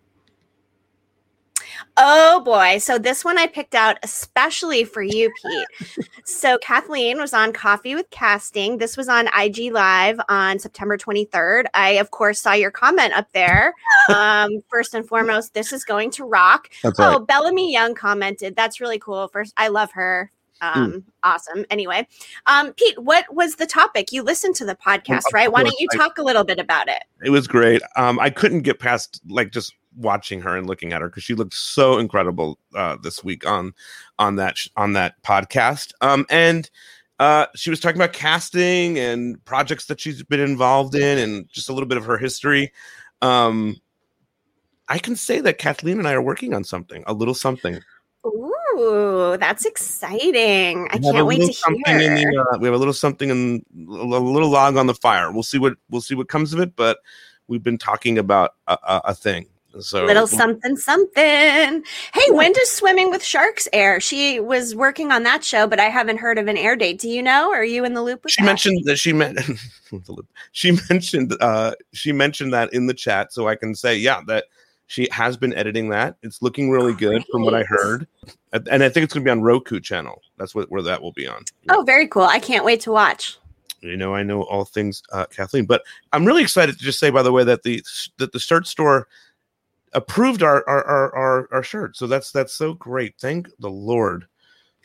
Oh 1.98 2.40
boy. 2.40 2.78
So, 2.78 2.98
this 2.98 3.24
one 3.24 3.38
I 3.38 3.46
picked 3.46 3.74
out 3.74 3.98
especially 4.02 4.84
for 4.84 5.02
you, 5.02 5.32
Pete. 5.42 6.08
so, 6.24 6.58
Kathleen 6.58 7.18
was 7.18 7.32
on 7.32 7.52
Coffee 7.52 7.94
with 7.94 8.10
Casting. 8.10 8.76
This 8.76 8.96
was 8.96 9.08
on 9.08 9.28
IG 9.28 9.72
Live 9.72 10.20
on 10.28 10.58
September 10.58 10.98
23rd. 10.98 11.64
I, 11.72 11.90
of 11.92 12.10
course, 12.10 12.40
saw 12.40 12.52
your 12.52 12.70
comment 12.70 13.14
up 13.14 13.32
there. 13.32 13.74
Um, 14.08 14.62
first 14.70 14.94
and 14.94 15.06
foremost, 15.06 15.52
this 15.52 15.72
is 15.72 15.82
going 15.84 16.12
to 16.12 16.24
rock. 16.24 16.70
That's 16.84 17.00
Oh, 17.00 17.18
Bellamy 17.18 17.72
Young 17.72 17.96
commented. 17.96 18.54
That's 18.54 18.80
really 18.80 19.00
cool. 19.00 19.26
First, 19.26 19.52
I 19.56 19.66
love 19.66 19.90
her. 19.92 20.30
Hmm. 20.60 20.82
Um, 20.82 21.04
awesome. 21.22 21.64
Anyway, 21.70 22.06
um, 22.46 22.72
Pete, 22.74 22.98
what 23.02 23.26
was 23.34 23.56
the 23.56 23.66
topic? 23.66 24.12
You 24.12 24.22
listened 24.22 24.54
to 24.56 24.64
the 24.64 24.74
podcast, 24.74 25.26
of 25.26 25.32
right? 25.32 25.52
Why 25.52 25.62
don't 25.62 25.78
you 25.78 25.88
talk 25.94 26.18
a 26.18 26.22
little 26.22 26.44
bit 26.44 26.58
about 26.58 26.88
it? 26.88 27.02
It 27.24 27.30
was 27.30 27.46
great. 27.46 27.82
Um, 27.96 28.18
I 28.18 28.30
couldn't 28.30 28.62
get 28.62 28.78
past 28.78 29.20
like 29.28 29.52
just 29.52 29.74
watching 29.96 30.40
her 30.42 30.56
and 30.56 30.66
looking 30.66 30.92
at 30.92 31.00
her 31.00 31.08
because 31.08 31.24
she 31.24 31.34
looked 31.34 31.54
so 31.54 31.98
incredible 31.98 32.58
uh, 32.74 32.96
this 33.02 33.24
week 33.24 33.46
on 33.46 33.74
on 34.18 34.36
that 34.36 34.56
sh- 34.56 34.68
on 34.76 34.94
that 34.94 35.22
podcast. 35.22 35.92
Um, 36.00 36.26
and 36.30 36.70
uh, 37.18 37.46
she 37.54 37.70
was 37.70 37.80
talking 37.80 38.00
about 38.00 38.12
casting 38.12 38.98
and 38.98 39.42
projects 39.44 39.86
that 39.86 40.00
she's 40.00 40.22
been 40.22 40.40
involved 40.40 40.94
in, 40.94 41.18
and 41.18 41.48
just 41.48 41.68
a 41.68 41.72
little 41.72 41.88
bit 41.88 41.98
of 41.98 42.04
her 42.04 42.18
history. 42.18 42.72
Um, 43.22 43.76
I 44.88 44.98
can 44.98 45.16
say 45.16 45.40
that 45.40 45.58
Kathleen 45.58 45.98
and 45.98 46.06
I 46.06 46.12
are 46.12 46.22
working 46.22 46.54
on 46.54 46.62
something, 46.62 47.02
a 47.06 47.12
little 47.12 47.34
something. 47.34 47.80
Ooh, 48.26 48.54
that's 49.38 49.64
exciting! 49.64 50.88
I 50.90 50.98
We 50.98 51.06
have 51.06 51.14
a 51.14 51.18
can't 51.18 51.26
wait 51.26 51.40
to 51.40 51.52
hear. 51.86 52.30
the, 52.32 52.46
uh, 52.54 52.58
we 52.58 52.66
have 52.66 52.74
a 52.74 52.78
little 52.78 52.94
something 52.94 53.30
in 53.30 53.64
a 53.88 53.92
little 53.92 54.50
log 54.50 54.76
on 54.76 54.86
the 54.86 54.94
fire. 54.94 55.32
We'll 55.32 55.42
see 55.42 55.58
what 55.58 55.74
we'll 55.90 56.00
see 56.00 56.14
what 56.14 56.28
comes 56.28 56.52
of 56.52 56.60
it, 56.60 56.76
but 56.76 56.98
we've 57.48 57.62
been 57.62 57.78
talking 57.78 58.18
about 58.18 58.54
a, 58.66 58.78
a, 58.82 59.00
a 59.06 59.14
thing. 59.14 59.46
So 59.80 60.04
Little 60.06 60.26
something, 60.26 60.76
something. 60.76 61.22
Hey, 61.22 62.30
when 62.30 62.52
does 62.52 62.70
Swimming 62.70 63.10
with 63.10 63.22
Sharks 63.22 63.68
air? 63.74 64.00
She 64.00 64.40
was 64.40 64.74
working 64.74 65.12
on 65.12 65.22
that 65.24 65.44
show, 65.44 65.66
but 65.66 65.78
I 65.78 65.90
haven't 65.90 66.16
heard 66.18 66.38
of 66.38 66.48
an 66.48 66.56
air 66.56 66.76
date. 66.76 66.98
Do 66.98 67.10
you 67.10 67.22
know? 67.22 67.52
Are 67.52 67.64
you 67.64 67.84
in 67.84 67.92
the 67.92 68.02
loop 68.02 68.24
with 68.24 68.32
she 68.32 68.40
that? 68.42 68.46
mentioned 68.46 68.84
that 68.84 68.96
she 68.98 69.12
meant 69.12 69.38
she 70.52 70.78
mentioned 70.88 71.36
uh 71.40 71.72
she 71.92 72.12
mentioned 72.12 72.54
that 72.54 72.72
in 72.72 72.86
the 72.86 72.94
chat, 72.94 73.32
so 73.34 73.48
I 73.48 73.54
can 73.54 73.74
say 73.74 73.96
yeah 73.96 74.22
that 74.28 74.46
she 74.86 75.08
has 75.10 75.36
been 75.36 75.52
editing 75.54 75.88
that. 75.90 76.16
It's 76.22 76.42
looking 76.42 76.70
really 76.70 76.94
good 76.94 77.24
from 77.30 77.42
what 77.42 77.54
I 77.54 77.64
heard, 77.64 78.06
and 78.52 78.82
I 78.82 78.88
think 78.88 79.04
it's 79.04 79.12
going 79.14 79.24
to 79.24 79.28
be 79.28 79.30
on 79.30 79.42
Roku 79.42 79.80
channel. 79.80 80.22
That's 80.38 80.54
what 80.54 80.70
where 80.70 80.82
that 80.82 81.02
will 81.02 81.12
be 81.12 81.26
on. 81.26 81.44
Oh, 81.68 81.82
very 81.82 82.06
cool. 82.08 82.22
I 82.22 82.38
can't 82.38 82.64
wait 82.64 82.80
to 82.82 82.92
watch. 82.92 83.38
you 83.82 83.96
know 83.96 84.14
i 84.14 84.22
know 84.22 84.42
all 84.44 84.64
things 84.64 85.02
uh, 85.12 85.26
kathleen 85.26 85.66
but 85.66 85.82
i'm 86.14 86.24
really 86.24 86.42
excited 86.42 86.78
to 86.78 86.82
just 86.82 86.98
say 86.98 87.10
by 87.10 87.22
the 87.22 87.30
way 87.30 87.44
that 87.44 87.62
the 87.62 87.82
that 88.16 88.32
the 88.32 88.38
shirt 88.38 88.66
store 88.66 89.06
approved 89.92 90.42
our 90.42 90.62
our, 90.68 90.84
our 90.84 91.14
our 91.14 91.48
our 91.52 91.62
shirt. 91.62 91.96
So 91.96 92.06
that's 92.06 92.30
that's 92.30 92.52
so 92.54 92.74
great. 92.74 93.14
Thank 93.18 93.48
the 93.58 93.70
Lord 93.70 94.26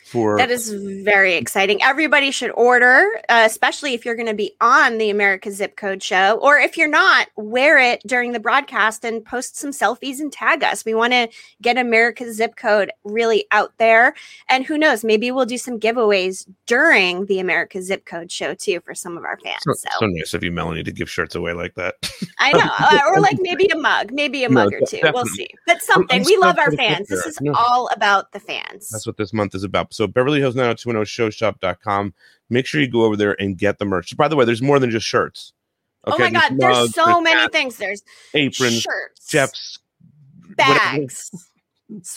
for 0.04 0.36
That 0.36 0.50
is 0.50 0.72
very 1.04 1.34
exciting. 1.34 1.82
Everybody 1.82 2.30
should 2.30 2.50
order, 2.50 3.20
uh, 3.28 3.44
especially 3.46 3.94
if 3.94 4.04
you're 4.04 4.14
going 4.14 4.26
to 4.26 4.34
be 4.34 4.54
on 4.60 4.98
the 4.98 5.10
America 5.10 5.50
Zip 5.50 5.76
Code 5.76 6.02
show, 6.02 6.38
or 6.42 6.58
if 6.58 6.76
you're 6.76 6.88
not, 6.88 7.28
wear 7.36 7.78
it 7.78 8.02
during 8.06 8.32
the 8.32 8.40
broadcast 8.40 9.04
and 9.04 9.24
post 9.24 9.56
some 9.56 9.70
selfies 9.70 10.20
and 10.20 10.32
tag 10.32 10.64
us. 10.64 10.84
We 10.84 10.94
want 10.94 11.12
to 11.12 11.28
get 11.60 11.78
america 11.78 12.32
Zip 12.32 12.56
Code 12.56 12.90
really 13.04 13.46
out 13.50 13.72
there. 13.78 14.14
And 14.48 14.64
who 14.64 14.76
knows, 14.78 15.04
maybe 15.04 15.30
we'll 15.30 15.46
do 15.46 15.58
some 15.58 15.78
giveaways 15.78 16.46
during 16.66 17.26
the 17.26 17.38
America 17.38 17.80
Zip 17.82 18.04
Code 18.04 18.30
show 18.30 18.54
too 18.54 18.80
for 18.84 18.94
some 18.94 19.16
of 19.16 19.24
our 19.24 19.38
fans. 19.38 19.62
so, 19.64 19.72
So, 19.74 19.88
so 20.00 20.06
nice 20.06 20.34
of 20.34 20.42
you, 20.42 20.50
Melanie, 20.50 20.82
to 20.82 20.92
give 20.92 21.08
shirts 21.08 21.34
away 21.34 21.52
like 21.52 21.74
that. 21.76 21.94
I 22.38 22.52
know, 22.52 22.70
uh, 22.78 23.00
or 23.08 23.20
like 23.20 23.38
maybe 23.40 23.66
a 23.72 23.76
mug, 23.76 24.12
maybe 24.12 24.44
a 24.44 24.48
No, 24.48 24.64
mug 24.64 24.74
or 24.74 24.80
two. 24.86 25.00
We'll 25.02 25.26
see. 25.26 25.48
But 25.66 25.82
something. 25.82 26.24
We 26.24 26.36
love 26.36 26.58
our 26.58 26.72
fans. 26.72 27.08
This 27.08 27.26
is 27.26 27.38
all 27.54 27.88
about 27.88 28.32
the 28.32 28.40
fans. 28.40 28.88
That's 28.90 29.06
what 29.06 29.16
this 29.16 29.32
month 29.32 29.54
is 29.54 29.64
about. 29.64 29.91
So 29.92 30.06
Beverly 30.06 30.40
Hills 30.40 30.54
90210showshop.com. 30.54 32.14
Make 32.50 32.66
sure 32.66 32.80
you 32.80 32.88
go 32.88 33.04
over 33.04 33.16
there 33.16 33.40
and 33.40 33.56
get 33.56 33.78
the 33.78 33.84
merch. 33.84 34.16
By 34.16 34.28
the 34.28 34.36
way, 34.36 34.44
there's 34.44 34.62
more 34.62 34.78
than 34.78 34.90
just 34.90 35.06
shirts. 35.06 35.52
oh 36.04 36.18
my 36.18 36.30
God, 36.30 36.52
there's 36.56 36.76
mugs, 36.76 36.94
so 36.94 37.04
there's 37.04 37.22
many 37.22 37.40
hats, 37.40 37.52
things. 37.52 37.76
There's 37.76 38.02
aprons, 38.34 38.82
shirts, 38.82 39.26
Jeff's 39.28 39.78
whatever. 40.56 41.06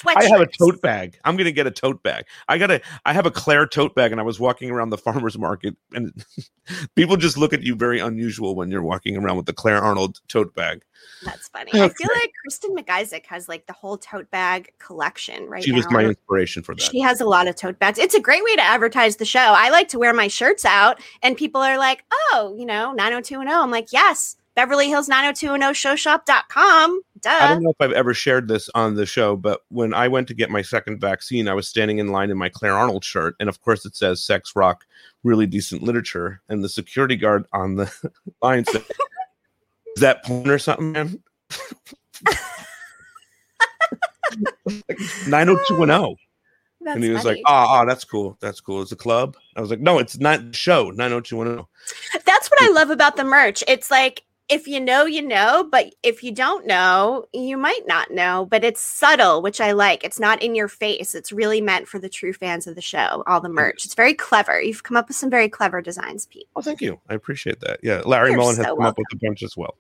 I 0.06 0.26
have 0.26 0.42
a 0.42 0.48
tote 0.48 0.82
bag. 0.82 1.20
I'm 1.24 1.38
gonna 1.38 1.52
get 1.52 1.68
a 1.68 1.72
tote 1.72 2.04
bag. 2.04 2.26
I 2.48 2.58
got 2.58 2.72
a 2.72 2.82
I 3.06 3.14
have 3.14 3.26
a 3.26 3.32
Claire 3.32 3.66
tote 3.68 3.96
bag, 3.96 4.12
and 4.12 4.20
I 4.20 4.24
was 4.24 4.40
walking 4.40 4.70
around 4.72 4.90
the 4.90 4.98
farmers 5.06 5.38
market, 5.38 5.76
and 5.94 6.26
people 6.96 7.18
just 7.18 7.38
look 7.38 7.54
at 7.54 7.64
you 7.64 7.76
very 7.76 8.00
unusual 8.00 8.56
when 8.56 8.72
you're 8.72 8.84
walking 8.84 9.18
around 9.18 9.38
with 9.38 9.46
the 9.46 9.54
Claire 9.54 9.82
Arnold 9.82 10.20
tote 10.28 10.54
bag. 10.56 10.84
That's 11.24 11.48
funny. 11.50 11.72
I 11.74 11.90
feel 11.90 12.10
like 12.14 12.32
Kristen 12.42 12.76
McIsaac 12.76 13.26
has 13.28 13.48
like 13.48 13.66
the 13.68 13.74
whole 13.74 13.98
tote 13.98 14.30
bag 14.32 14.72
collection 14.80 15.48
right 15.48 15.64
she 15.64 15.72
now. 15.72 15.78
was 15.78 15.90
my 15.90 16.04
inspiration 16.04 16.64
for 16.64 16.76
that. 16.76 16.82
She 16.82 17.00
has 17.00 17.22
a 17.22 17.26
lot 17.26 17.48
of 17.48 17.56
tote 17.56 17.80
bags. 17.80 17.98
It's 17.98 18.16
a 18.16 18.20
great 18.20 18.44
way 18.44 18.56
to 18.56 18.62
advertise 18.62 19.16
the 19.18 19.26
show. 19.26 19.40
I 19.40 19.70
like 19.70 19.88
to 19.90 20.00
wear 20.00 20.14
my 20.14 20.28
shirts 20.28 20.66
out, 20.66 21.00
and 21.22 21.38
people 21.38 21.62
are 21.62 21.78
like, 21.78 22.04
oh, 22.12 22.56
you 22.58 22.66
know, 22.66 22.92
90210. 22.94 23.56
I'm 23.56 23.72
like, 23.72 23.92
yes, 23.92 24.38
Beverly 24.56 24.88
Hills 24.88 25.10
90210showshop.com. 25.10 27.02
I 27.06 27.20
Duh. 27.22 27.48
don't 27.50 27.64
know 27.64 27.72
if 27.72 27.76
I've 27.82 27.92
ever 27.92 28.14
shared 28.14 28.48
this 28.48 28.70
on 28.74 28.96
the 28.96 29.06
show, 29.06 29.36
but 29.36 29.62
when 29.70 29.94
I 29.94 30.08
went 30.08 30.28
to 30.30 30.34
get 30.34 30.50
my 30.50 30.62
second 30.62 31.00
vaccine, 31.02 31.48
I 31.50 31.54
was 31.54 31.68
standing 31.68 31.98
in 32.00 32.08
line 32.10 32.30
in 32.32 32.38
my 32.38 32.48
Claire 32.50 32.78
Arnold 32.78 33.04
shirt, 33.04 33.36
and 33.40 33.50
of 33.50 33.62
course 33.62 33.86
it 33.86 33.96
says 33.96 34.24
"sex 34.24 34.56
rock," 34.56 34.86
really 35.24 35.46
decent 35.46 35.84
literature, 35.84 36.42
and 36.48 36.64
the 36.64 36.70
security 36.70 37.16
guard 37.18 37.46
on 37.52 37.76
the 37.76 37.92
line 38.42 38.64
said, 38.66 38.84
"Is 39.96 40.02
that 40.02 40.24
porn 40.24 40.50
or 40.50 40.60
something, 40.60 40.92
man?" 40.94 41.22
Nine 45.28 45.48
hundred 45.48 45.66
two 45.68 45.78
one 45.78 45.90
zero, 45.90 46.16
That's 46.82 46.96
and 46.96 47.04
he 47.04 47.10
was 47.10 47.24
funny. 47.24 47.36
like, 47.38 47.44
"Ah, 47.46 47.82
oh, 47.82 47.86
that's 47.86 48.04
cool. 48.04 48.38
That's 48.40 48.60
cool. 48.62 48.82
It's 48.82 48.92
a 48.92 48.96
club." 48.96 49.36
I 49.56 49.62
was 49.62 49.70
like, 49.70 49.80
"No, 49.80 50.00
it's 50.00 50.18
not 50.20 50.52
the 50.52 50.58
show. 50.58 50.92
Nine 50.92 51.12
hundred 51.12 51.26
two 51.26 51.38
one 51.38 51.48
oh." 51.48 51.52
zero." 51.52 51.70
That's 52.26 52.50
what 52.50 52.62
I 52.62 52.70
love 52.72 52.90
about 52.90 53.18
the 53.18 53.24
merch. 53.24 53.64
It's 53.68 53.92
like 53.92 54.24
if 54.48 54.68
you 54.68 54.80
know, 54.80 55.06
you 55.06 55.22
know, 55.22 55.68
but 55.72 55.96
if 56.04 56.24
you 56.24 56.32
don't 56.32 56.68
know, 56.68 57.26
you 57.34 57.58
might 57.58 57.88
not 57.88 58.12
know, 58.12 58.48
but 58.50 58.64
it's 58.64 58.82
subtle, 58.82 59.42
which 59.42 59.60
I 59.60 59.72
like. 59.72 60.04
It's 60.04 60.20
not 60.20 60.44
in 60.44 60.54
your 60.54 60.68
face. 60.68 61.16
It's 61.16 61.32
really 61.32 61.62
meant 61.62 61.88
for 61.88 61.98
the 61.98 62.10
true 62.10 62.32
fans 62.32 62.68
of 62.68 62.76
the 62.76 62.82
show, 62.82 63.24
all 63.26 63.42
the 63.42 63.50
merch. 63.50 63.86
It's 63.86 63.96
very 63.96 64.14
clever. 64.14 64.62
You've 64.62 64.84
come 64.84 64.98
up 64.98 65.08
with 65.08 65.18
some 65.18 65.32
very 65.32 65.50
clever 65.50 65.82
designs, 65.82 66.28
Pete. 66.28 66.48
Oh, 66.56 66.62
thank 66.62 66.80
you. 66.82 67.00
I 67.10 67.16
appreciate 67.16 67.60
that. 67.62 67.80
Yeah, 67.82 68.02
Larry 68.06 68.32
You're 68.32 68.40
Mollin 68.40 68.58
has 68.58 68.66
so 68.66 68.76
come 68.76 68.86
up 68.86 68.98
with 68.98 69.08
a 69.14 69.18
bunch 69.18 69.42
as 69.42 69.58
well. 69.58 69.78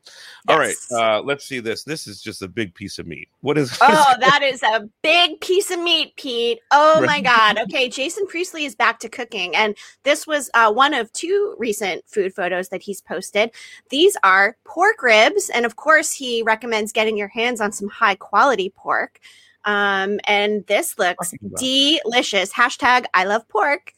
All 0.47 0.57
right, 0.57 0.75
uh, 0.91 1.21
let's 1.21 1.45
see 1.45 1.59
this. 1.59 1.83
This 1.83 2.07
is 2.07 2.21
just 2.21 2.41
a 2.41 2.47
big 2.47 2.73
piece 2.73 2.97
of 2.97 3.05
meat. 3.05 3.27
What 3.41 3.59
is? 3.59 3.77
Oh, 3.81 4.13
that 4.19 4.41
is 4.41 4.63
a 4.63 4.89
big 5.03 5.41
piece 5.41 5.69
of 5.69 5.79
meat, 5.79 6.15
Pete. 6.15 6.59
Oh 6.71 7.05
my 7.05 7.21
God. 7.21 7.59
Okay, 7.59 7.87
Jason 7.87 8.25
Priestley 8.25 8.65
is 8.65 8.75
back 8.75 8.99
to 8.99 9.09
cooking. 9.09 9.55
And 9.55 9.77
this 10.03 10.25
was 10.25 10.49
uh, 10.53 10.71
one 10.71 10.93
of 10.93 11.11
two 11.13 11.55
recent 11.59 12.03
food 12.07 12.33
photos 12.33 12.69
that 12.69 12.81
he's 12.81 13.01
posted. 13.01 13.51
These 13.89 14.17
are 14.23 14.54
pork 14.63 15.01
ribs. 15.01 15.49
And 15.49 15.65
of 15.65 15.75
course, 15.75 16.11
he 16.11 16.41
recommends 16.43 16.91
getting 16.91 17.17
your 17.17 17.27
hands 17.27 17.61
on 17.61 17.71
some 17.71 17.89
high 17.89 18.15
quality 18.15 18.73
pork. 18.75 19.19
Um, 19.65 20.19
and 20.25 20.65
this 20.67 20.97
looks 20.99 21.33
delicious. 21.57 22.53
Hashtag 22.53 23.05
I 23.13 23.25
love 23.25 23.47
pork. 23.49 23.93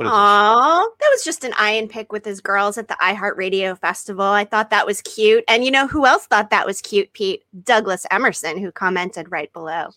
Aw, 0.00 0.86
that 1.00 1.10
was 1.12 1.24
just 1.24 1.44
an 1.44 1.52
eye 1.58 1.72
and 1.72 1.88
pick 1.88 2.12
with 2.12 2.24
his 2.24 2.40
girls 2.40 2.78
at 2.78 2.88
the 2.88 2.94
iHeartRadio 2.94 3.78
Festival. 3.78 4.24
I 4.24 4.44
thought 4.44 4.70
that 4.70 4.86
was 4.86 5.02
cute. 5.02 5.44
And 5.48 5.64
you 5.64 5.70
know 5.70 5.86
who 5.86 6.06
else 6.06 6.26
thought 6.26 6.50
that 6.50 6.66
was 6.66 6.80
cute, 6.80 7.12
Pete? 7.12 7.44
Douglas 7.62 8.06
Emerson, 8.10 8.58
who 8.58 8.72
commented 8.72 9.30
right 9.30 9.52
below. 9.52 9.88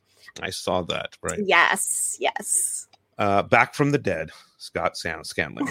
I 0.41 0.49
saw 0.49 0.81
that. 0.83 1.17
Right. 1.21 1.39
Yes, 1.43 2.17
yes. 2.19 2.87
Uh, 3.17 3.43
back 3.43 3.73
from 3.73 3.91
the 3.91 3.97
dead, 3.97 4.31
Scott 4.65 4.97
San- 4.97 5.23
Scanlon. 5.23 5.67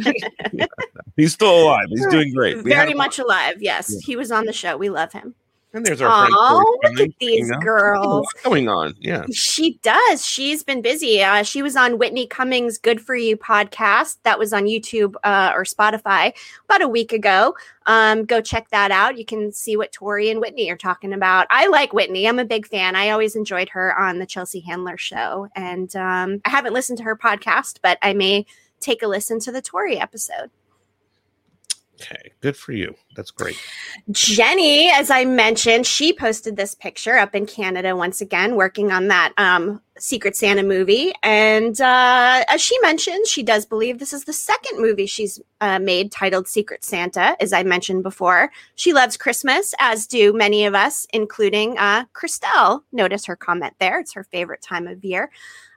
He's 1.16 1.34
still 1.34 1.64
alive. 1.64 1.86
He's 1.90 2.06
doing 2.06 2.32
great. 2.32 2.62
We 2.64 2.72
had 2.72 2.80
Very 2.80 2.92
a- 2.92 2.96
much 2.96 3.18
alive. 3.18 3.60
Yes, 3.60 3.92
Yeah. 3.92 4.00
he 4.06 4.16
was 4.16 4.32
on 4.32 4.46
the 4.46 4.52
show. 4.52 4.76
We 4.78 4.88
love 4.88 5.12
him. 5.12 5.34
And 5.72 5.86
there's 5.86 6.00
our 6.00 6.26
friend. 6.26 6.34
Oh, 6.36 6.78
look 6.82 7.00
at 7.00 7.10
these 7.20 7.46
you 7.46 7.52
know? 7.52 7.58
girls. 7.60 8.26
What's 8.26 8.42
going 8.42 8.68
on? 8.68 8.94
Yeah. 8.98 9.24
She 9.32 9.78
does. 9.82 10.26
She's 10.26 10.64
been 10.64 10.82
busy. 10.82 11.22
Uh, 11.22 11.44
she 11.44 11.62
was 11.62 11.76
on 11.76 11.98
Whitney 11.98 12.26
Cummings' 12.26 12.76
Good 12.76 13.00
for 13.00 13.14
You 13.14 13.36
podcast. 13.36 14.16
That 14.24 14.38
was 14.38 14.52
on 14.52 14.64
YouTube 14.64 15.14
uh, 15.22 15.52
or 15.54 15.62
Spotify 15.62 16.32
about 16.64 16.82
a 16.82 16.88
week 16.88 17.12
ago. 17.12 17.54
Um, 17.86 18.24
go 18.24 18.40
check 18.40 18.68
that 18.70 18.90
out. 18.90 19.16
You 19.16 19.24
can 19.24 19.52
see 19.52 19.76
what 19.76 19.92
Tori 19.92 20.28
and 20.30 20.40
Whitney 20.40 20.70
are 20.70 20.76
talking 20.76 21.12
about. 21.12 21.46
I 21.50 21.68
like 21.68 21.92
Whitney. 21.92 22.26
I'm 22.26 22.40
a 22.40 22.44
big 22.44 22.66
fan. 22.66 22.96
I 22.96 23.10
always 23.10 23.36
enjoyed 23.36 23.68
her 23.68 23.96
on 23.96 24.18
the 24.18 24.26
Chelsea 24.26 24.60
Handler 24.60 24.96
show. 24.96 25.48
And 25.54 25.94
um, 25.94 26.40
I 26.44 26.50
haven't 26.50 26.74
listened 26.74 26.98
to 26.98 27.04
her 27.04 27.16
podcast, 27.16 27.78
but 27.80 27.96
I 28.02 28.12
may 28.12 28.44
take 28.80 29.02
a 29.02 29.06
listen 29.06 29.38
to 29.40 29.52
the 29.52 29.62
Tori 29.62 29.98
episode. 29.98 30.50
Okay. 32.00 32.32
Good 32.40 32.56
for 32.56 32.72
you. 32.72 32.94
That's 33.14 33.30
great. 33.30 33.56
Jennie, 34.10 34.90
as 34.90 35.10
I 35.10 35.26
mentioned, 35.26 35.86
she 35.86 36.12
posted 36.12 36.56
this 36.56 36.74
picture 36.74 37.18
up 37.18 37.34
in 37.34 37.44
Canada 37.44 37.94
once 37.94 38.22
again, 38.22 38.56
working 38.56 38.90
on 38.90 39.08
that 39.08 39.32
um, 39.36 39.82
Secret 39.98 40.34
Santa 40.34 40.62
movie. 40.62 41.12
And 41.22 41.78
uh, 41.78 42.44
as 42.48 42.60
she 42.62 42.78
mentioned, 42.80 43.26
she 43.26 43.42
does 43.42 43.66
believe 43.66 43.98
this 43.98 44.14
is 44.14 44.24
the 44.24 44.32
second 44.32 44.80
movie 44.80 45.06
she's 45.06 45.40
uh, 45.60 45.78
made 45.78 46.10
titled 46.10 46.48
Secret 46.48 46.84
Santa, 46.84 47.36
as 47.38 47.52
I 47.52 47.64
mentioned 47.64 48.02
before. 48.02 48.50
She 48.76 48.94
loves 48.94 49.18
Christmas, 49.18 49.74
as 49.78 50.06
do 50.06 50.32
many 50.32 50.64
of 50.64 50.74
us, 50.74 51.06
including 51.12 51.76
uh, 51.76 52.06
Christelle. 52.14 52.82
Notice 52.92 53.26
her 53.26 53.36
comment 53.36 53.74
there. 53.78 54.00
It's 54.00 54.14
her 54.14 54.24
favorite 54.24 54.62
time 54.62 54.86
of 54.86 55.04
year. 55.04 55.30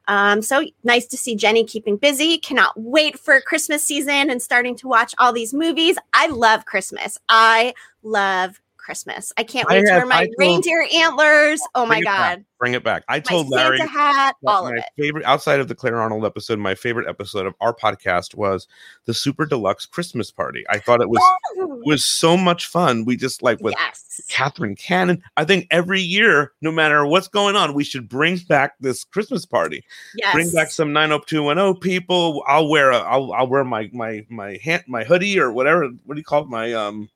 Um, 0.08 0.42
so 0.42 0.64
nice 0.84 1.06
to 1.08 1.18
see 1.18 1.36
Jennie 1.36 1.64
keeping 1.64 1.98
busy. 1.98 2.38
Cannot 2.38 2.74
wait 2.76 3.20
for 3.20 3.40
Christmas 3.42 3.84
season 3.84 4.30
and 4.30 4.42
starting 4.42 4.76
to 4.78 4.88
watch 4.88 5.14
all 5.18 5.34
these 5.34 5.54
movies. 5.54 5.98
I 6.14 6.28
love 6.28 6.66
Christmas. 6.66 7.18
I 7.30 7.74
love 8.02 8.60
Christmas. 8.84 9.32
I 9.38 9.44
can't 9.44 9.66
I 9.70 9.76
wait 9.76 9.86
to 9.86 9.92
have- 9.92 9.98
wear 10.02 10.06
my 10.06 10.26
told- 10.26 10.36
reindeer 10.38 10.86
antlers. 10.94 11.62
Oh 11.74 11.86
my 11.86 11.98
it 12.00 12.06
back. 12.06 12.38
god. 12.38 12.46
Bring 12.60 12.74
it 12.76 12.84
back. 12.84 13.04
I 13.10 13.16
My 13.16 13.20
told 13.20 13.50
Santa 13.50 13.56
Larry 13.62 13.80
hat, 13.80 14.36
that 14.42 14.50
all 14.50 14.68
of 14.68 14.74
my 14.74 14.80
it. 14.80 14.86
favorite 14.98 15.26
outside 15.26 15.60
of 15.60 15.68
the 15.68 15.76
Claire 15.76 16.00
Arnold 16.00 16.24
episode, 16.26 16.60
my 16.60 16.76
favorite 16.76 17.10
episode 17.10 17.46
of 17.46 17.54
our 17.60 17.74
podcast 17.76 18.36
was 18.36 18.68
the 19.06 19.14
Super 19.14 19.46
Deluxe 19.46 19.86
Christmas 19.86 20.32
Party. 20.32 20.64
I 20.70 20.80
thought 20.80 21.02
it 21.02 21.10
was 21.10 21.22
Woo! 21.58 21.82
was 21.86 22.06
so 22.06 22.38
much 22.38 22.68
fun. 22.68 23.04
We 23.04 23.18
just 23.18 23.42
like 23.44 23.60
with 23.60 23.74
yes. 23.78 24.22
Catherine 24.30 24.76
Cannon. 24.78 25.22
I 25.36 25.44
think 25.44 25.68
every 25.72 26.00
year, 26.00 26.54
no 26.62 26.72
matter 26.72 27.06
what's 27.06 27.28
going 27.28 27.58
on, 27.58 27.74
we 27.74 27.84
should 27.84 28.08
bring 28.08 28.38
back 28.48 28.76
this 28.80 29.04
Christmas 29.04 29.46
party. 29.46 29.84
Yes. 30.16 30.34
Bring 30.34 30.50
back 30.54 30.72
some 30.72 30.94
90210 30.94 31.82
people. 31.82 32.44
I'll 32.48 32.70
wear 32.70 32.92
a 32.92 33.00
I'll 33.00 33.34
I'll 33.34 33.48
wear 33.48 33.66
my 33.66 33.90
my 33.92 34.26
my 34.30 34.58
hand 34.64 34.84
my 34.88 35.04
hoodie 35.04 35.38
or 35.38 35.52
whatever. 35.52 35.90
What 36.06 36.16
do 36.16 36.20
you 36.20 36.24
call 36.24 36.44
it? 36.44 36.48
My 36.48 36.72
um 36.72 37.10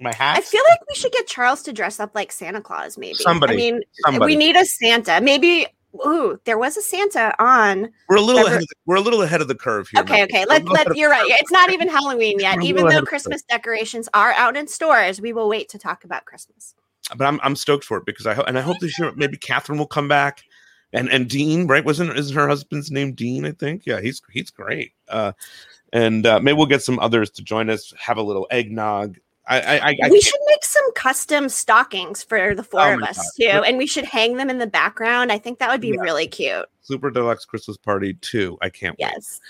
my 0.00 0.14
hat. 0.14 0.38
I 0.38 0.40
feel 0.40 0.62
like 0.68 0.80
we 0.88 0.94
should 0.94 1.12
get 1.12 1.26
Charles 1.26 1.62
to 1.64 1.72
dress 1.72 1.98
up 2.00 2.14
like 2.14 2.32
Santa 2.32 2.60
Claus, 2.60 2.96
maybe. 2.98 3.14
Somebody. 3.14 3.54
I 3.54 3.56
mean, 3.56 3.80
Somebody. 4.04 4.32
we 4.32 4.36
need 4.36 4.56
a 4.56 4.64
Santa. 4.64 5.20
Maybe. 5.20 5.66
Ooh, 6.06 6.38
there 6.44 6.58
was 6.58 6.76
a 6.76 6.82
Santa 6.82 7.34
on. 7.42 7.88
we're 8.08 8.16
a 8.16 8.20
little 8.20 8.40
Ever- 8.40 8.48
ahead 8.48 8.62
of 8.62 8.68
the, 8.68 8.74
we're 8.84 8.96
a 8.96 9.00
little 9.00 9.22
ahead 9.22 9.40
of 9.40 9.48
the 9.48 9.54
curve 9.54 9.88
here. 9.88 10.02
Okay, 10.02 10.22
okay. 10.24 10.44
Let 10.46 10.68
let 10.68 10.94
you're 10.96 11.10
right. 11.10 11.26
It's 11.26 11.50
not 11.50 11.72
even 11.72 11.88
Halloween 11.88 12.38
yet. 12.38 12.62
Even 12.62 12.86
though 12.88 13.02
Christmas 13.02 13.42
decorations 13.42 14.08
are 14.12 14.32
out 14.32 14.56
in 14.56 14.68
stores, 14.68 15.20
we 15.20 15.32
will 15.32 15.48
wait 15.48 15.68
to 15.70 15.78
talk 15.78 16.04
about 16.04 16.26
Christmas. 16.26 16.74
but 17.16 17.26
I'm 17.26 17.40
I'm 17.42 17.56
stoked 17.56 17.84
for 17.84 17.96
it 17.96 18.04
because 18.04 18.26
I 18.26 18.34
hope 18.34 18.46
and 18.46 18.58
I 18.58 18.60
hope 18.60 18.78
this 18.80 18.98
year 18.98 19.12
maybe 19.16 19.38
Catherine 19.38 19.78
will 19.78 19.86
come 19.86 20.08
back. 20.08 20.44
And 20.92 21.10
and 21.10 21.28
Dean, 21.28 21.66
right? 21.66 21.84
Wasn't 21.84 22.16
isn't 22.16 22.36
her 22.36 22.48
husband's 22.48 22.90
name 22.90 23.14
Dean? 23.14 23.44
I 23.46 23.52
think. 23.52 23.84
Yeah, 23.86 24.00
he's 24.00 24.20
he's 24.30 24.50
great. 24.50 24.92
Uh, 25.08 25.32
and 25.92 26.26
uh, 26.26 26.38
maybe 26.38 26.56
we'll 26.56 26.66
get 26.66 26.82
some 26.82 26.98
others 26.98 27.30
to 27.30 27.42
join 27.42 27.70
us. 27.70 27.92
Have 27.98 28.18
a 28.18 28.22
little 28.22 28.46
eggnog. 28.50 29.18
I 29.48 29.78
I, 29.78 29.96
I, 30.04 30.10
we 30.10 30.20
should 30.20 30.40
make 30.46 30.64
some 30.64 30.92
custom 30.94 31.48
stockings 31.48 32.22
for 32.22 32.54
the 32.54 32.62
four 32.62 32.82
Oh 32.82 32.94
of 32.96 33.02
us 33.02 33.16
God. 33.16 33.24
too, 33.36 33.62
and 33.64 33.78
we 33.78 33.86
should 33.86 34.04
hang 34.04 34.36
them 34.36 34.50
in 34.50 34.58
the 34.58 34.66
background. 34.66 35.32
I 35.32 35.38
think 35.38 35.58
that 35.58 35.70
would 35.70 35.80
be 35.80 35.88
Yeah. 35.88 36.00
really 36.00 36.26
cute. 36.26 36.66
super 36.82 37.10
deluxe 37.10 37.44
Christmas 37.44 37.76
party 37.76 38.14
too. 38.14 38.56
I 38.62 38.68
can't 38.70 38.96
wait. 38.98 39.10
Yes. 39.12 39.40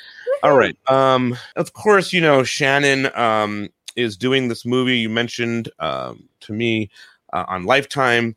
All 0.43 0.57
right. 0.57 0.77
Um, 0.89 1.37
of 1.57 1.73
course, 1.73 2.13
you 2.13 2.21
know 2.21 2.43
Shannon 2.45 3.11
um 3.17 3.69
is 3.97 4.17
doing 4.17 4.49
this 4.49 4.65
movie 4.65 4.99
you 4.99 5.09
mentioned 5.09 5.69
um 5.81 6.29
to 6.41 6.53
me 6.53 6.91
uh, 7.33 7.45
on 7.49 7.65
Lifetime. 7.65 8.37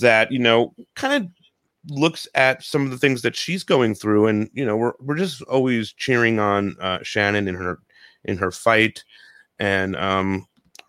that 0.00 0.32
you 0.32 0.38
know 0.38 0.72
kind 0.94 1.12
of 1.22 1.30
looks 1.88 2.28
at 2.34 2.62
some 2.62 2.84
of 2.84 2.90
the 2.90 2.96
things 2.98 3.20
that 3.22 3.36
she's 3.36 3.64
going 3.64 3.94
through, 3.94 4.26
and 4.28 4.48
you 4.54 4.64
know 4.64 4.76
we're 4.76 4.94
we're 5.00 5.16
just 5.18 5.42
always 5.42 5.92
cheering 5.92 6.38
on 6.38 6.76
uh, 6.80 6.98
Shannon 7.02 7.48
in 7.48 7.54
her 7.56 7.78
in 8.24 8.38
her 8.38 8.50
fight, 8.50 9.04
and 9.58 9.94
um, 9.96 10.46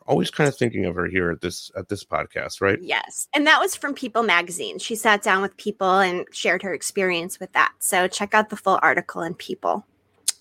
always 0.07 0.31
kind 0.31 0.47
of 0.47 0.57
thinking 0.57 0.85
of 0.85 0.95
her 0.95 1.07
here 1.07 1.31
at 1.31 1.41
this 1.41 1.71
at 1.75 1.89
this 1.89 2.03
podcast, 2.03 2.61
right? 2.61 2.79
Yes. 2.81 3.27
And 3.33 3.47
that 3.47 3.59
was 3.59 3.75
from 3.75 3.93
People 3.93 4.23
magazine. 4.23 4.79
She 4.79 4.95
sat 4.95 5.21
down 5.23 5.41
with 5.41 5.55
people 5.57 5.99
and 5.99 6.25
shared 6.31 6.63
her 6.63 6.73
experience 6.73 7.39
with 7.39 7.51
that. 7.53 7.73
So 7.79 8.07
check 8.07 8.33
out 8.33 8.49
the 8.49 8.57
full 8.57 8.79
article 8.81 9.21
in 9.21 9.33
People. 9.33 9.85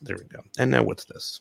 There 0.00 0.16
we 0.16 0.24
go. 0.24 0.40
And 0.58 0.70
now 0.70 0.82
what's 0.82 1.04
this? 1.04 1.40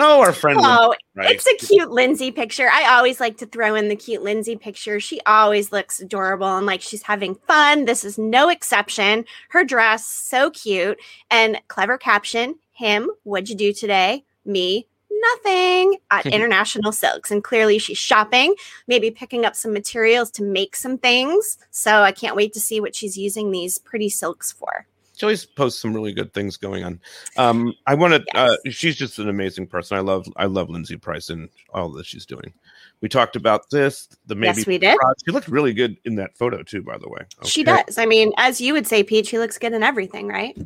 Oh, 0.00 0.20
our 0.20 0.32
friend. 0.32 0.60
Oh, 0.62 0.94
right? 1.16 1.32
it's 1.32 1.46
a 1.46 1.56
cute 1.56 1.90
Lindsay 1.90 2.30
picture. 2.30 2.68
I 2.72 2.94
always 2.96 3.18
like 3.18 3.38
to 3.38 3.46
throw 3.46 3.74
in 3.74 3.88
the 3.88 3.96
cute 3.96 4.22
Lindsay 4.22 4.54
picture. 4.54 5.00
She 5.00 5.20
always 5.26 5.72
looks 5.72 6.00
adorable 6.00 6.56
and 6.56 6.66
like 6.66 6.80
she's 6.80 7.02
having 7.02 7.34
fun. 7.34 7.84
This 7.84 8.04
is 8.04 8.16
no 8.16 8.48
exception. 8.48 9.24
Her 9.48 9.64
dress, 9.64 10.06
so 10.06 10.50
cute. 10.50 11.00
And 11.30 11.60
clever 11.66 11.98
caption 11.98 12.54
him, 12.70 13.10
what'd 13.24 13.48
you 13.48 13.56
do 13.56 13.72
today? 13.72 14.24
Me, 14.44 14.86
nothing 15.20 15.96
at 16.10 16.26
International 16.26 16.92
Silks. 16.92 17.30
And 17.30 17.42
clearly 17.42 17.78
she's 17.78 17.98
shopping, 17.98 18.54
maybe 18.86 19.10
picking 19.10 19.44
up 19.44 19.54
some 19.56 19.72
materials 19.72 20.30
to 20.32 20.42
make 20.42 20.76
some 20.76 20.98
things. 20.98 21.58
So 21.70 22.02
I 22.02 22.12
can't 22.12 22.36
wait 22.36 22.52
to 22.54 22.60
see 22.60 22.80
what 22.80 22.94
she's 22.94 23.16
using 23.16 23.50
these 23.50 23.78
pretty 23.78 24.08
silks 24.08 24.52
for. 24.52 24.86
she 25.16 25.26
always 25.26 25.44
posts 25.44 25.82
some 25.82 25.92
really 25.92 26.12
good 26.12 26.32
things 26.32 26.56
going 26.56 26.84
on. 26.84 27.00
Um, 27.36 27.74
I 27.86 27.94
want 27.94 28.14
to. 28.14 28.38
Uh, 28.38 28.56
she's 28.70 28.96
just 28.96 29.18
an 29.18 29.28
amazing 29.28 29.66
person. 29.66 29.96
I 29.96 30.00
love. 30.00 30.26
I 30.36 30.46
love 30.46 30.70
Lindsay 30.70 30.96
Price 30.96 31.28
and 31.30 31.48
all 31.74 31.90
that 31.92 32.06
she's 32.06 32.24
doing. 32.26 32.52
We 33.00 33.08
talked 33.08 33.36
about 33.36 33.70
this. 33.70 34.08
The 34.26 34.34
maybe 34.34 34.58
Yes, 34.58 34.66
we 34.66 34.78
did. 34.78 34.96
She 35.24 35.32
looked 35.32 35.48
really 35.48 35.72
good 35.72 35.96
in 36.04 36.14
that 36.16 36.36
photo 36.36 36.62
too. 36.62 36.82
By 36.82 36.98
the 36.98 37.08
way, 37.08 37.20
She 37.44 37.64
does. 37.64 37.98
I 37.98 38.06
mean, 38.06 38.32
as 38.36 38.60
you 38.60 38.72
would 38.72 38.86
say, 38.86 39.02
Pete, 39.02 39.26
she 39.26 39.38
looks 39.38 39.58
good 39.58 39.72
in 39.72 39.82
everything, 39.82 40.28
right? 40.28 40.56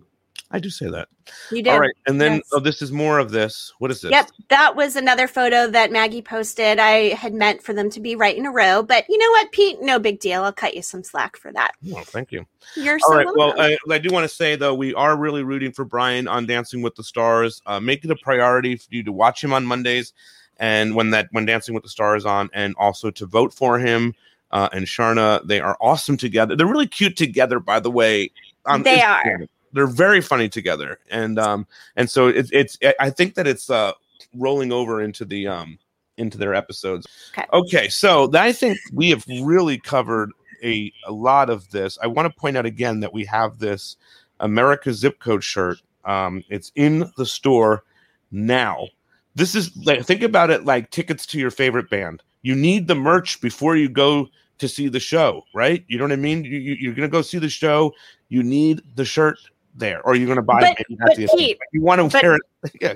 I 0.53 0.59
do 0.59 0.69
say 0.69 0.91
that. 0.91 1.09
You 1.51 1.63
do. 1.63 1.71
All 1.71 1.81
right, 1.81 1.95
and 2.07 2.21
then 2.21 2.35
Yes. 2.35 2.43
oh, 2.53 2.61
this 2.61 2.83
is 2.83 2.93
more 2.93 3.19
of 3.19 3.31
this. 3.31 3.73
What 3.79 3.91
is 3.91 4.03
this? 4.03 4.11
Yep, 4.11 4.31
that 4.51 4.77
was 4.77 4.97
another 4.97 5.27
photo 5.27 5.67
that 5.69 5.91
Maggie 5.91 6.21
posted. 6.21 6.79
I 6.79 7.15
had 7.15 7.33
meant 7.33 7.63
for 7.63 7.73
them 7.73 7.89
to 7.91 8.01
be 8.01 8.15
right 8.17 8.37
in 8.37 8.45
a 8.45 8.51
row, 8.51 8.83
but 8.83 9.07
you 9.09 9.17
know 9.17 9.31
what, 9.31 9.51
Pete? 9.53 9.81
No 9.81 9.99
big 9.99 10.21
deal. 10.21 10.45
I'll 10.45 10.53
cut 10.53 10.75
you 10.75 10.83
some 10.83 11.03
slack 11.03 11.39
for 11.39 11.53
that. 11.53 11.73
Well, 11.87 12.05
thank 12.05 12.33
you. 12.33 12.45
You're 12.77 12.99
All 13.05 13.11
so 13.11 13.17
right. 13.17 13.27
Well. 13.35 13.55
I, 13.59 13.79
I 13.91 13.99
do 13.99 14.11
want 14.13 14.25
to 14.29 14.35
say 14.35 14.55
though, 14.57 14.75
we 14.75 14.95
are 14.95 15.17
really 15.17 15.43
rooting 15.43 15.73
for 15.73 15.85
Brian 15.85 16.29
on 16.29 16.45
Dancing 16.47 16.83
with 16.83 16.95
the 16.97 17.05
Stars. 17.05 17.63
Uh, 17.65 17.81
make 17.81 18.05
it 18.05 18.11
a 18.11 18.17
priority 18.17 18.77
for 18.77 18.89
you 18.91 19.03
to 19.05 19.13
watch 19.13 19.43
him 19.43 19.55
on 19.55 19.65
Mondays, 19.65 20.13
and 20.59 20.95
when 20.95 21.11
that 21.11 21.29
when 21.33 21.47
Dancing 21.47 21.75
with 21.75 21.83
the 21.83 21.89
Stars 21.89 22.27
on, 22.27 22.51
and 22.53 22.75
also 22.77 23.11
to 23.11 23.27
vote 23.27 23.55
for 23.55 23.79
him. 23.79 24.15
Uh, 24.51 24.69
and 24.75 24.85
Sharna, 24.85 25.43
they 25.47 25.61
are 25.61 25.79
awesome 25.81 26.19
together. 26.19 26.55
They're 26.55 26.67
really 26.67 26.87
cute 26.87 27.17
together, 27.17 27.59
by 27.59 27.81
the 27.81 27.91
way. 27.91 28.31
on 28.67 28.83
They 28.83 28.99
Instagram. 28.99 29.49
They're 29.73 29.87
very 29.87 30.21
funny 30.21 30.49
together, 30.49 30.99
and 31.11 31.39
um, 31.39 31.67
and 31.97 32.11
so 32.11 32.29
it's 32.29 32.51
it's. 32.53 32.79
I 33.01 33.11
think 33.11 33.35
that 33.35 33.47
it's 33.47 33.71
uh 33.71 33.93
rolling 34.35 34.73
over 34.73 35.03
into 35.03 35.25
the 35.25 35.49
um 35.49 35.79
into 36.19 36.39
their 36.39 36.55
episodes. 36.55 37.07
Okay. 37.37 37.47
Okay, 37.53 37.89
so 37.89 38.31
I 38.35 38.53
think 38.53 38.79
we 38.93 39.11
have 39.11 39.25
really 39.43 39.79
covered 39.79 40.31
a, 40.63 40.93
a 41.07 41.13
lot 41.13 41.51
of 41.51 41.71
this. 41.71 41.99
I 42.03 42.07
want 42.07 42.33
to 42.33 42.41
point 42.41 42.57
out 42.57 42.67
again 42.67 43.01
that 43.01 43.13
we 43.13 43.25
have 43.27 43.59
this 43.59 43.97
America 44.41 44.93
zip 44.93 45.19
code 45.19 45.45
shirt. 45.45 45.79
Um, 46.05 46.45
it's 46.49 46.73
in 46.75 47.11
the 47.17 47.27
store 47.27 47.85
now. 48.31 48.89
This 49.35 49.55
is 49.55 49.75
like 49.85 50.05
think 50.05 50.23
about 50.23 50.51
it 50.51 50.65
like 50.65 50.91
tickets 50.91 51.27
to 51.27 51.39
your 51.39 51.51
favorite 51.51 51.89
band. 51.89 52.23
You 52.43 52.55
need 52.55 52.87
the 52.87 52.95
merch 52.95 53.41
before 53.41 53.77
you 53.77 53.89
go 53.89 54.29
to 54.59 54.69
see 54.69 54.89
the 54.89 55.01
show, 55.01 55.45
right? 55.55 55.85
You 55.89 55.99
know 55.99 56.05
what 56.05 56.13
I 56.13 56.17
mean? 56.17 56.45
You, 56.45 56.59
you, 56.59 56.75
you're 56.75 56.95
gonna 56.95 57.09
go 57.09 57.23
see 57.23 57.39
the 57.39 57.49
show. 57.49 57.95
You 58.29 58.43
need 58.43 58.83
the 58.95 59.05
shirt 59.05 59.39
there, 59.75 60.03
or 60.03 60.15
you're 60.15 60.29
gonna 60.29 60.43
buy 60.43 60.61
But- 60.61 60.81
it. 60.81 60.87
but 60.99 61.17
Pete, 61.37 61.59
you 61.73 61.81
want 61.81 62.01
to 62.01 62.09
but- 62.09 62.23
wear 62.23 62.35
it. 62.37 62.43
Yeah, 62.81 62.95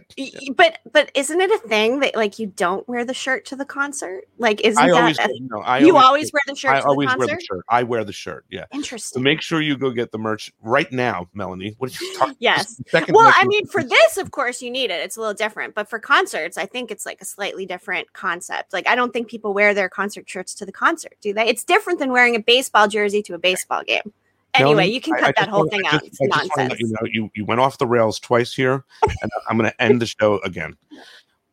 But 0.55 0.79
but 0.93 1.11
isn't 1.15 1.41
it 1.41 1.51
a 1.51 1.59
thing 1.67 1.99
that 1.99 2.15
like 2.15 2.39
you 2.39 2.47
don't 2.47 2.87
wear 2.89 3.05
the 3.05 3.12
shirt 3.15 3.45
to 3.47 3.57
the 3.57 3.65
concert? 3.65 4.23
Like 4.39 4.61
isn't 4.61 4.81
I 4.81 4.87
that 4.89 4.95
always 5.01 5.19
a- 5.19 5.29
no, 5.41 5.61
I 5.62 5.79
you 5.79 5.97
always 5.97 6.33
wear 6.33 6.43
the 6.47 6.55
shirt 6.55 6.71
I 6.71 6.77
to 6.77 6.83
the 6.83 6.89
always 6.89 7.09
wear 7.17 7.27
the 7.27 7.41
shirt. 7.41 7.65
I 7.69 7.83
wear 7.83 8.05
the 8.05 8.12
shirt. 8.12 8.45
Yeah. 8.49 8.67
So 8.71 8.77
Interesting. 8.77 9.23
make 9.25 9.41
sure 9.41 9.61
you 9.61 9.77
go 9.77 9.91
get 9.91 10.12
the 10.12 10.19
merch 10.19 10.53
right 10.62 10.91
now, 10.93 11.29
Melanie. 11.35 11.75
What 11.79 11.91
did 11.91 12.01
you 12.01 12.15
talk? 12.17 12.37
Yes. 12.39 12.77
just 12.77 12.81
a 12.81 12.91
second 12.91 13.15
Well, 13.17 13.33
I 13.35 13.45
mean, 13.47 13.67
for 13.67 13.83
this, 13.83 14.19
of 14.19 14.31
course, 14.31 14.62
you 14.62 14.71
need 14.71 14.91
it. 14.93 15.01
It's 15.03 15.17
a 15.17 15.21
little 15.21 15.35
different. 15.35 15.75
But 15.75 15.91
for 15.91 15.99
concerts, 15.99 16.57
I 16.59 16.67
think 16.67 16.93
it's 16.93 17.05
like 17.05 17.21
a 17.21 17.25
slightly 17.25 17.67
different 17.67 18.12
concept. 18.12 18.73
Like, 18.73 18.87
I 18.87 18.95
don't 18.95 19.12
think 19.12 19.27
people 19.29 19.53
wear 19.53 19.75
their 19.75 19.89
concert 19.89 20.29
shirts 20.29 20.55
to 20.57 20.67
the 20.67 20.73
concert, 20.73 21.15
do 21.21 21.33
they? 21.33 21.47
It's 21.49 21.65
different 21.65 21.99
than 21.99 22.12
wearing 22.12 22.37
a 22.37 22.41
baseball 22.41 22.87
jersey 22.87 23.21
to 23.23 23.35
a 23.35 23.39
baseball 23.39 23.83
game. 23.85 24.12
Anyway, 24.59 24.87
you 24.87 25.01
can 25.01 25.14
cut 25.14 25.29
I 25.31 25.33
that 25.45 25.49
whole 25.49 25.69
thing 25.69 25.87
out. 25.87 26.03
just- 26.03 26.07
It's 26.07 26.21
I 26.21 26.27
just 26.27 26.51
wanna 26.57 26.69
nonsense. 26.69 26.81
you 26.81 26.88
know 26.88 27.09
you 27.11 27.31
you 27.35 27.45
went 27.45 27.61
off 27.61 27.79
the 27.79 27.87
rails 27.87 28.19
twice 28.21 28.53
here, 28.55 28.85
and 29.23 29.31
I'm 29.49 29.57
going 29.59 29.71
to 29.71 29.83
end 29.83 30.01
the 30.03 30.07
show 30.07 30.38
again. 30.40 30.77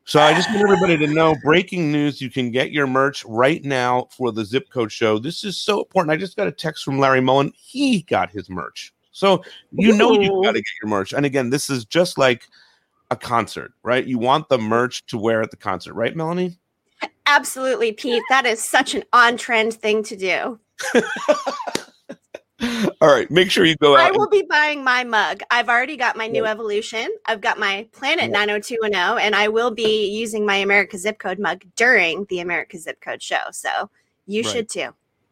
So 0.06 0.20
I 0.20 0.34
just 0.34 0.50
want 0.50 0.62
everybody 0.64 0.98
to 0.98 1.08
know 1.08 1.34
breaking 1.44 1.90
news. 1.92 2.20
You 2.20 2.30
can 2.30 2.52
get 2.52 2.72
your 2.72 2.88
merch 2.88 3.24
right 3.24 3.64
now 3.64 4.10
for 4.12 4.34
the 4.34 4.44
Zip 4.44 4.70
Code 4.70 4.92
Show. 4.92 5.18
This 5.18 5.46
is 5.46 5.58
so 5.58 5.80
important. 5.80 6.12
I 6.12 6.18
just 6.18 6.36
got 6.36 6.46
a 6.48 6.52
text 6.52 6.84
from 6.84 7.00
Larry 7.00 7.22
Mollin. 7.22 7.54
He 7.56 8.02
got 8.02 8.30
his 8.30 8.50
merch. 8.50 8.94
So 9.14 9.44
you 9.72 9.96
know 9.96 10.12
you 10.12 10.34
Ooh. 10.34 10.44
got 10.44 10.52
to 10.54 10.60
get 10.60 10.66
your 10.82 10.90
merch. 10.90 11.14
And 11.14 11.26
again, 11.26 11.52
this 11.52 11.70
is 11.70 11.86
just 11.86 12.18
like 12.18 12.48
a 13.12 13.16
concert, 13.16 13.72
right? 13.84 14.06
You 14.06 14.18
want 14.18 14.50
the 14.50 14.58
merch 14.58 15.06
to 15.06 15.18
wear 15.18 15.42
at 15.42 15.52
the 15.52 15.58
concert, 15.58 15.94
right, 15.94 16.16
Melanie? 16.16 16.58
Absolutely, 17.26 17.94
Pete. 17.94 18.24
That 18.30 18.46
is 18.46 18.62
such 18.62 18.96
an 18.96 19.04
on 19.14 19.38
trend 19.38 19.74
thing 19.74 20.04
to 20.04 20.16
do. 20.18 20.60
All 23.02 23.08
right, 23.10 23.30
make 23.30 23.52
sure 23.52 23.66
you 23.66 23.76
go 23.78 23.96
out. 23.96 24.02
I 24.02 24.08
and- 24.10 24.18
will 24.18 24.30
be 24.30 24.44
buying 24.50 24.84
my 24.84 25.04
mug. 25.04 25.42
I've 25.52 25.70
already 25.70 25.98
got 25.98 26.16
my 26.18 26.28
new 26.28 26.46
evolution. 26.46 27.10
I've 27.26 27.42
got 27.42 27.60
my 27.60 27.88
Planet 27.92 28.32
90210, 28.32 29.26
and 29.26 29.36
I 29.36 29.48
will 29.50 29.72
be 29.72 30.08
using 30.10 30.46
my 30.46 30.56
America 30.58 30.98
Zip 30.98 31.20
Code 31.20 31.40
mug 31.40 31.64
during 31.76 32.26
the 32.30 32.40
America 32.40 32.78
Zip 32.78 33.00
Code 33.02 33.22
show. 33.22 33.42
So 33.52 33.90
you 34.26 34.44
Right. 34.44 34.52
should 34.52 34.70
too. 34.70 34.90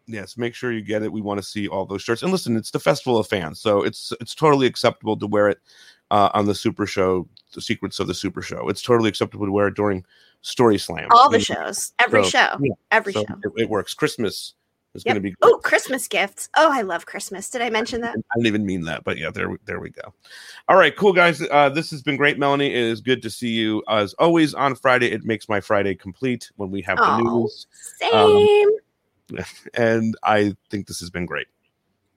yes 0.07 0.35
make 0.35 0.53
sure 0.53 0.71
you 0.73 0.81
get 0.81 1.03
it 1.03 1.11
we 1.11 1.21
want 1.21 1.37
to 1.39 1.45
see 1.45 1.67
all 1.69 1.85
those 1.85 2.01
shirts 2.01 2.23
and 2.23 2.31
listen 2.31 2.57
it's 2.57 2.71
the 2.71 2.79
festival 2.79 3.17
of 3.17 3.27
fans 3.27 3.61
so 3.61 3.83
it's 3.83 4.11
it's 4.19 4.35
totally 4.35 4.65
acceptable 4.67 5.15
to 5.15 5.27
wear 5.27 5.47
it 5.47 5.59
uh, 6.09 6.29
on 6.33 6.45
the 6.45 6.55
super 6.55 6.85
show 6.85 7.25
the 7.53 7.61
secrets 7.61 7.99
of 8.01 8.07
the 8.07 8.13
super 8.13 8.41
show 8.41 8.67
it's 8.67 8.81
totally 8.81 9.07
acceptable 9.07 9.45
to 9.45 9.51
wear 9.51 9.67
it 9.67 9.75
during 9.75 10.03
story 10.41 10.77
slam 10.77 11.07
All 11.11 11.29
the 11.29 11.39
shows, 11.39 11.93
every 11.99 12.23
So, 12.23 12.29
show, 12.31 12.57
yeah, 12.59 12.73
every 12.91 13.13
so 13.13 13.23
show. 13.23 13.35
it, 13.55 13.61
it 13.63 13.69
works 13.69 13.93
christmas 13.93 14.55
is 14.93 15.03
Yep. 15.05 15.13
going 15.13 15.23
to 15.23 15.29
be 15.29 15.35
Oh, 15.41 15.59
Christmas 15.63 16.07
gifts. 16.07 16.49
Oh, 16.57 16.69
I 16.71 16.81
love 16.81 17.05
Christmas. 17.05 17.49
Did 17.49 17.61
I 17.61 17.69
mention 17.69 18.01
that? 18.01 18.15
I 18.15 18.37
didn't 18.37 18.47
even 18.47 18.65
mean 18.65 18.81
that, 18.83 19.03
but 19.03 19.17
yeah, 19.17 19.31
there, 19.31 19.49
we- 19.49 19.57
there 19.65 19.79
we 19.79 19.89
go. 19.89 20.13
All 20.67 20.77
right, 20.77 20.95
cool 20.95 21.13
guys. 21.13 21.41
Uh, 21.41 21.69
this 21.69 21.89
has 21.91 22.01
been 22.01 22.17
great, 22.17 22.37
Melanie. 22.37 22.67
It 22.73 22.83
is 22.83 23.01
good 23.01 23.21
to 23.23 23.29
see 23.29 23.49
you 23.49 23.83
as 23.87 24.13
always 24.15 24.53
on 24.53 24.75
Friday. 24.75 25.11
It 25.11 25.23
makes 25.23 25.47
my 25.47 25.61
Friday 25.61 25.95
complete 25.95 26.51
when 26.55 26.71
we 26.71 26.81
have 26.81 26.97
the 26.97 27.17
news, 27.21 27.67
Same. 27.99 28.69
and 29.75 30.15
I 30.23 30.55
think 30.69 30.87
this 30.87 30.99
has 30.99 31.09
been 31.09 31.25
great. 31.25 31.47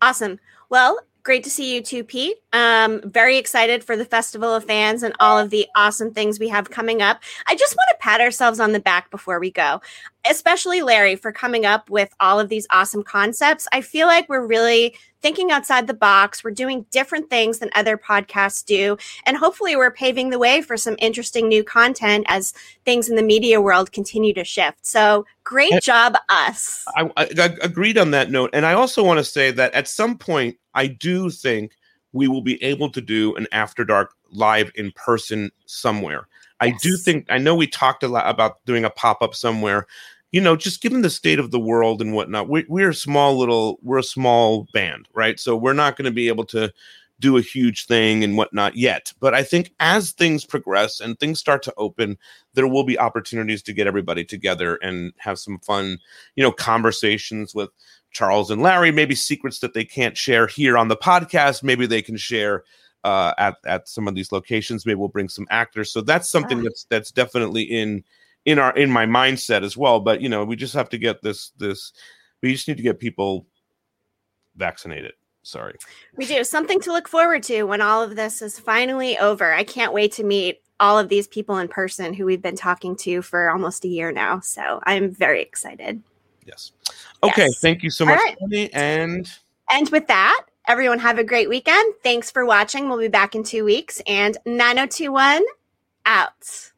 Awesome. 0.02 0.38
Well, 0.68 0.98
great 1.24 1.42
to 1.42 1.50
see 1.50 1.74
you 1.74 1.80
too, 1.82 2.04
Pete. 2.04 2.36
Um, 2.52 3.00
very 3.02 3.38
excited 3.38 3.82
for 3.82 3.96
the 3.96 4.04
Festival 4.04 4.54
of 4.54 4.64
Fans 4.64 5.02
and 5.02 5.14
all 5.18 5.38
of 5.38 5.50
the 5.50 5.66
awesome 5.74 6.12
things 6.12 6.38
we 6.38 6.48
have 6.48 6.70
coming 6.70 7.00
up. 7.02 7.22
I 7.46 7.56
just 7.56 7.74
want 7.74 7.88
to 7.90 7.96
pat 7.98 8.20
ourselves 8.20 8.60
on 8.60 8.72
the 8.72 8.78
back 8.78 9.10
before 9.10 9.40
we 9.40 9.50
go, 9.50 9.80
especially 10.28 10.82
Larry 10.82 11.16
for 11.16 11.32
coming 11.32 11.64
up 11.64 11.88
with 11.88 12.14
all 12.20 12.38
of 12.38 12.50
these 12.50 12.66
awesome 12.70 13.02
concepts. 13.02 13.66
I 13.72 13.80
feel 13.80 14.06
like 14.06 14.28
we're 14.28 14.46
really 14.46 14.94
thinking 15.22 15.50
outside 15.50 15.86
the 15.86 15.94
box. 15.94 16.44
We're 16.44 16.50
doing 16.50 16.84
different 16.90 17.30
things 17.30 17.58
than 17.58 17.70
other 17.74 17.96
podcasts 17.96 18.62
do. 18.62 18.98
And 19.24 19.38
hopefully, 19.38 19.74
we're 19.76 19.90
paving 19.90 20.28
the 20.28 20.38
way 20.38 20.60
for 20.60 20.76
some 20.76 20.96
interesting 20.98 21.48
new 21.48 21.64
content 21.64 22.26
as 22.28 22.52
things 22.84 23.08
in 23.08 23.16
the 23.16 23.22
media 23.22 23.62
world 23.62 23.92
continue 23.92 24.34
to 24.34 24.44
shift. 24.44 24.86
So, 24.86 25.24
great 25.42 25.72
And- 25.72 25.82
job, 25.82 26.16
us. 26.28 26.84
I, 26.94 27.10
I, 27.16 27.28
I 27.38 27.56
agreed 27.62 27.96
on 27.96 28.10
that 28.10 28.30
note, 28.30 28.50
and 28.52 28.66
I 28.66 28.74
also 28.74 29.02
want 29.02 29.18
to 29.18 29.24
say 29.24 29.50
that 29.52 29.72
at 29.72 29.88
some 29.88 30.18
point, 30.18 30.58
I 30.74 30.86
do 30.86 31.30
think 31.30 31.72
we 32.12 32.28
will 32.28 32.42
be 32.42 32.62
able 32.62 32.90
to 32.90 33.00
do 33.00 33.34
an 33.36 33.46
after 33.52 33.84
dark 33.84 34.14
live 34.30 34.70
in 34.74 34.92
person 34.92 35.50
somewhere. 35.66 36.28
I 36.60 36.70
do 36.70 36.96
think 36.96 37.26
I 37.28 37.38
know 37.38 37.54
we 37.54 37.66
talked 37.66 38.02
a 38.02 38.08
lot 38.08 38.28
about 38.28 38.64
doing 38.64 38.84
a 38.84 38.90
pop 38.90 39.22
up 39.22 39.34
somewhere. 39.34 39.86
You 40.32 40.40
know, 40.40 40.56
just 40.56 40.82
given 40.82 41.02
the 41.02 41.10
state 41.10 41.38
of 41.38 41.50
the 41.50 41.60
world 41.60 42.00
and 42.00 42.12
whatnot, 42.12 42.48
we, 42.48 42.64
we're 42.68 42.90
a 42.90 42.94
small 42.94 43.38
little, 43.38 43.78
we're 43.82 43.98
a 43.98 44.02
small 44.02 44.66
band, 44.72 45.08
right? 45.14 45.38
So 45.38 45.56
we're 45.56 45.74
not 45.74 45.96
going 45.96 46.06
to 46.06 46.10
be 46.10 46.26
able 46.28 46.44
to 46.46 46.72
do 47.24 47.38
a 47.38 47.40
huge 47.42 47.86
thing 47.86 48.22
and 48.22 48.36
whatnot 48.36 48.76
yet. 48.76 49.12
But 49.18 49.32
I 49.32 49.42
think 49.42 49.72
as 49.80 50.12
things 50.12 50.44
progress 50.44 51.00
and 51.00 51.18
things 51.18 51.40
start 51.40 51.62
to 51.62 51.74
open, 51.78 52.18
there 52.52 52.68
will 52.68 52.84
be 52.84 52.98
opportunities 52.98 53.62
to 53.62 53.72
get 53.72 53.86
everybody 53.86 54.24
together 54.26 54.76
and 54.76 55.14
have 55.16 55.38
some 55.38 55.58
fun, 55.60 55.98
you 56.36 56.42
know, 56.44 56.52
conversations 56.52 57.54
with 57.54 57.70
Charles 58.10 58.50
and 58.50 58.60
Larry, 58.60 58.92
maybe 58.92 59.14
secrets 59.14 59.58
that 59.60 59.72
they 59.72 59.84
can't 59.84 60.18
share 60.18 60.46
here 60.46 60.76
on 60.76 60.88
the 60.88 60.96
podcast. 60.98 61.62
Maybe 61.62 61.86
they 61.86 62.02
can 62.02 62.18
share 62.18 62.62
uh, 63.04 63.32
at 63.38 63.56
at 63.64 63.88
some 63.88 64.06
of 64.06 64.14
these 64.14 64.30
locations. 64.30 64.84
Maybe 64.84 64.96
we'll 64.96 65.08
bring 65.08 65.30
some 65.30 65.46
actors. 65.50 65.90
So 65.90 66.02
that's 66.02 66.30
something 66.30 66.58
Ah. 66.58 66.64
that's 66.64 66.84
that's 66.90 67.10
definitely 67.10 67.62
in 67.62 68.04
in 68.44 68.58
our 68.58 68.76
in 68.76 68.90
my 68.90 69.06
mindset 69.06 69.62
as 69.64 69.76
well. 69.78 69.98
But 69.98 70.20
you 70.20 70.28
know, 70.28 70.44
we 70.44 70.56
just 70.56 70.74
have 70.74 70.90
to 70.90 70.98
get 70.98 71.22
this 71.22 71.52
this. 71.58 71.92
We 72.42 72.52
just 72.52 72.68
need 72.68 72.76
to 72.76 72.82
get 72.82 73.00
people 73.00 73.46
vaccinated. 74.56 75.14
Sorry. 75.44 75.76
We 76.16 76.26
do 76.26 76.42
something 76.42 76.80
to 76.80 76.92
look 76.92 77.06
forward 77.06 77.42
to 77.44 77.64
when 77.64 77.80
all 77.80 78.02
of 78.02 78.16
this 78.16 78.42
is 78.42 78.58
finally 78.58 79.18
over. 79.18 79.52
I 79.52 79.62
can't 79.62 79.92
wait 79.92 80.12
to 80.12 80.24
meet 80.24 80.62
all 80.80 80.98
of 80.98 81.08
these 81.08 81.28
people 81.28 81.58
in 81.58 81.68
person 81.68 82.14
who 82.14 82.24
we've 82.24 82.42
been 82.42 82.56
talking 82.56 82.96
to 82.96 83.22
for 83.22 83.50
almost 83.50 83.84
a 83.84 83.88
year 83.88 84.10
now. 84.10 84.40
So 84.40 84.80
I'm 84.84 85.10
very 85.10 85.42
excited. 85.42 86.02
Yes. 86.46 86.72
Okay. 87.22 87.46
Yes. 87.46 87.60
Thank 87.60 87.82
you 87.82 87.90
so 87.90 88.04
much, 88.04 88.18
right. 88.18 88.36
Tony, 88.40 88.72
and 88.72 89.30
And 89.70 89.88
with 89.90 90.06
that, 90.08 90.44
everyone 90.66 90.98
have 90.98 91.18
a 91.18 91.24
great 91.24 91.48
weekend. 91.48 91.94
Thanks 92.02 92.30
for 92.30 92.44
watching. 92.44 92.88
We'll 92.88 92.98
be 92.98 93.08
back 93.08 93.34
in 93.34 93.44
two 93.44 93.64
weeks. 93.64 94.00
And 94.06 94.36
9021 94.46 95.44
out. 96.06 96.72